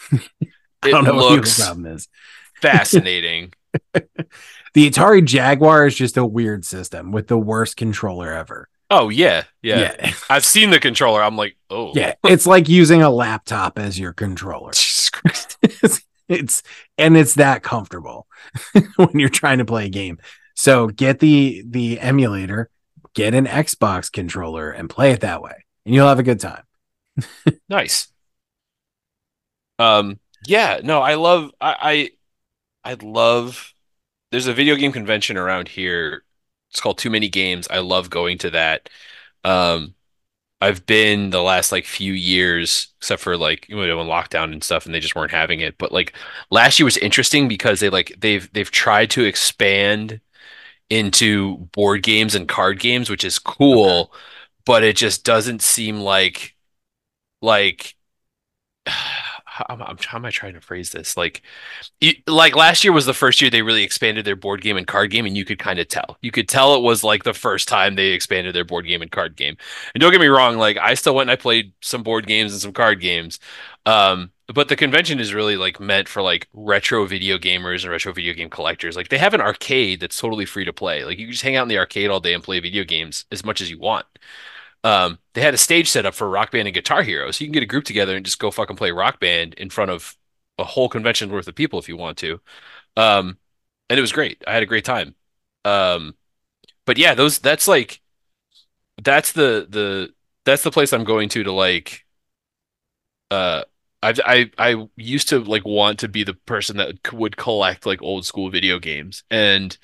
I 0.82 0.90
don't 0.90 1.04
know 1.04 1.14
what 1.14 1.44
the 1.44 1.62
problem 1.64 1.86
is. 1.86 2.08
fascinating. 2.60 3.52
The 4.74 4.90
Atari 4.90 5.24
Jaguar 5.24 5.86
is 5.86 5.94
just 5.94 6.16
a 6.16 6.26
weird 6.26 6.64
system 6.64 7.12
with 7.12 7.28
the 7.28 7.38
worst 7.38 7.76
controller 7.76 8.32
ever. 8.32 8.68
oh 8.90 9.08
yeah, 9.08 9.44
yeah, 9.62 9.94
Yeah. 9.98 10.12
I've 10.28 10.44
seen 10.44 10.70
the 10.70 10.80
controller. 10.80 11.22
I'm 11.22 11.36
like, 11.36 11.56
oh 11.70 11.92
Yeah. 11.94 12.14
It's 12.24 12.46
like 12.46 12.68
using 12.68 13.00
a 13.02 13.10
laptop 13.10 13.78
as 13.78 13.98
your 13.98 14.12
controller. 14.12 14.72
Jesus 14.74 15.10
Christ. 15.10 15.58
it's, 15.62 16.02
it's 16.28 16.62
and 16.98 17.16
it's 17.16 17.34
that 17.34 17.62
comfortable 17.62 18.26
when 18.96 19.18
you're 19.18 19.28
trying 19.28 19.58
to 19.58 19.64
play 19.64 19.86
a 19.86 19.90
game. 19.90 20.18
So 20.54 20.88
get 20.88 21.20
the 21.20 21.62
the 21.68 22.00
emulator, 22.00 22.68
get 23.14 23.34
an 23.34 23.46
Xbox 23.46 24.10
controller 24.10 24.70
and 24.70 24.90
play 24.90 25.12
it 25.12 25.20
that 25.20 25.40
way. 25.42 25.64
And 25.86 25.94
you'll 25.94 26.08
have 26.08 26.18
a 26.18 26.24
good 26.24 26.40
time. 26.40 26.62
Nice. 27.68 28.08
Um, 29.78 30.18
yeah, 30.46 30.80
no, 30.82 31.00
I 31.00 31.14
love 31.14 31.50
I 31.60 31.76
I 31.80 32.10
I 32.84 32.94
love 33.02 33.74
there's 34.32 34.46
a 34.48 34.54
video 34.54 34.76
game 34.76 34.92
convention 34.92 35.36
around 35.36 35.68
here. 35.68 36.24
It's 36.70 36.80
called 36.80 36.98
Too 36.98 37.10
Many 37.10 37.28
Games. 37.28 37.68
I 37.70 37.78
love 37.78 38.10
going 38.10 38.38
to 38.38 38.50
that. 38.50 38.90
Um, 39.44 39.94
I've 40.60 40.86
been 40.86 41.30
the 41.30 41.42
last 41.42 41.72
like 41.72 41.86
few 41.86 42.12
years, 42.14 42.88
except 43.00 43.22
for 43.22 43.36
like 43.36 43.68
you 43.68 43.76
know 43.76 43.98
when 43.98 44.06
lockdown 44.08 44.52
and 44.52 44.64
stuff, 44.64 44.86
and 44.86 44.94
they 44.94 45.00
just 45.00 45.16
weren't 45.16 45.32
having 45.32 45.60
it. 45.60 45.78
But 45.78 45.92
like 45.92 46.14
last 46.50 46.78
year 46.78 46.84
was 46.86 46.98
interesting 46.98 47.48
because 47.48 47.80
they 47.80 47.90
like 47.90 48.14
they've 48.18 48.52
they've 48.54 48.70
tried 48.70 49.10
to 49.12 49.24
expand 49.24 50.20
into 50.90 51.58
board 51.72 52.02
games 52.02 52.34
and 52.34 52.48
card 52.48 52.80
games, 52.80 53.10
which 53.10 53.24
is 53.24 53.38
cool, 53.38 54.12
but 54.66 54.84
it 54.84 54.96
just 54.96 55.24
doesn't 55.24 55.62
seem 55.62 56.00
like 56.00 56.56
like 57.42 57.96
I'm, 59.68 59.80
how 59.80 60.18
am 60.18 60.24
I 60.24 60.30
trying 60.30 60.54
to 60.54 60.60
phrase 60.60 60.90
this? 60.90 61.16
Like, 61.16 61.42
you, 62.00 62.14
like 62.26 62.56
last 62.56 62.84
year 62.84 62.92
was 62.92 63.06
the 63.06 63.14
first 63.14 63.40
year 63.40 63.50
they 63.50 63.62
really 63.62 63.82
expanded 63.82 64.24
their 64.24 64.36
board 64.36 64.62
game 64.62 64.76
and 64.76 64.86
card 64.86 65.10
game, 65.10 65.26
and 65.26 65.36
you 65.36 65.44
could 65.44 65.58
kind 65.58 65.78
of 65.78 65.88
tell. 65.88 66.18
You 66.22 66.30
could 66.30 66.48
tell 66.48 66.74
it 66.74 66.82
was 66.82 67.04
like 67.04 67.24
the 67.24 67.34
first 67.34 67.68
time 67.68 67.94
they 67.94 68.08
expanded 68.08 68.54
their 68.54 68.64
board 68.64 68.86
game 68.86 69.02
and 69.02 69.10
card 69.10 69.36
game. 69.36 69.56
And 69.94 70.00
don't 70.00 70.12
get 70.12 70.20
me 70.20 70.26
wrong, 70.26 70.56
like 70.56 70.76
I 70.78 70.94
still 70.94 71.14
went 71.14 71.30
and 71.30 71.38
I 71.38 71.40
played 71.40 71.72
some 71.80 72.02
board 72.02 72.26
games 72.26 72.52
and 72.52 72.60
some 72.60 72.72
card 72.72 73.00
games. 73.00 73.38
Um, 73.86 74.30
but 74.52 74.68
the 74.68 74.76
convention 74.76 75.20
is 75.20 75.32
really 75.32 75.56
like 75.56 75.80
meant 75.80 76.08
for 76.08 76.20
like 76.20 76.48
retro 76.52 77.06
video 77.06 77.38
gamers 77.38 77.82
and 77.82 77.90
retro 77.90 78.12
video 78.12 78.34
game 78.34 78.50
collectors. 78.50 78.96
Like 78.96 79.08
they 79.08 79.18
have 79.18 79.34
an 79.34 79.40
arcade 79.40 80.00
that's 80.00 80.18
totally 80.18 80.44
free 80.44 80.64
to 80.64 80.72
play. 80.72 81.04
Like 81.04 81.18
you 81.18 81.30
just 81.30 81.42
hang 81.42 81.56
out 81.56 81.62
in 81.62 81.68
the 81.68 81.78
arcade 81.78 82.10
all 82.10 82.20
day 82.20 82.34
and 82.34 82.42
play 82.42 82.60
video 82.60 82.84
games 82.84 83.24
as 83.32 83.44
much 83.44 83.60
as 83.60 83.70
you 83.70 83.78
want. 83.78 84.06
Um, 84.84 85.18
they 85.34 85.40
had 85.42 85.54
a 85.54 85.58
stage 85.58 85.88
set 85.88 86.06
up 86.06 86.14
for 86.14 86.28
Rock 86.28 86.52
Band 86.52 86.68
and 86.68 86.74
Guitar 86.74 87.02
Hero, 87.02 87.30
so 87.30 87.42
you 87.42 87.48
can 87.48 87.54
get 87.54 87.62
a 87.62 87.66
group 87.66 87.84
together 87.84 88.16
and 88.16 88.24
just 88.24 88.38
go 88.38 88.50
fucking 88.50 88.76
play 88.76 88.90
Rock 88.92 89.20
Band 89.20 89.54
in 89.54 89.70
front 89.70 89.90
of 89.90 90.16
a 90.58 90.64
whole 90.64 90.88
convention 90.88 91.30
worth 91.32 91.48
of 91.48 91.54
people 91.54 91.78
if 91.78 91.88
you 91.88 91.96
want 91.96 92.18
to. 92.18 92.40
Um, 92.96 93.38
and 93.90 93.98
it 93.98 94.02
was 94.02 94.12
great. 94.12 94.42
I 94.46 94.54
had 94.54 94.62
a 94.64 94.66
great 94.66 94.84
time. 94.84 95.14
Um, 95.64 96.16
but 96.86 96.98
yeah, 96.98 97.14
those 97.14 97.38
that's 97.40 97.68
like 97.68 98.02
that's 99.02 99.32
the 99.32 99.66
the 99.68 100.14
that's 100.44 100.62
the 100.62 100.70
place 100.70 100.92
I'm 100.92 101.04
going 101.04 101.28
to 101.30 101.42
to 101.44 101.52
like 101.52 102.04
uh 103.30 103.62
I've, 104.02 104.20
I 104.24 104.50
I 104.58 104.88
used 104.96 105.28
to 105.30 105.38
like 105.40 105.64
want 105.64 106.00
to 106.00 106.08
be 106.08 106.24
the 106.24 106.34
person 106.34 106.76
that 106.76 107.12
would 107.12 107.36
collect 107.38 107.86
like 107.86 108.02
old 108.02 108.26
school 108.26 108.50
video 108.50 108.78
games, 108.78 109.24
and 109.30 109.76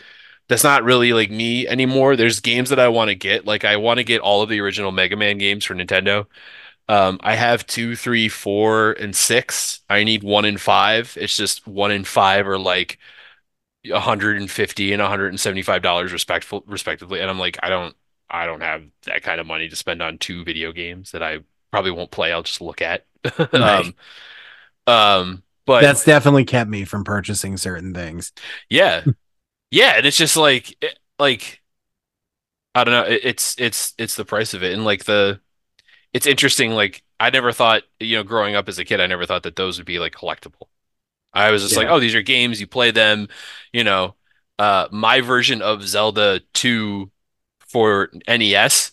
that's 0.51 0.65
not 0.65 0.83
really 0.83 1.13
like 1.13 1.31
me 1.31 1.69
anymore. 1.69 2.17
There's 2.17 2.41
games 2.41 2.71
that 2.71 2.81
I 2.81 2.89
want 2.89 3.09
to 3.09 3.15
get. 3.15 3.47
Like 3.47 3.65
I 3.65 3.77
want 3.77 3.99
to 3.99 4.05
get 4.05 4.21
all 4.21 4.43
of 4.43 4.49
the 4.49 4.61
original 4.61 4.91
Mega 4.91 5.17
Man 5.17 5.39
games 5.39 5.65
for 5.65 5.77
Nintendo. 5.77 6.27
Um, 6.89 7.21
I 7.23 7.37
have 7.37 7.69
two, 7.69 7.95
three, 7.95 8.29
four, 8.29 8.93
and 8.95 9.15
six. 9.15 9.81
I 9.89 10.03
need 10.03 10.25
one 10.25 10.45
and 10.45 10.61
five. 10.61 11.17
It's 11.21 11.37
just 11.37 11.69
one 11.69 11.93
and 11.93 12.05
five 12.05 12.49
are 12.49 12.59
like 12.59 12.99
150 13.87 14.93
and 14.93 15.01
175 15.01 15.83
dollars 15.83 16.13
respectful 16.13 16.65
respectively, 16.67 17.21
and 17.21 17.31
I'm 17.31 17.39
like, 17.39 17.59
I 17.63 17.69
don't 17.69 17.95
I 18.29 18.47
don't 18.47 18.61
have 18.61 18.83
that 19.05 19.23
kind 19.23 19.41
of 19.41 19.47
money 19.47 19.69
to 19.69 19.77
spend 19.77 20.03
on 20.03 20.19
two 20.19 20.43
video 20.45 20.73
games 20.73 21.13
that 21.13 21.23
I 21.23 21.39
probably 21.71 21.93
won't 21.93 22.11
play. 22.11 22.33
I'll 22.33 22.43
just 22.43 22.61
look 22.61 22.83
at. 22.83 23.07
Right. 23.53 23.87
um, 23.87 23.95
um, 24.93 25.43
but 25.65 25.83
That's 25.83 26.05
definitely 26.05 26.45
kept 26.45 26.69
me 26.69 26.85
from 26.85 27.05
purchasing 27.05 27.57
certain 27.57 27.95
things. 27.95 28.33
yeah, 28.69 29.05
yeah, 29.71 29.95
and 29.97 30.07
it's 30.07 30.17
just 30.17 30.37
like 30.37 30.77
it, 30.83 30.99
like 31.19 31.63
I 32.75 32.85
don't 32.85 32.93
know. 32.95 33.13
It, 33.13 33.21
it's 33.25 33.55
it's 33.59 33.95
it's 33.99 34.17
the 34.17 34.25
price 34.25 34.55
of 34.55 34.63
it, 34.63 34.73
and 34.73 34.85
like 34.85 35.05
the 35.05 35.41
it's 36.13 36.27
interesting. 36.27 36.73
Like 36.73 37.03
I 37.21 37.31
never 37.31 37.53
thought, 37.53 37.85
you 38.01 38.17
know, 38.17 38.25
growing 38.25 38.55
up 38.57 38.69
as 38.69 38.79
a 38.79 38.85
kid, 38.85 39.01
I 39.01 39.07
never 39.07 39.27
thought 39.27 39.45
that 39.45 39.57
those 39.57 39.79
would 39.79 39.87
be 39.87 39.99
like 39.99 40.15
collectible. 40.15 40.69
I 41.33 41.51
was 41.53 41.63
just 41.63 41.77
like, 41.77 41.89
oh, 41.89 42.01
these 42.01 42.15
are 42.15 42.23
games, 42.23 42.61
you 42.61 42.67
play 42.67 42.91
them, 42.91 43.29
you 43.73 43.85
know. 43.85 44.17
Uh, 44.59 44.89
my 44.91 45.21
version 45.21 45.63
of 45.63 45.83
Zelda 45.87 46.41
2 46.55 47.11
for 47.61 48.11
NES, 48.27 48.93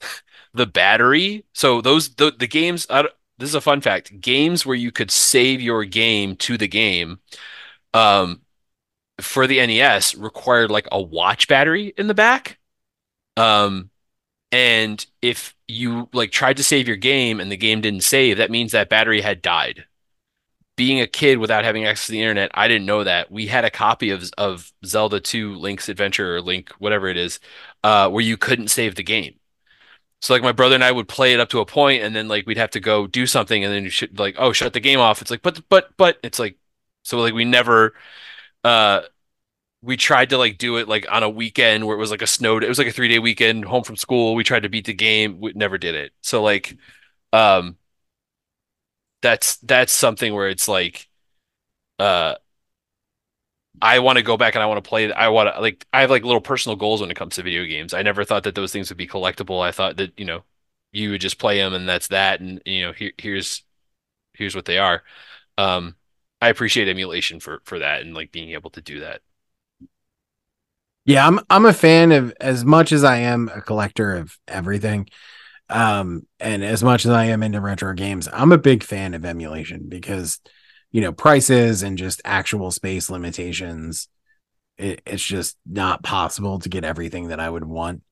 the 0.54 0.66
battery. 0.66 1.44
So 1.54 1.80
those 1.80 2.14
the 2.16 2.32
the 2.32 2.48
games. 2.48 2.86
I, 2.90 3.08
this 3.38 3.48
is 3.50 3.54
a 3.54 3.60
fun 3.62 3.80
fact. 3.80 4.20
Games 4.20 4.66
where 4.66 4.76
you 4.76 4.92
could 4.92 5.10
save 5.10 5.62
your 5.62 5.84
game 5.84 6.36
to 6.36 6.58
the 6.58 6.68
game, 6.68 7.20
um, 7.94 8.42
for 9.20 9.46
the 9.46 9.64
NES 9.64 10.14
required 10.14 10.70
like 10.70 10.88
a 10.92 11.00
watch 11.00 11.48
battery 11.48 11.92
in 11.96 12.06
the 12.06 12.14
back. 12.14 12.58
Um, 13.36 13.90
and 14.52 15.04
if 15.22 15.54
you 15.68 16.08
like 16.12 16.32
tried 16.32 16.56
to 16.58 16.64
save 16.64 16.88
your 16.88 16.96
game 16.96 17.40
and 17.40 17.50
the 17.50 17.56
game 17.56 17.80
didn't 17.80 18.02
save, 18.02 18.38
that 18.38 18.50
means 18.50 18.72
that 18.72 18.88
battery 18.88 19.20
had 19.20 19.42
died 19.42 19.84
being 20.80 21.02
a 21.02 21.06
kid 21.06 21.36
without 21.36 21.62
having 21.62 21.84
access 21.84 22.06
to 22.06 22.12
the 22.12 22.22
internet, 22.22 22.50
I 22.54 22.66
didn't 22.66 22.86
know 22.86 23.04
that. 23.04 23.30
We 23.30 23.48
had 23.48 23.66
a 23.66 23.70
copy 23.70 24.08
of 24.08 24.30
of 24.38 24.72
Zelda 24.82 25.20
2 25.20 25.56
Link's 25.56 25.90
Adventure 25.90 26.36
or 26.36 26.40
Link, 26.40 26.70
whatever 26.78 27.08
it 27.08 27.18
is, 27.18 27.38
uh, 27.84 28.08
where 28.08 28.24
you 28.24 28.38
couldn't 28.38 28.68
save 28.68 28.94
the 28.94 29.02
game. 29.02 29.34
So 30.22 30.32
like 30.32 30.42
my 30.42 30.52
brother 30.52 30.76
and 30.76 30.82
I 30.82 30.90
would 30.90 31.06
play 31.06 31.34
it 31.34 31.40
up 31.40 31.50
to 31.50 31.60
a 31.60 31.66
point 31.66 32.02
and 32.02 32.16
then 32.16 32.28
like 32.28 32.46
we'd 32.46 32.56
have 32.56 32.70
to 32.70 32.80
go 32.80 33.06
do 33.06 33.26
something 33.26 33.62
and 33.62 33.70
then 33.70 33.84
you 33.84 33.90
should 33.90 34.18
like, 34.18 34.36
oh, 34.38 34.52
shut 34.54 34.72
the 34.72 34.80
game 34.80 35.00
off. 35.00 35.20
It's 35.20 35.30
like, 35.30 35.42
but 35.42 35.60
but 35.68 35.90
but 35.98 36.18
it's 36.22 36.38
like 36.38 36.56
so 37.02 37.18
like 37.18 37.34
we 37.34 37.44
never 37.44 37.92
uh 38.64 39.02
we 39.82 39.96
tried 39.96 40.30
to 40.30 40.38
like 40.38 40.58
do 40.58 40.78
it 40.78 40.88
like 40.88 41.06
on 41.10 41.22
a 41.24 41.30
weekend 41.30 41.86
where 41.86 41.96
it 41.96 42.00
was 42.00 42.10
like 42.10 42.22
a 42.22 42.26
snowed 42.26 42.64
it 42.64 42.68
was 42.68 42.78
like 42.78 42.88
a 42.88 42.92
three 42.92 43.08
day 43.08 43.18
weekend 43.20 43.64
home 43.66 43.84
from 43.84 43.96
school. 43.96 44.34
We 44.34 44.44
tried 44.44 44.64
to 44.64 44.70
beat 44.70 44.86
the 44.86 44.94
game, 44.94 45.40
we 45.40 45.52
never 45.54 45.78
did 45.78 45.94
it. 45.96 46.12
So 46.22 46.42
like 46.42 46.76
um 47.32 47.76
that's 49.22 49.56
that's 49.58 49.92
something 49.92 50.34
where 50.34 50.48
it's 50.48 50.68
like 50.68 51.08
uh 51.98 52.36
I 53.82 53.98
want 54.00 54.18
to 54.18 54.22
go 54.22 54.36
back 54.36 54.54
and 54.54 54.62
I 54.62 54.66
want 54.66 54.82
to 54.82 54.88
play 54.88 55.10
I 55.12 55.28
want 55.28 55.54
to 55.54 55.60
like 55.60 55.86
I 55.92 56.02
have 56.02 56.10
like 56.10 56.24
little 56.24 56.40
personal 56.40 56.76
goals 56.76 57.00
when 57.00 57.10
it 57.10 57.16
comes 57.16 57.36
to 57.36 57.42
video 57.42 57.64
games. 57.64 57.94
I 57.94 58.02
never 58.02 58.24
thought 58.24 58.44
that 58.44 58.54
those 58.54 58.72
things 58.72 58.88
would 58.90 58.98
be 58.98 59.06
collectible. 59.06 59.62
I 59.62 59.72
thought 59.72 59.96
that, 59.98 60.12
you 60.18 60.24
know, 60.24 60.44
you 60.92 61.10
would 61.10 61.20
just 61.20 61.38
play 61.38 61.58
them 61.58 61.72
and 61.74 61.88
that's 61.88 62.08
that 62.08 62.40
and 62.40 62.60
you 62.66 62.82
know, 62.82 62.92
here 62.92 63.12
here's 63.18 63.62
here's 64.34 64.54
what 64.56 64.66
they 64.66 64.78
are. 64.78 65.04
Um 65.58 65.96
I 66.40 66.48
appreciate 66.48 66.88
emulation 66.88 67.40
for 67.40 67.60
for 67.64 67.78
that 67.78 68.02
and 68.02 68.14
like 68.14 68.32
being 68.32 68.50
able 68.50 68.70
to 68.70 68.80
do 68.80 69.00
that. 69.00 69.20
Yeah, 71.04 71.26
I'm 71.26 71.40
I'm 71.48 71.66
a 71.66 71.72
fan 71.72 72.12
of 72.12 72.34
as 72.40 72.64
much 72.64 72.92
as 72.92 73.04
I 73.04 73.18
am 73.18 73.50
a 73.54 73.60
collector 73.60 74.16
of 74.16 74.38
everything. 74.46 75.08
Um, 75.68 76.26
and 76.40 76.64
as 76.64 76.82
much 76.82 77.04
as 77.04 77.12
I 77.12 77.26
am 77.26 77.44
into 77.44 77.60
retro 77.60 77.94
games, 77.94 78.28
I'm 78.32 78.50
a 78.50 78.58
big 78.58 78.82
fan 78.82 79.14
of 79.14 79.24
emulation 79.24 79.88
because 79.88 80.40
you 80.92 81.00
know, 81.00 81.12
prices 81.12 81.82
and 81.82 81.96
just 81.96 82.20
actual 82.24 82.70
space 82.70 83.10
limitations. 83.10 84.08
It, 84.76 85.02
it's 85.06 85.24
just 85.24 85.56
not 85.66 86.02
possible 86.02 86.58
to 86.60 86.68
get 86.68 86.84
everything 86.84 87.28
that 87.28 87.40
I 87.40 87.48
would 87.48 87.64
want. 87.64 88.02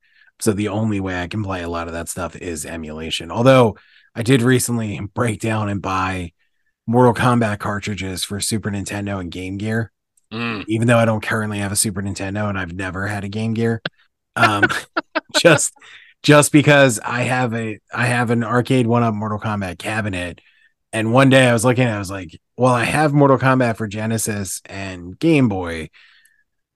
So 0.40 0.52
the 0.52 0.68
only 0.68 1.00
way 1.00 1.20
I 1.20 1.26
can 1.26 1.42
play 1.42 1.62
a 1.62 1.68
lot 1.68 1.88
of 1.88 1.94
that 1.94 2.08
stuff 2.08 2.36
is 2.36 2.64
emulation. 2.64 3.30
Although 3.30 3.76
I 4.14 4.22
did 4.22 4.42
recently 4.42 5.00
break 5.14 5.40
down 5.40 5.68
and 5.68 5.82
buy 5.82 6.32
Mortal 6.88 7.14
Kombat 7.14 7.60
cartridges 7.60 8.24
for 8.24 8.40
Super 8.40 8.70
Nintendo 8.72 9.20
and 9.20 9.30
Game 9.30 9.58
Gear 9.58 9.92
Mm. 10.32 10.64
even 10.68 10.86
though 10.88 10.98
I 10.98 11.06
don't 11.06 11.22
currently 11.22 11.58
have 11.60 11.72
a 11.72 11.76
Super 11.76 12.02
Nintendo 12.02 12.50
and 12.50 12.58
I've 12.58 12.74
never 12.74 13.06
had 13.06 13.24
a 13.24 13.30
Game 13.30 13.54
Gear. 13.54 13.80
Um, 14.36 14.64
just 15.38 15.72
just 16.22 16.52
because 16.52 17.00
I 17.02 17.22
have 17.22 17.54
a 17.54 17.78
I 17.94 18.06
have 18.06 18.30
an 18.30 18.44
arcade 18.44 18.86
one 18.86 19.02
up 19.02 19.14
Mortal 19.14 19.38
Kombat 19.40 19.78
cabinet, 19.78 20.40
and 20.92 21.12
one 21.14 21.30
day 21.30 21.48
I 21.48 21.52
was 21.54 21.64
looking, 21.64 21.86
I 21.86 21.98
was 21.98 22.10
like, 22.10 22.38
well, 22.58 22.74
I 22.74 22.84
have 22.84 23.14
Mortal 23.14 23.38
Kombat 23.38 23.76
for 23.78 23.86
Genesis 23.86 24.60
and 24.66 25.18
Game 25.18 25.48
Boy. 25.48 25.88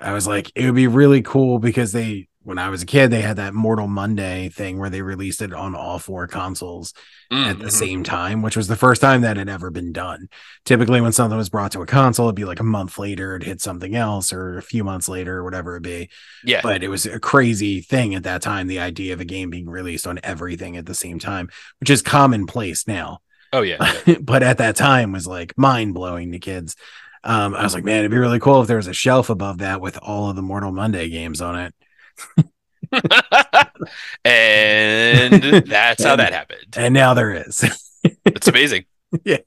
I 0.00 0.12
was 0.14 0.26
like, 0.26 0.50
it 0.54 0.64
would 0.64 0.74
be 0.74 0.86
really 0.86 1.20
cool 1.22 1.58
because 1.58 1.92
they 1.92 2.28
when 2.44 2.58
I 2.58 2.68
was 2.68 2.82
a 2.82 2.86
kid, 2.86 3.10
they 3.10 3.22
had 3.22 3.36
that 3.36 3.54
Mortal 3.54 3.88
Monday 3.88 4.48
thing 4.48 4.78
where 4.78 4.90
they 4.90 5.02
released 5.02 5.42
it 5.42 5.52
on 5.52 5.74
all 5.74 5.98
four 5.98 6.26
consoles 6.26 6.92
Mm, 7.32 7.46
at 7.46 7.58
the 7.60 7.66
mhm. 7.66 7.72
same 7.72 8.04
time, 8.04 8.42
which 8.42 8.58
was 8.58 8.68
the 8.68 8.76
first 8.76 9.00
time 9.00 9.22
that 9.22 9.38
had 9.38 9.48
ever 9.48 9.70
been 9.70 9.90
done. 9.90 10.28
Typically, 10.66 11.00
when 11.00 11.12
something 11.12 11.38
was 11.38 11.48
brought 11.48 11.72
to 11.72 11.80
a 11.80 11.86
console, 11.86 12.26
it'd 12.26 12.36
be 12.36 12.44
like 12.44 12.60
a 12.60 12.64
month 12.64 12.98
later, 12.98 13.36
it 13.36 13.42
hit 13.42 13.62
something 13.62 13.96
else, 13.96 14.34
or 14.34 14.58
a 14.58 14.62
few 14.62 14.84
months 14.84 15.08
later, 15.08 15.38
or 15.38 15.44
whatever 15.44 15.76
it 15.76 15.82
be. 15.82 16.10
Yeah. 16.44 16.60
But 16.62 16.82
it 16.82 16.88
was 16.88 17.06
a 17.06 17.18
crazy 17.18 17.80
thing 17.80 18.14
at 18.14 18.24
that 18.24 18.42
time, 18.42 18.66
the 18.66 18.80
idea 18.80 19.14
of 19.14 19.20
a 19.22 19.24
game 19.24 19.48
being 19.48 19.70
released 19.70 20.06
on 20.06 20.20
everything 20.22 20.76
at 20.76 20.84
the 20.84 20.94
same 20.94 21.18
time, 21.18 21.48
which 21.80 21.88
is 21.88 22.02
commonplace 22.02 22.86
now. 22.86 23.20
Oh 23.50 23.62
yeah. 23.62 23.78
but 24.20 24.42
at 24.42 24.58
that 24.58 24.76
time 24.76 25.12
was 25.12 25.26
like 25.26 25.56
mind 25.56 25.94
blowing 25.94 26.32
to 26.32 26.38
kids. 26.38 26.76
Um, 27.24 27.54
I 27.54 27.62
was 27.62 27.72
like, 27.72 27.84
man, 27.84 28.00
it'd 28.00 28.10
be 28.10 28.18
really 28.18 28.40
cool 28.40 28.60
if 28.60 28.68
there 28.68 28.76
was 28.76 28.88
a 28.88 28.92
shelf 28.92 29.30
above 29.30 29.58
that 29.58 29.80
with 29.80 29.98
all 30.02 30.28
of 30.28 30.36
the 30.36 30.42
Mortal 30.42 30.72
Monday 30.72 31.08
games 31.08 31.40
on 31.40 31.58
it. 31.58 31.74
and 34.24 35.42
that's 35.66 36.02
how 36.04 36.16
that 36.16 36.32
happened. 36.32 36.74
And 36.76 36.94
now 36.94 37.14
there 37.14 37.32
is. 37.32 37.64
It's 38.24 38.48
amazing. 38.48 38.86
Yeah. 39.24 39.38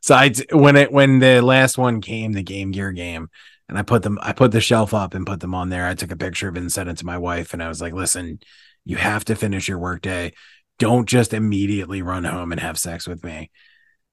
So 0.00 0.14
I 0.14 0.32
when 0.52 0.76
it 0.76 0.90
when 0.90 1.18
the 1.18 1.42
last 1.42 1.76
one 1.76 2.00
came, 2.00 2.32
the 2.32 2.42
Game 2.42 2.70
Gear 2.70 2.92
game, 2.92 3.28
and 3.68 3.76
I 3.76 3.82
put 3.82 4.02
them, 4.02 4.18
I 4.22 4.32
put 4.32 4.52
the 4.52 4.60
shelf 4.62 4.94
up 4.94 5.12
and 5.12 5.26
put 5.26 5.40
them 5.40 5.54
on 5.54 5.68
there. 5.68 5.86
I 5.86 5.94
took 5.94 6.10
a 6.10 6.16
picture 6.16 6.48
of 6.48 6.56
it 6.56 6.60
and 6.60 6.72
sent 6.72 6.88
it 6.88 6.96
to 6.98 7.06
my 7.06 7.18
wife, 7.18 7.52
and 7.52 7.62
I 7.62 7.68
was 7.68 7.82
like, 7.82 7.92
"Listen, 7.92 8.40
you 8.86 8.96
have 8.96 9.24
to 9.26 9.36
finish 9.36 9.68
your 9.68 9.78
workday. 9.78 10.32
Don't 10.78 11.06
just 11.06 11.34
immediately 11.34 12.00
run 12.00 12.24
home 12.24 12.52
and 12.52 12.60
have 12.60 12.78
sex 12.78 13.06
with 13.06 13.22
me." 13.22 13.50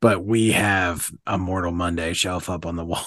But 0.01 0.25
we 0.25 0.51
have 0.51 1.11
a 1.25 1.37
Mortal 1.37 1.71
Monday 1.71 2.13
shelf 2.13 2.49
up 2.49 2.65
on 2.65 2.75
the 2.75 2.85
wall. 2.85 3.05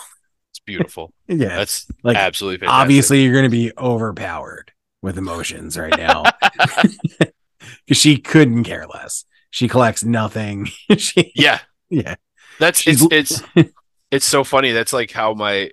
Beautiful. 0.66 1.12
yeah, 1.28 1.56
That's 1.56 1.86
like 2.02 2.16
absolutely 2.16 2.58
fantastic. 2.58 2.80
obviously 2.82 3.22
you're 3.22 3.32
going 3.32 3.44
to 3.44 3.50
be 3.50 3.72
overpowered 3.78 4.72
with 5.02 5.18
emotions 5.18 5.76
right 5.78 5.96
now 5.96 6.24
because 7.86 7.98
she 7.98 8.16
couldn't 8.18 8.64
care 8.64 8.86
less. 8.86 9.24
She 9.50 9.68
collects 9.68 10.02
nothing. 10.04 10.66
she, 10.96 11.32
Yeah. 11.34 11.60
yeah, 11.90 12.14
That's 12.58 12.80
She's- 12.80 13.06
it's 13.10 13.42
it's 13.54 13.70
it's 14.10 14.26
so 14.26 14.44
funny. 14.44 14.72
That's 14.72 14.92
like 14.92 15.10
how 15.10 15.34
my 15.34 15.70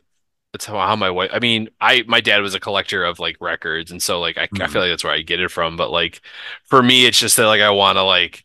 that's 0.53 0.65
how, 0.65 0.73
how 0.79 0.95
my 0.97 1.09
wife 1.09 1.31
I 1.33 1.39
mean, 1.39 1.69
I 1.79 2.03
my 2.07 2.19
dad 2.21 2.41
was 2.41 2.53
a 2.55 2.59
collector 2.59 3.03
of 3.05 3.19
like 3.19 3.37
records 3.39 3.91
and 3.91 4.01
so 4.01 4.19
like 4.19 4.37
I, 4.37 4.43
I 4.43 4.47
Mhm. 4.47 4.69
feel 4.69 4.81
like 4.81 4.91
that's 4.91 5.03
where 5.03 5.13
I 5.13 5.21
get 5.21 5.39
it 5.39 5.49
from. 5.51 5.77
But 5.77 5.91
like 5.91 6.21
for 6.65 6.83
me 6.83 7.05
it's 7.05 7.19
just 7.19 7.37
that 7.37 7.45
like 7.47 7.61
I 7.61 7.69
wanna 7.71 8.03
like 8.03 8.43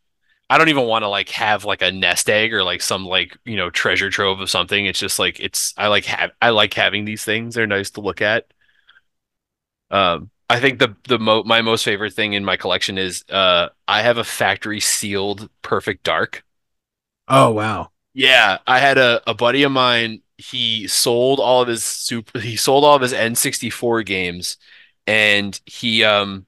I 0.49 0.59
don't 0.59 0.69
even 0.69 0.87
want 0.87 1.03
to 1.03 1.09
like 1.09 1.29
have 1.31 1.65
like 1.65 1.83
a 1.83 1.91
nest 1.91 2.31
egg 2.31 2.55
or 2.55 2.63
like 2.63 2.81
some 2.83 3.05
like, 3.05 3.37
you 3.45 3.57
know, 3.57 3.71
treasure 3.71 4.11
trove 4.11 4.41
of 4.41 4.51
something. 4.51 4.87
It's 4.87 4.99
just 4.99 5.19
like 5.19 5.41
it's 5.41 5.75
I 5.77 5.89
like 5.89 6.05
have 6.07 6.31
I 6.41 6.51
like 6.51 6.75
having 6.75 7.05
these 7.05 7.25
things. 7.25 7.55
They're 7.55 7.67
nice 7.67 7.91
to 7.93 8.01
look 8.01 8.23
at. 8.23 8.47
Um 9.91 10.31
I 10.49 10.61
think 10.61 10.79
the 10.79 10.97
the 11.09 11.19
mo 11.19 11.43
my 11.45 11.61
most 11.63 11.85
favorite 11.85 12.13
thing 12.15 12.33
in 12.35 12.45
my 12.45 12.57
collection 12.57 12.99
is 12.99 13.25
uh 13.31 13.69
I 13.89 14.03
have 14.03 14.19
a 14.19 14.25
factory 14.25 14.81
sealed 14.81 15.49
Perfect 15.63 16.05
Dark. 16.05 16.45
Oh 17.29 17.53
wow. 17.53 17.91
Yeah, 18.15 18.59
I 18.67 18.79
had 18.79 18.99
a, 18.99 19.23
a 19.31 19.35
buddy 19.35 19.63
of 19.63 19.73
mine. 19.73 20.23
He 20.39 20.87
sold 20.89 21.39
all 21.41 21.63
of 21.63 21.69
his 21.69 21.85
super. 21.85 22.39
He 22.41 22.57
sold 22.57 22.85
all 22.85 22.97
of 22.97 23.03
his 23.03 23.13
N64 23.13 24.03
games, 24.03 24.57
and 25.07 25.59
he 25.67 26.05
um 26.05 26.46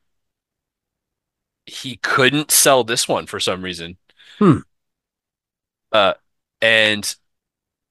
he 1.68 1.96
couldn't 1.96 2.50
sell 2.50 2.84
this 2.84 3.08
one 3.08 3.26
for 3.26 3.40
some 3.40 3.62
reason. 3.62 3.98
Hmm. 4.38 4.58
Uh, 5.92 6.14
and 6.60 7.14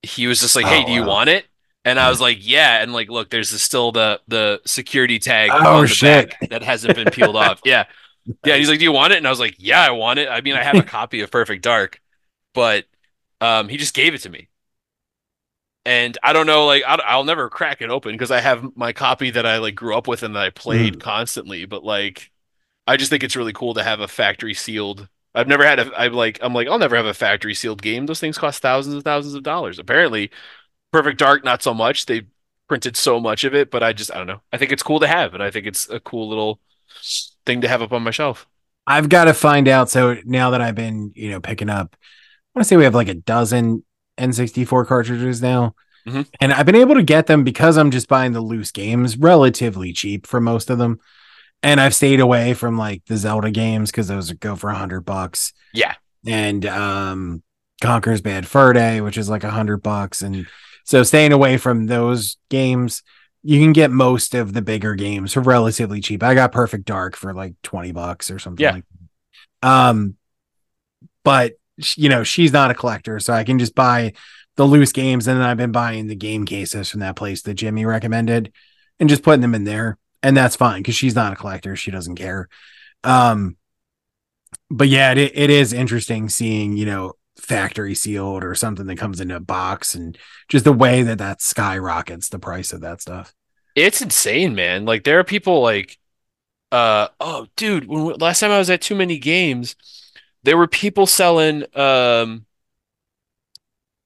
he 0.02 0.26
was 0.26 0.40
just 0.40 0.56
like, 0.56 0.66
Oh 0.66 0.68
"Hey, 0.68 0.84
do 0.84 0.92
you 0.92 1.04
wow. 1.04 1.04
want 1.04 1.30
it?" 1.30 1.46
And 1.84 2.00
I 2.00 2.10
was 2.10 2.20
like, 2.20 2.38
"Yeah." 2.40 2.82
And 2.82 2.92
like, 2.92 3.10
look, 3.10 3.30
there's 3.30 3.50
still 3.62 3.92
the 3.92 4.20
the 4.28 4.62
security 4.66 5.18
tag 5.18 5.58
Oh, 5.60 5.64
on 5.64 5.88
the 5.88 5.94
shit. 5.94 6.32
back 6.34 6.38
that 6.50 6.62
hasn't 6.64 6.94
been 6.94 7.10
peeled 7.10 7.36
off. 7.36 7.62
Yeah, 7.64 7.86
yeah. 8.44 8.56
He's 8.56 8.70
like, 8.70 8.80
"Do 8.80 8.84
you 8.86 8.92
want 8.92 9.14
it?" 9.14 9.18
And 9.18 9.26
I 9.28 9.30
was 9.30 9.40
like, 9.40 9.56
"Yeah, 9.58 9.82
I 9.82 9.92
want 9.92 10.20
it." 10.20 10.28
I 10.28 10.42
mean, 10.42 10.56
I 10.56 10.64
have 10.64 10.78
a 10.78 10.84
copy 10.84 11.22
of 11.22 11.30
Perfect 11.30 11.62
Dark, 11.64 12.00
but 12.54 12.86
um, 13.40 13.68
he 13.68 13.76
just 13.78 13.94
gave 13.94 14.14
it 14.14 14.20
to 14.22 14.30
me. 14.30 14.48
And 15.84 16.18
I 16.22 16.32
don't 16.34 16.46
know, 16.46 16.66
like 16.66 16.82
I'll, 16.86 17.00
I'll 17.04 17.24
never 17.24 17.48
crack 17.48 17.80
it 17.80 17.88
open 17.90 18.12
because 18.12 18.30
I 18.30 18.40
have 18.40 18.76
my 18.76 18.92
copy 18.92 19.30
that 19.30 19.46
I 19.46 19.58
like 19.58 19.74
grew 19.74 19.96
up 19.96 20.06
with 20.06 20.22
and 20.22 20.34
that 20.36 20.42
I 20.42 20.50
played 20.50 20.98
Mm. 20.98 20.98
constantly. 20.98 21.64
But 21.64 21.82
like, 21.84 22.30
I 22.88 22.96
just 22.96 23.10
think 23.10 23.22
it's 23.22 23.36
really 23.36 23.52
cool 23.52 23.74
to 23.74 23.84
have 23.84 24.00
a 24.00 24.08
factory 24.08 24.54
sealed. 24.54 25.08
I've 25.34 25.46
never 25.46 25.64
had 25.64 25.78
a. 25.78 25.92
I'm 25.94 26.14
like, 26.14 26.38
I'm 26.42 26.54
like, 26.54 26.68
I'll 26.68 26.78
never 26.78 26.96
have 26.96 27.06
a 27.06 27.12
factory 27.14 27.54
sealed 27.54 27.82
game. 27.82 28.06
Those 28.06 28.18
things 28.18 28.38
cost 28.38 28.62
thousands 28.62 28.94
and 28.94 29.04
thousands 29.04 29.34
of 29.34 29.42
dollars. 29.42 29.78
Apparently, 29.78 30.30
Perfect 30.90 31.18
Dark, 31.18 31.44
not 31.44 31.62
so 31.62 31.74
much. 31.74 32.06
They 32.06 32.22
printed 32.66 32.96
so 32.96 33.20
much 33.20 33.44
of 33.44 33.54
it, 33.54 33.70
but 33.70 33.82
I 33.82 33.92
just, 33.92 34.10
I 34.12 34.16
don't 34.16 34.26
know. 34.26 34.40
I 34.52 34.56
think 34.56 34.72
it's 34.72 34.82
cool 34.82 35.00
to 35.00 35.06
have, 35.06 35.34
and 35.34 35.42
I 35.42 35.50
think 35.50 35.66
it's 35.66 35.88
a 35.90 36.00
cool 36.00 36.28
little 36.28 36.60
thing 37.44 37.60
to 37.60 37.68
have 37.68 37.82
up 37.82 37.92
on 37.92 38.02
my 38.02 38.10
shelf. 38.10 38.46
I've 38.86 39.10
got 39.10 39.26
to 39.26 39.34
find 39.34 39.68
out. 39.68 39.90
So 39.90 40.16
now 40.24 40.50
that 40.50 40.62
I've 40.62 40.74
been, 40.74 41.12
you 41.14 41.30
know, 41.30 41.40
picking 41.40 41.68
up, 41.68 41.94
I 41.94 42.58
want 42.58 42.64
to 42.64 42.68
say 42.68 42.76
we 42.76 42.84
have 42.84 42.94
like 42.94 43.08
a 43.08 43.14
dozen 43.14 43.84
N64 44.16 44.86
cartridges 44.86 45.42
now. 45.42 45.74
Mhm. 46.06 46.26
And 46.40 46.54
I've 46.54 46.64
been 46.64 46.74
able 46.74 46.94
to 46.94 47.02
get 47.02 47.26
them 47.26 47.44
because 47.44 47.76
I'm 47.76 47.90
just 47.90 48.08
buying 48.08 48.32
the 48.32 48.40
loose 48.40 48.72
games 48.72 49.18
relatively 49.18 49.92
cheap 49.92 50.26
for 50.26 50.40
most 50.40 50.70
of 50.70 50.78
them. 50.78 51.00
And 51.62 51.80
I've 51.80 51.94
stayed 51.94 52.20
away 52.20 52.54
from 52.54 52.78
like 52.78 53.04
the 53.06 53.16
Zelda 53.16 53.50
games 53.50 53.90
because 53.90 54.08
those 54.08 54.32
go 54.32 54.54
for 54.56 54.70
a 54.70 54.74
hundred 54.74 55.00
bucks. 55.02 55.52
Yeah. 55.74 55.94
And 56.26 56.64
um 56.66 57.42
Conker's 57.82 58.20
Bad 58.20 58.46
Fur 58.46 58.72
Day, 58.72 59.00
which 59.00 59.18
is 59.18 59.28
like 59.28 59.44
a 59.44 59.50
hundred 59.50 59.78
bucks. 59.82 60.22
And 60.22 60.46
so 60.84 61.02
staying 61.02 61.32
away 61.32 61.56
from 61.58 61.86
those 61.86 62.36
games, 62.48 63.02
you 63.42 63.60
can 63.60 63.72
get 63.72 63.90
most 63.90 64.34
of 64.34 64.52
the 64.52 64.62
bigger 64.62 64.94
games 64.94 65.32
for 65.32 65.40
relatively 65.40 66.00
cheap. 66.00 66.22
I 66.22 66.34
got 66.34 66.52
Perfect 66.52 66.84
Dark 66.86 67.16
for 67.16 67.32
like 67.34 67.54
20 67.62 67.92
bucks 67.92 68.30
or 68.30 68.38
something 68.38 68.62
Yeah. 68.64 68.72
like 68.72 68.84
that. 69.62 69.68
Um, 69.68 70.16
but 71.24 71.54
you 71.96 72.08
know, 72.08 72.24
she's 72.24 72.52
not 72.52 72.70
a 72.70 72.74
collector, 72.74 73.20
so 73.20 73.32
I 73.32 73.44
can 73.44 73.58
just 73.58 73.74
buy 73.74 74.12
the 74.56 74.64
loose 74.64 74.90
games, 74.90 75.28
and 75.28 75.38
then 75.38 75.46
I've 75.46 75.56
been 75.56 75.70
buying 75.70 76.08
the 76.08 76.16
game 76.16 76.44
cases 76.44 76.88
from 76.88 77.00
that 77.00 77.14
place 77.14 77.42
that 77.42 77.54
Jimmy 77.54 77.84
recommended 77.84 78.52
and 78.98 79.08
just 79.08 79.22
putting 79.22 79.40
them 79.42 79.54
in 79.54 79.62
there. 79.64 79.96
And 80.22 80.36
that's 80.36 80.56
fine 80.56 80.80
because 80.80 80.96
she's 80.96 81.14
not 81.14 81.32
a 81.32 81.36
collector, 81.36 81.76
she 81.76 81.90
doesn't 81.90 82.16
care. 82.16 82.48
Um, 83.04 83.56
but 84.70 84.88
yeah, 84.88 85.12
it, 85.12 85.32
it 85.34 85.50
is 85.50 85.72
interesting 85.72 86.28
seeing, 86.28 86.76
you 86.76 86.86
know, 86.86 87.12
factory 87.38 87.94
sealed 87.94 88.42
or 88.42 88.54
something 88.54 88.86
that 88.86 88.98
comes 88.98 89.20
in 89.20 89.30
a 89.30 89.38
box 89.38 89.94
and 89.94 90.18
just 90.48 90.64
the 90.64 90.72
way 90.72 91.02
that 91.02 91.18
that 91.18 91.40
skyrockets 91.40 92.28
the 92.28 92.38
price 92.38 92.72
of 92.72 92.80
that 92.80 93.00
stuff. 93.00 93.32
It's 93.76 94.02
insane, 94.02 94.56
man. 94.56 94.84
Like 94.84 95.04
there 95.04 95.20
are 95.20 95.24
people 95.24 95.62
like, 95.62 95.96
uh, 96.72 97.08
oh, 97.20 97.46
dude, 97.56 97.86
when 97.86 98.16
last 98.16 98.40
time 98.40 98.50
I 98.50 98.58
was 98.58 98.68
at 98.70 98.82
Too 98.82 98.96
Many 98.96 99.18
Games, 99.18 99.76
there 100.42 100.58
were 100.58 100.66
people 100.66 101.06
selling, 101.06 101.64
um, 101.74 102.44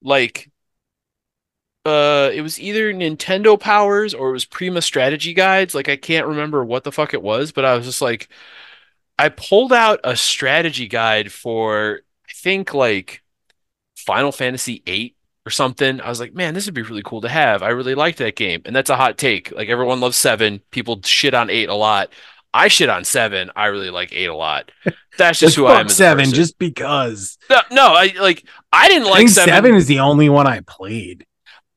like, 0.02 0.50
uh, 1.84 2.30
it 2.32 2.42
was 2.42 2.60
either 2.60 2.92
Nintendo 2.92 3.58
Powers 3.58 4.14
or 4.14 4.30
it 4.30 4.32
was 4.32 4.44
Prima 4.44 4.80
Strategy 4.82 5.34
Guides. 5.34 5.74
Like 5.74 5.88
I 5.88 5.96
can't 5.96 6.26
remember 6.26 6.64
what 6.64 6.84
the 6.84 6.92
fuck 6.92 7.14
it 7.14 7.22
was, 7.22 7.52
but 7.52 7.64
I 7.64 7.74
was 7.76 7.86
just 7.86 8.02
like, 8.02 8.28
I 9.18 9.28
pulled 9.28 9.72
out 9.72 10.00
a 10.04 10.16
strategy 10.16 10.88
guide 10.88 11.32
for, 11.32 12.00
I 12.28 12.32
think 12.34 12.72
like 12.74 13.22
Final 13.96 14.32
Fantasy 14.32 14.82
VIII 14.86 15.16
or 15.46 15.50
something. 15.50 16.00
I 16.00 16.08
was 16.08 16.20
like, 16.20 16.34
man, 16.34 16.54
this 16.54 16.66
would 16.66 16.74
be 16.74 16.82
really 16.82 17.02
cool 17.04 17.20
to 17.22 17.28
have. 17.28 17.62
I 17.62 17.68
really 17.70 17.94
like 17.94 18.16
that 18.16 18.36
game. 18.36 18.62
And 18.64 18.74
that's 18.74 18.90
a 18.90 18.96
hot 18.96 19.18
take. 19.18 19.50
Like 19.52 19.68
everyone 19.68 20.00
loves 20.00 20.16
seven. 20.16 20.60
People 20.70 21.00
shit 21.04 21.34
on 21.34 21.50
eight 21.50 21.68
a 21.68 21.74
lot. 21.74 22.10
I 22.54 22.68
shit 22.68 22.88
on 22.90 23.04
seven. 23.04 23.50
I 23.56 23.66
really 23.66 23.90
like 23.90 24.12
eight 24.12 24.26
a 24.28 24.34
lot. 24.34 24.70
That's 25.18 25.38
just 25.38 25.56
who 25.56 25.66
I 25.66 25.72
am 25.72 25.76
Fuck 25.78 25.86
as 25.86 25.92
a 25.92 25.94
seven, 25.96 26.18
person. 26.24 26.34
just 26.34 26.58
because. 26.58 27.38
no, 27.50 27.60
no, 27.70 27.86
I 27.94 28.12
like 28.20 28.44
I 28.72 28.88
didn't 28.88 29.08
I 29.08 29.10
like 29.10 29.18
think 29.18 29.30
seven. 29.30 29.54
seven 29.54 29.74
is 29.74 29.86
the 29.86 30.00
only 30.00 30.28
one 30.28 30.46
I 30.46 30.60
played. 30.60 31.26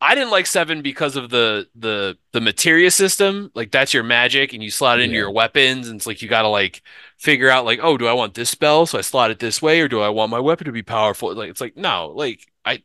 I 0.08 0.14
didn't 0.16 0.30
like 0.32 0.46
seven 0.46 0.82
because 0.82 1.16
of 1.16 1.30
the 1.30 1.68
the 1.76 2.18
the 2.32 2.42
materia 2.42 2.92
system. 2.92 3.52
Like 3.56 3.72
that's 3.72 3.94
your 3.94 4.04
magic, 4.04 4.54
and 4.54 4.62
you 4.62 4.70
slot 4.70 5.00
it 5.00 5.04
into 5.04 5.16
Yeah. 5.16 5.18
your 5.18 5.32
weapons, 5.32 5.88
and 5.88 5.98
it's 5.98 6.06
like 6.08 6.22
you 6.22 6.30
gotta 6.30 6.48
like 6.50 6.84
figure 7.18 7.50
out 7.50 7.66
like, 7.66 7.80
oh, 7.82 7.98
do 7.98 8.08
I 8.08 8.14
want 8.14 8.36
this 8.36 8.50
spell, 8.50 8.86
so 8.86 8.98
I 9.00 9.02
slot 9.02 9.32
it 9.32 9.40
this 9.40 9.62
way, 9.62 9.82
or 9.82 9.88
do 9.88 10.02
I 10.02 10.10
want 10.10 10.30
my 10.32 10.40
weapon 10.40 10.66
to 10.66 10.72
be 10.72 10.84
powerful? 10.84 11.34
Like 11.34 11.50
it's 11.50 11.62
like 11.62 11.76
no, 11.78 12.10
like 12.16 12.46
I, 12.66 12.84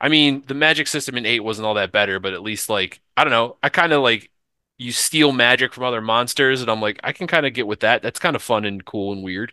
I 0.00 0.08
mean, 0.08 0.44
the 0.46 0.54
magic 0.54 0.88
system 0.88 1.16
in 1.16 1.26
eight 1.26 1.40
wasn't 1.40 1.66
all 1.66 1.74
that 1.74 1.92
better, 1.92 2.20
but 2.20 2.34
at 2.34 2.42
least 2.42 2.68
like 2.68 3.00
I 3.16 3.24
don't 3.24 3.32
know, 3.32 3.56
I 3.62 3.68
kind 3.70 3.92
of 3.92 4.02
like 4.02 4.30
you 4.78 4.92
steal 4.92 5.32
magic 5.32 5.72
from 5.74 5.84
other 5.84 6.00
monsters, 6.02 6.60
and 6.62 6.70
I'm 6.70 6.80
like 6.82 7.00
I 7.04 7.12
can 7.12 7.26
kind 7.28 7.46
of 7.46 7.54
get 7.54 7.66
with 7.66 7.80
that. 7.80 8.02
That's 8.02 8.20
kind 8.20 8.36
of 8.36 8.42
fun 8.42 8.64
and 8.66 8.84
cool 8.84 9.12
and 9.12 9.22
weird. 9.24 9.52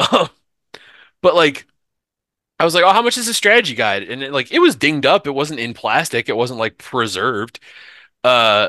But 1.22 1.34
like. 1.34 1.66
I 2.60 2.64
was 2.64 2.74
like, 2.74 2.84
"Oh, 2.84 2.92
how 2.92 3.00
much 3.02 3.16
is 3.16 3.26
the 3.26 3.34
strategy 3.34 3.74
guide?" 3.74 4.02
And 4.04 4.22
it, 4.22 4.32
like, 4.32 4.52
it 4.52 4.58
was 4.58 4.76
dinged 4.76 5.06
up. 5.06 5.26
It 5.26 5.30
wasn't 5.30 5.60
in 5.60 5.72
plastic. 5.74 6.28
It 6.28 6.36
wasn't 6.36 6.60
like 6.60 6.76
preserved. 6.78 7.58
Uh, 8.22 8.68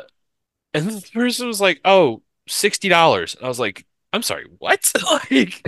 and 0.74 0.90
the 0.90 1.10
person 1.14 1.48
was 1.48 1.62
like, 1.62 1.82
"Oh, 1.86 2.24
sixty 2.48 2.90
dollars." 2.90 3.36
I 3.42 3.48
was 3.50 3.60
like, 3.60 3.86
"I'm 4.14 4.24
sorry, 4.24 4.46
what?" 4.60 4.92
like, 5.32 5.68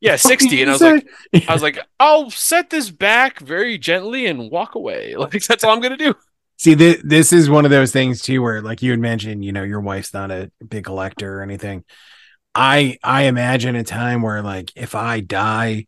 yeah, 0.00 0.16
sixty. 0.16 0.62
And 0.62 0.70
I 0.70 0.74
was 0.74 0.82
like, 0.82 1.08
I 1.48 1.52
was 1.52 1.62
like, 1.62 1.78
"I'll 1.98 2.30
set 2.30 2.70
this 2.70 2.90
back 2.90 3.40
very 3.40 3.78
gently 3.78 4.26
and 4.26 4.50
walk 4.50 4.76
away." 4.76 5.14
Like 5.18 5.42
that's 5.44 5.64
all 5.64 5.74
I'm 5.74 5.80
gonna 5.80 5.96
do. 5.96 6.14
See, 6.56 6.76
th- 6.76 7.00
this 7.02 7.32
is 7.32 7.50
one 7.50 7.64
of 7.64 7.72
those 7.72 7.90
things 7.92 8.22
too, 8.22 8.42
where 8.42 8.62
like 8.62 8.82
you 8.82 8.92
had 8.92 9.00
mentioned, 9.00 9.44
you 9.44 9.52
know, 9.52 9.62
your 9.64 9.80
wife's 9.80 10.14
not 10.14 10.30
a 10.30 10.52
big 10.66 10.84
collector 10.84 11.38
or 11.38 11.42
anything. 11.42 11.84
I 12.54 12.98
I 13.02 13.22
imagine 13.22 13.76
a 13.76 13.84
time 13.84 14.22
where 14.22 14.42
like 14.42 14.72
if 14.76 14.94
I 14.94 15.20
die 15.20 15.86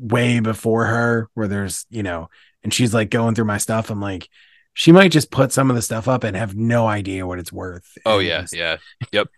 way 0.00 0.40
before 0.40 0.86
her, 0.86 1.28
where 1.34 1.48
there's 1.48 1.86
you 1.90 2.02
know, 2.02 2.30
and 2.64 2.72
she's 2.74 2.94
like 2.94 3.10
going 3.10 3.34
through 3.34 3.44
my 3.46 3.58
stuff, 3.58 3.90
I'm 3.90 4.00
like, 4.00 4.28
she 4.74 4.92
might 4.92 5.12
just 5.12 5.30
put 5.30 5.52
some 5.52 5.70
of 5.70 5.76
the 5.76 5.82
stuff 5.82 6.08
up 6.08 6.24
and 6.24 6.36
have 6.36 6.56
no 6.56 6.86
idea 6.88 7.26
what 7.26 7.38
it's 7.38 7.52
worth. 7.52 7.86
Oh 8.06 8.18
yeah, 8.18 8.46
yeah, 8.52 8.78
Yep. 9.12 9.28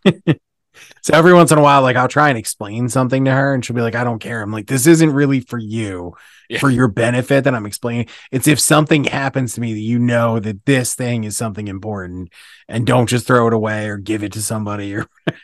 So 1.03 1.13
every 1.15 1.35
once 1.35 1.53
in 1.53 1.59
a 1.59 1.63
while, 1.63 1.83
like 1.83 1.97
I'll 1.97 2.09
try 2.09 2.29
and 2.31 2.39
explain 2.39 2.89
something 2.89 3.25
to 3.27 3.31
her, 3.33 3.53
and 3.55 3.65
she'll 3.65 3.77
be 3.77 3.83
like, 3.83 3.95
"I 3.95 4.05
don't 4.05 4.21
care." 4.21 4.41
I'm 4.41 4.53
like, 4.53 4.67
"This 4.69 4.87
isn't 4.87 5.13
really 5.13 5.41
for 5.41 5.59
you, 5.59 6.15
Yeah. 6.49 6.61
for 6.61 6.71
your 6.71 6.89
benefit 6.89 7.45
that 7.45 7.55
I'm 7.55 7.67
explaining. 7.67 8.07
It's 8.31 8.49
if 8.49 8.59
something 8.59 9.05
happens 9.05 9.55
to 9.55 9.61
me 9.61 9.75
that 9.75 9.81
you 9.81 9.99
know 9.99 10.39
that 10.41 10.65
this 10.65 10.95
thing 10.95 11.25
is 11.25 11.37
something 11.37 11.69
important, 11.69 12.33
and 12.69 12.87
don't 12.87 13.09
just 13.09 13.27
throw 13.27 13.47
it 13.49 13.53
away 13.53 13.89
or 13.89 13.99
give 13.99 14.23
it 14.25 14.33
to 14.33 14.43
somebody 14.43 14.95
or 14.95 15.07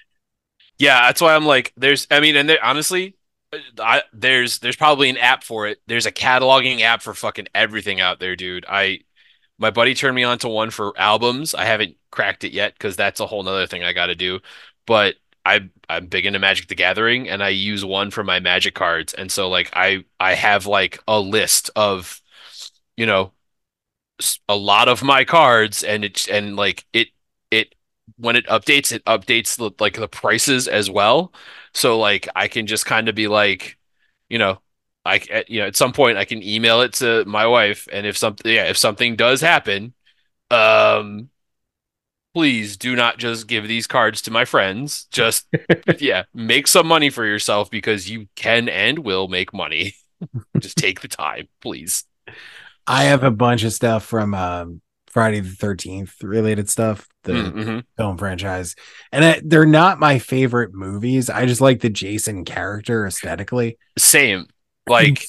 Yeah, 0.79 1.01
that's 1.07 1.21
why 1.21 1.35
I'm 1.35 1.45
like, 1.45 1.73
there's, 1.77 2.07
I 2.11 2.21
mean, 2.21 2.37
and 2.37 2.49
there, 2.49 2.65
honestly, 2.65 3.17
I 3.79 4.03
there's 4.13 4.59
there's 4.59 4.77
probably 4.77 5.09
an 5.09 5.17
app 5.17 5.43
for 5.43 5.67
it. 5.67 5.81
There's 5.87 6.07
a 6.07 6.13
cataloging 6.13 6.81
app 6.81 7.03
for 7.03 7.15
fucking 7.15 7.49
everything 7.55 8.01
out 8.01 8.21
there, 8.21 8.37
dude. 8.37 8.67
I 8.69 9.01
my 9.59 9.71
buddy 9.71 9.95
turned 9.95 10.17
me 10.17 10.25
on 10.25 10.39
to 10.41 10.49
one 10.49 10.71
for 10.71 10.99
albums. 10.99 11.55
I 11.55 11.65
haven't 11.65 11.97
cracked 12.11 12.45
it 12.45 12.53
yet 12.53 12.75
because 12.75 12.97
that's 12.97 13.21
a 13.21 13.27
whole 13.27 13.43
nother 13.43 13.67
thing 13.67 13.85
I 13.85 13.93
got 13.93 14.07
to 14.07 14.15
do. 14.15 14.41
But 14.87 15.17
I 15.45 15.71
I'm 15.89 16.07
big 16.07 16.27
into 16.27 16.39
Magic 16.39 16.69
the 16.69 16.75
Gathering, 16.75 17.29
and 17.29 17.43
I 17.43 17.51
use 17.51 17.85
one 17.85 18.11
for 18.11 18.25
my 18.25 18.41
Magic 18.41 18.75
cards, 18.75 19.15
and 19.15 19.33
so 19.33 19.49
like 19.49 19.71
I 19.75 20.05
I 20.21 20.35
have 20.35 20.67
like 20.67 21.03
a 21.09 21.21
list 21.21 21.71
of, 21.77 22.21
you 22.97 23.07
know, 23.07 23.33
a 24.49 24.57
lot 24.57 24.89
of 24.89 25.03
my 25.03 25.25
cards, 25.25 25.83
and 25.85 26.05
it's 26.05 26.29
and 26.29 26.57
like 26.57 26.85
it 26.93 27.09
it 27.09 27.09
when 28.17 28.37
it 28.37 28.47
updates, 28.47 28.93
it 28.93 29.05
updates 29.05 29.57
the 29.57 29.71
like 29.81 29.95
the 29.95 30.09
prices 30.09 30.69
as 30.69 30.91
well. 30.91 31.33
So 31.75 31.99
like 31.99 32.29
I 32.37 32.49
can 32.49 32.67
just 32.67 32.87
kind 32.87 33.09
of 33.09 33.15
be 33.15 33.29
like, 33.29 33.79
you 34.29 34.39
know, 34.39 34.61
I 35.05 35.17
at- 35.31 35.51
you 35.51 35.61
know 35.61 35.67
at 35.67 35.77
some 35.77 35.93
point 35.93 36.19
I 36.19 36.25
can 36.25 36.43
email 36.43 36.81
it 36.83 36.95
to 36.95 37.25
my 37.27 37.47
wife, 37.47 37.89
and 37.93 38.07
if 38.07 38.17
something 38.17 38.51
yeah 38.53 38.65
if 38.65 38.77
something 38.79 39.17
does 39.17 39.41
happen, 39.41 39.95
um, 40.51 41.31
please 42.35 42.77
do 42.77 42.95
not 42.95 43.19
just 43.19 43.47
give 43.47 43.67
these 43.67 43.87
cards 43.87 44.23
to 44.23 44.31
my 44.31 44.45
friends. 44.45 45.07
Just 45.11 45.47
yeah, 45.99 46.25
make 46.35 46.67
some 46.67 46.87
money 46.87 47.11
for 47.11 47.25
yourself 47.25 47.71
because 47.71 48.09
you 48.09 48.29
can 48.37 48.69
and 48.69 49.01
will 49.01 49.29
make 49.29 49.53
money. 49.53 49.95
Just 50.61 50.77
take 50.77 51.01
the 51.01 51.09
time, 51.09 51.49
please. 51.61 52.05
I 52.87 53.05
have 53.05 53.23
a 53.23 53.31
bunch 53.31 53.65
of 53.65 53.73
stuff 53.73 54.05
from 54.05 54.35
um, 54.35 54.81
Friday 55.11 55.41
the 55.41 55.51
Thirteenth 55.51 56.23
related 56.23 56.69
stuff, 56.69 57.09
the 57.25 57.33
Mhm. 57.33 57.85
film 57.97 58.19
franchise, 58.19 58.75
and 59.13 59.25
I, 59.25 59.41
they're 59.45 59.67
not 59.67 59.99
my 60.01 60.19
favorite 60.19 60.75
movies. 60.75 61.31
I 61.31 61.47
just 61.47 61.61
like 61.61 61.81
the 61.81 61.91
Jason 61.91 62.45
character 62.45 63.07
aesthetically. 63.07 63.79
Same. 63.99 64.47
Like 64.87 65.25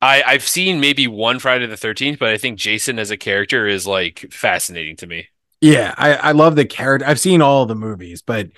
I 0.00 0.22
I've 0.22 0.46
seen 0.46 0.80
maybe 0.80 1.06
one 1.06 1.38
Friday 1.38 1.66
the 1.66 1.76
13th, 1.76 2.18
but 2.18 2.28
I 2.30 2.38
think 2.38 2.58
Jason 2.58 2.98
as 2.98 3.10
a 3.10 3.16
character 3.16 3.66
is 3.66 3.86
like 3.86 4.26
fascinating 4.30 4.96
to 4.96 5.06
me. 5.06 5.28
Yeah, 5.60 5.94
I, 5.96 6.14
I 6.14 6.32
love 6.32 6.56
the 6.56 6.64
character. 6.64 7.06
I've 7.06 7.20
seen 7.20 7.40
all 7.40 7.66
the 7.66 7.76
movies, 7.76 8.20
but 8.22 8.48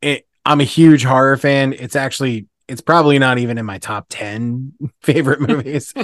it, 0.00 0.26
I'm 0.44 0.60
a 0.60 0.64
huge 0.64 1.02
horror 1.02 1.36
fan. 1.36 1.72
It's 1.72 1.96
actually 1.96 2.46
it's 2.68 2.80
probably 2.80 3.18
not 3.18 3.38
even 3.38 3.58
in 3.58 3.66
my 3.66 3.78
top 3.78 4.06
10 4.08 4.72
favorite 5.02 5.40
movies, 5.48 5.94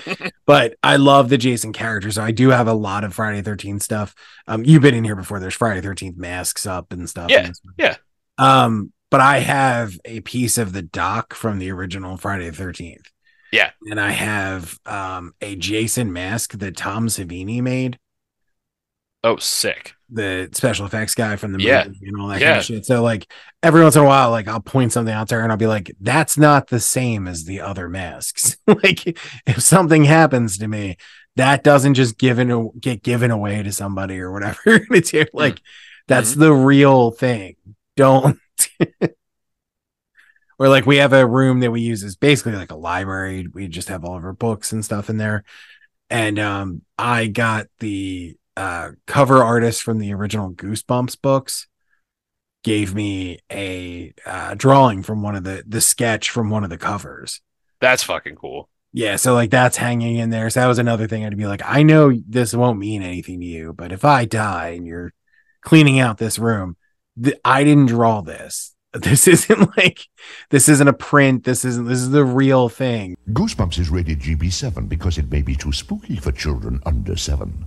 but 0.47 0.77
I 0.83 0.97
love 0.97 1.29
the 1.29 1.39
Jason 1.39 1.73
character. 1.73 2.11
So 2.11 2.23
I 2.23 2.31
do 2.31 2.51
have 2.51 2.69
a 2.69 2.75
lot 2.75 3.05
of 3.05 3.15
Friday 3.15 3.43
13 3.43 3.81
stuff. 3.81 4.15
Um, 4.47 4.65
you've 4.65 4.83
been 4.83 4.95
in 4.95 5.05
here 5.05 5.17
before. 5.17 5.41
There's 5.41 5.55
Friday 5.55 5.87
13th 5.87 6.17
masks 6.17 6.67
up 6.67 6.93
and 6.93 7.09
stuff. 7.09 7.31
Yeah, 7.31 7.49
this 7.49 7.61
yeah. 7.77 7.97
Um, 8.39 8.93
but 9.11 9.21
I 9.21 9.41
have 9.41 9.99
a 10.05 10.21
piece 10.21 10.57
of 10.57 10.73
the 10.73 10.83
dock 10.83 11.35
from 11.35 11.59
the 11.59 11.71
original 11.71 12.17
Friday 12.17 12.49
the 12.49 12.63
13th. 12.63 13.07
Yeah. 13.53 13.71
And 13.91 14.01
I 14.01 14.11
have 14.11 14.79
um 14.87 15.35
a 15.43 15.57
Jason 15.57 16.13
mask 16.13 16.59
that 16.59 16.77
Tom 16.77 17.09
Savini 17.09 17.61
made 17.61 17.99
Oh, 19.25 19.37
sick. 19.37 19.95
the 20.11 20.49
special 20.53 20.85
effects 20.85 21.15
guy 21.15 21.37
from 21.37 21.53
the 21.53 21.59
movie 21.59 21.69
Yeah. 21.69 21.85
and 21.85 22.21
all 22.21 22.29
that 22.29 22.41
kind 22.41 22.59
of 22.59 22.65
shit. 22.65 22.85
So 22.85 23.03
like 23.03 23.31
every 23.63 23.81
once 23.83 23.95
in 23.97 24.03
a 24.03 24.07
while, 24.07 24.31
like 24.31 24.49
I'll 24.49 24.61
point 24.61 24.93
something 24.93 25.15
out 25.15 25.29
there 25.29 25.43
and 25.43 25.51
I'll 25.53 25.57
be 25.59 25.67
like, 25.67 25.93
that's 26.01 26.37
not 26.37 26.67
the 26.69 26.81
same 26.81 27.29
as 27.29 27.45
the 27.45 27.61
other 27.61 27.89
masks. 27.89 28.57
like 28.67 29.17
if 29.47 29.63
something 29.63 30.05
happens 30.05 30.59
to 30.59 30.69
me, 30.69 30.97
that 31.37 31.63
doesn't 31.65 31.95
just 31.95 32.19
given 32.19 32.71
get 32.81 33.03
given 33.03 33.31
away 33.31 33.63
to 33.63 33.73
somebody 33.73 34.19
or 34.19 34.33
whatever. 34.33 34.59
it's 34.91 35.11
here, 35.11 35.29
like 35.33 35.63
that's 36.09 36.35
the 36.35 36.53
real 36.53 37.11
thing. 37.13 37.57
Don't 37.97 38.39
or 40.59 40.69
like 40.69 40.85
we 40.87 40.97
have 40.99 41.13
a 41.13 41.27
room 41.27 41.61
that 41.61 41.71
we 41.71 41.81
use 41.81 42.05
as 42.05 42.17
basically 42.17 42.53
like 42.53 42.71
a 42.73 42.77
library. 42.77 43.47
We 43.53 43.69
just 43.69 43.89
have 43.89 44.05
all 44.05 44.17
of 44.17 44.25
our 44.25 44.33
books 44.33 44.73
and 44.73 44.85
stuff 44.85 45.09
in 45.11 45.17
there. 45.17 45.45
And 46.11 46.39
um 46.39 46.83
I 46.99 47.29
got 47.29 47.67
the 47.79 48.37
uh 48.57 48.91
cover 49.07 49.43
artist 49.43 49.83
from 49.83 49.99
the 49.99 50.13
original 50.13 50.53
Goosebumps 50.53 51.21
books 51.21 51.67
gave 52.63 52.95
me 52.95 53.39
a 53.51 54.13
uh 54.27 54.55
drawing 54.55 55.03
from 55.03 55.23
one 55.23 55.35
of 55.35 55.45
the 55.45 55.65
the 55.67 55.81
sketch 55.81 56.31
from 56.31 56.51
one 56.51 56.65
of 56.65 56.71
the 56.71 56.79
covers. 56.79 57.41
That's 57.81 58.03
fucking 58.03 58.37
cool. 58.37 58.69
Yeah, 58.93 59.17
so 59.17 59.33
like 59.35 59.51
that's 59.51 59.79
hanging 59.79 60.17
in 60.17 60.31
there. 60.31 60.51
So 60.51 60.61
that 60.61 60.67
was 60.67 60.79
another 60.79 61.09
thing 61.09 61.25
I'd 61.25 61.37
be 61.37 61.47
like, 61.47 61.63
I 61.65 61.83
know 61.83 62.13
this 62.29 62.55
won't 62.55 62.79
mean 62.79 63.03
anything 63.03 63.41
to 63.41 63.47
you, 63.47 63.73
but 63.73 63.91
if 63.91 64.05
I 64.05 64.27
die 64.27 64.71
and 64.71 64.87
you're 64.87 65.15
cleaning 65.63 65.99
out 65.99 66.19
this 66.19 66.39
room, 66.39 66.77
th- 67.23 67.41
I 67.45 67.65
didn't 67.65 67.87
draw 67.87 68.21
this. 68.21 68.75
This 68.95 69.27
isn't 69.27 69.75
like 69.79 70.01
this 70.51 70.69
isn't 70.69 70.87
a 70.87 70.93
print. 70.93 71.45
This 71.45 71.65
isn't 71.65 71.87
this 71.87 72.01
is 72.01 72.11
the 72.11 72.27
real 72.27 72.69
thing. 72.69 73.17
Goosebumps 73.31 73.79
is 73.79 73.89
rated 73.89 74.21
GB7 74.21 74.87
because 74.87 75.17
it 75.17 75.31
may 75.31 75.41
be 75.41 75.55
too 75.55 75.73
spooky 75.73 76.17
for 76.17 76.31
children 76.31 76.79
under 76.85 77.17
7. 77.17 77.67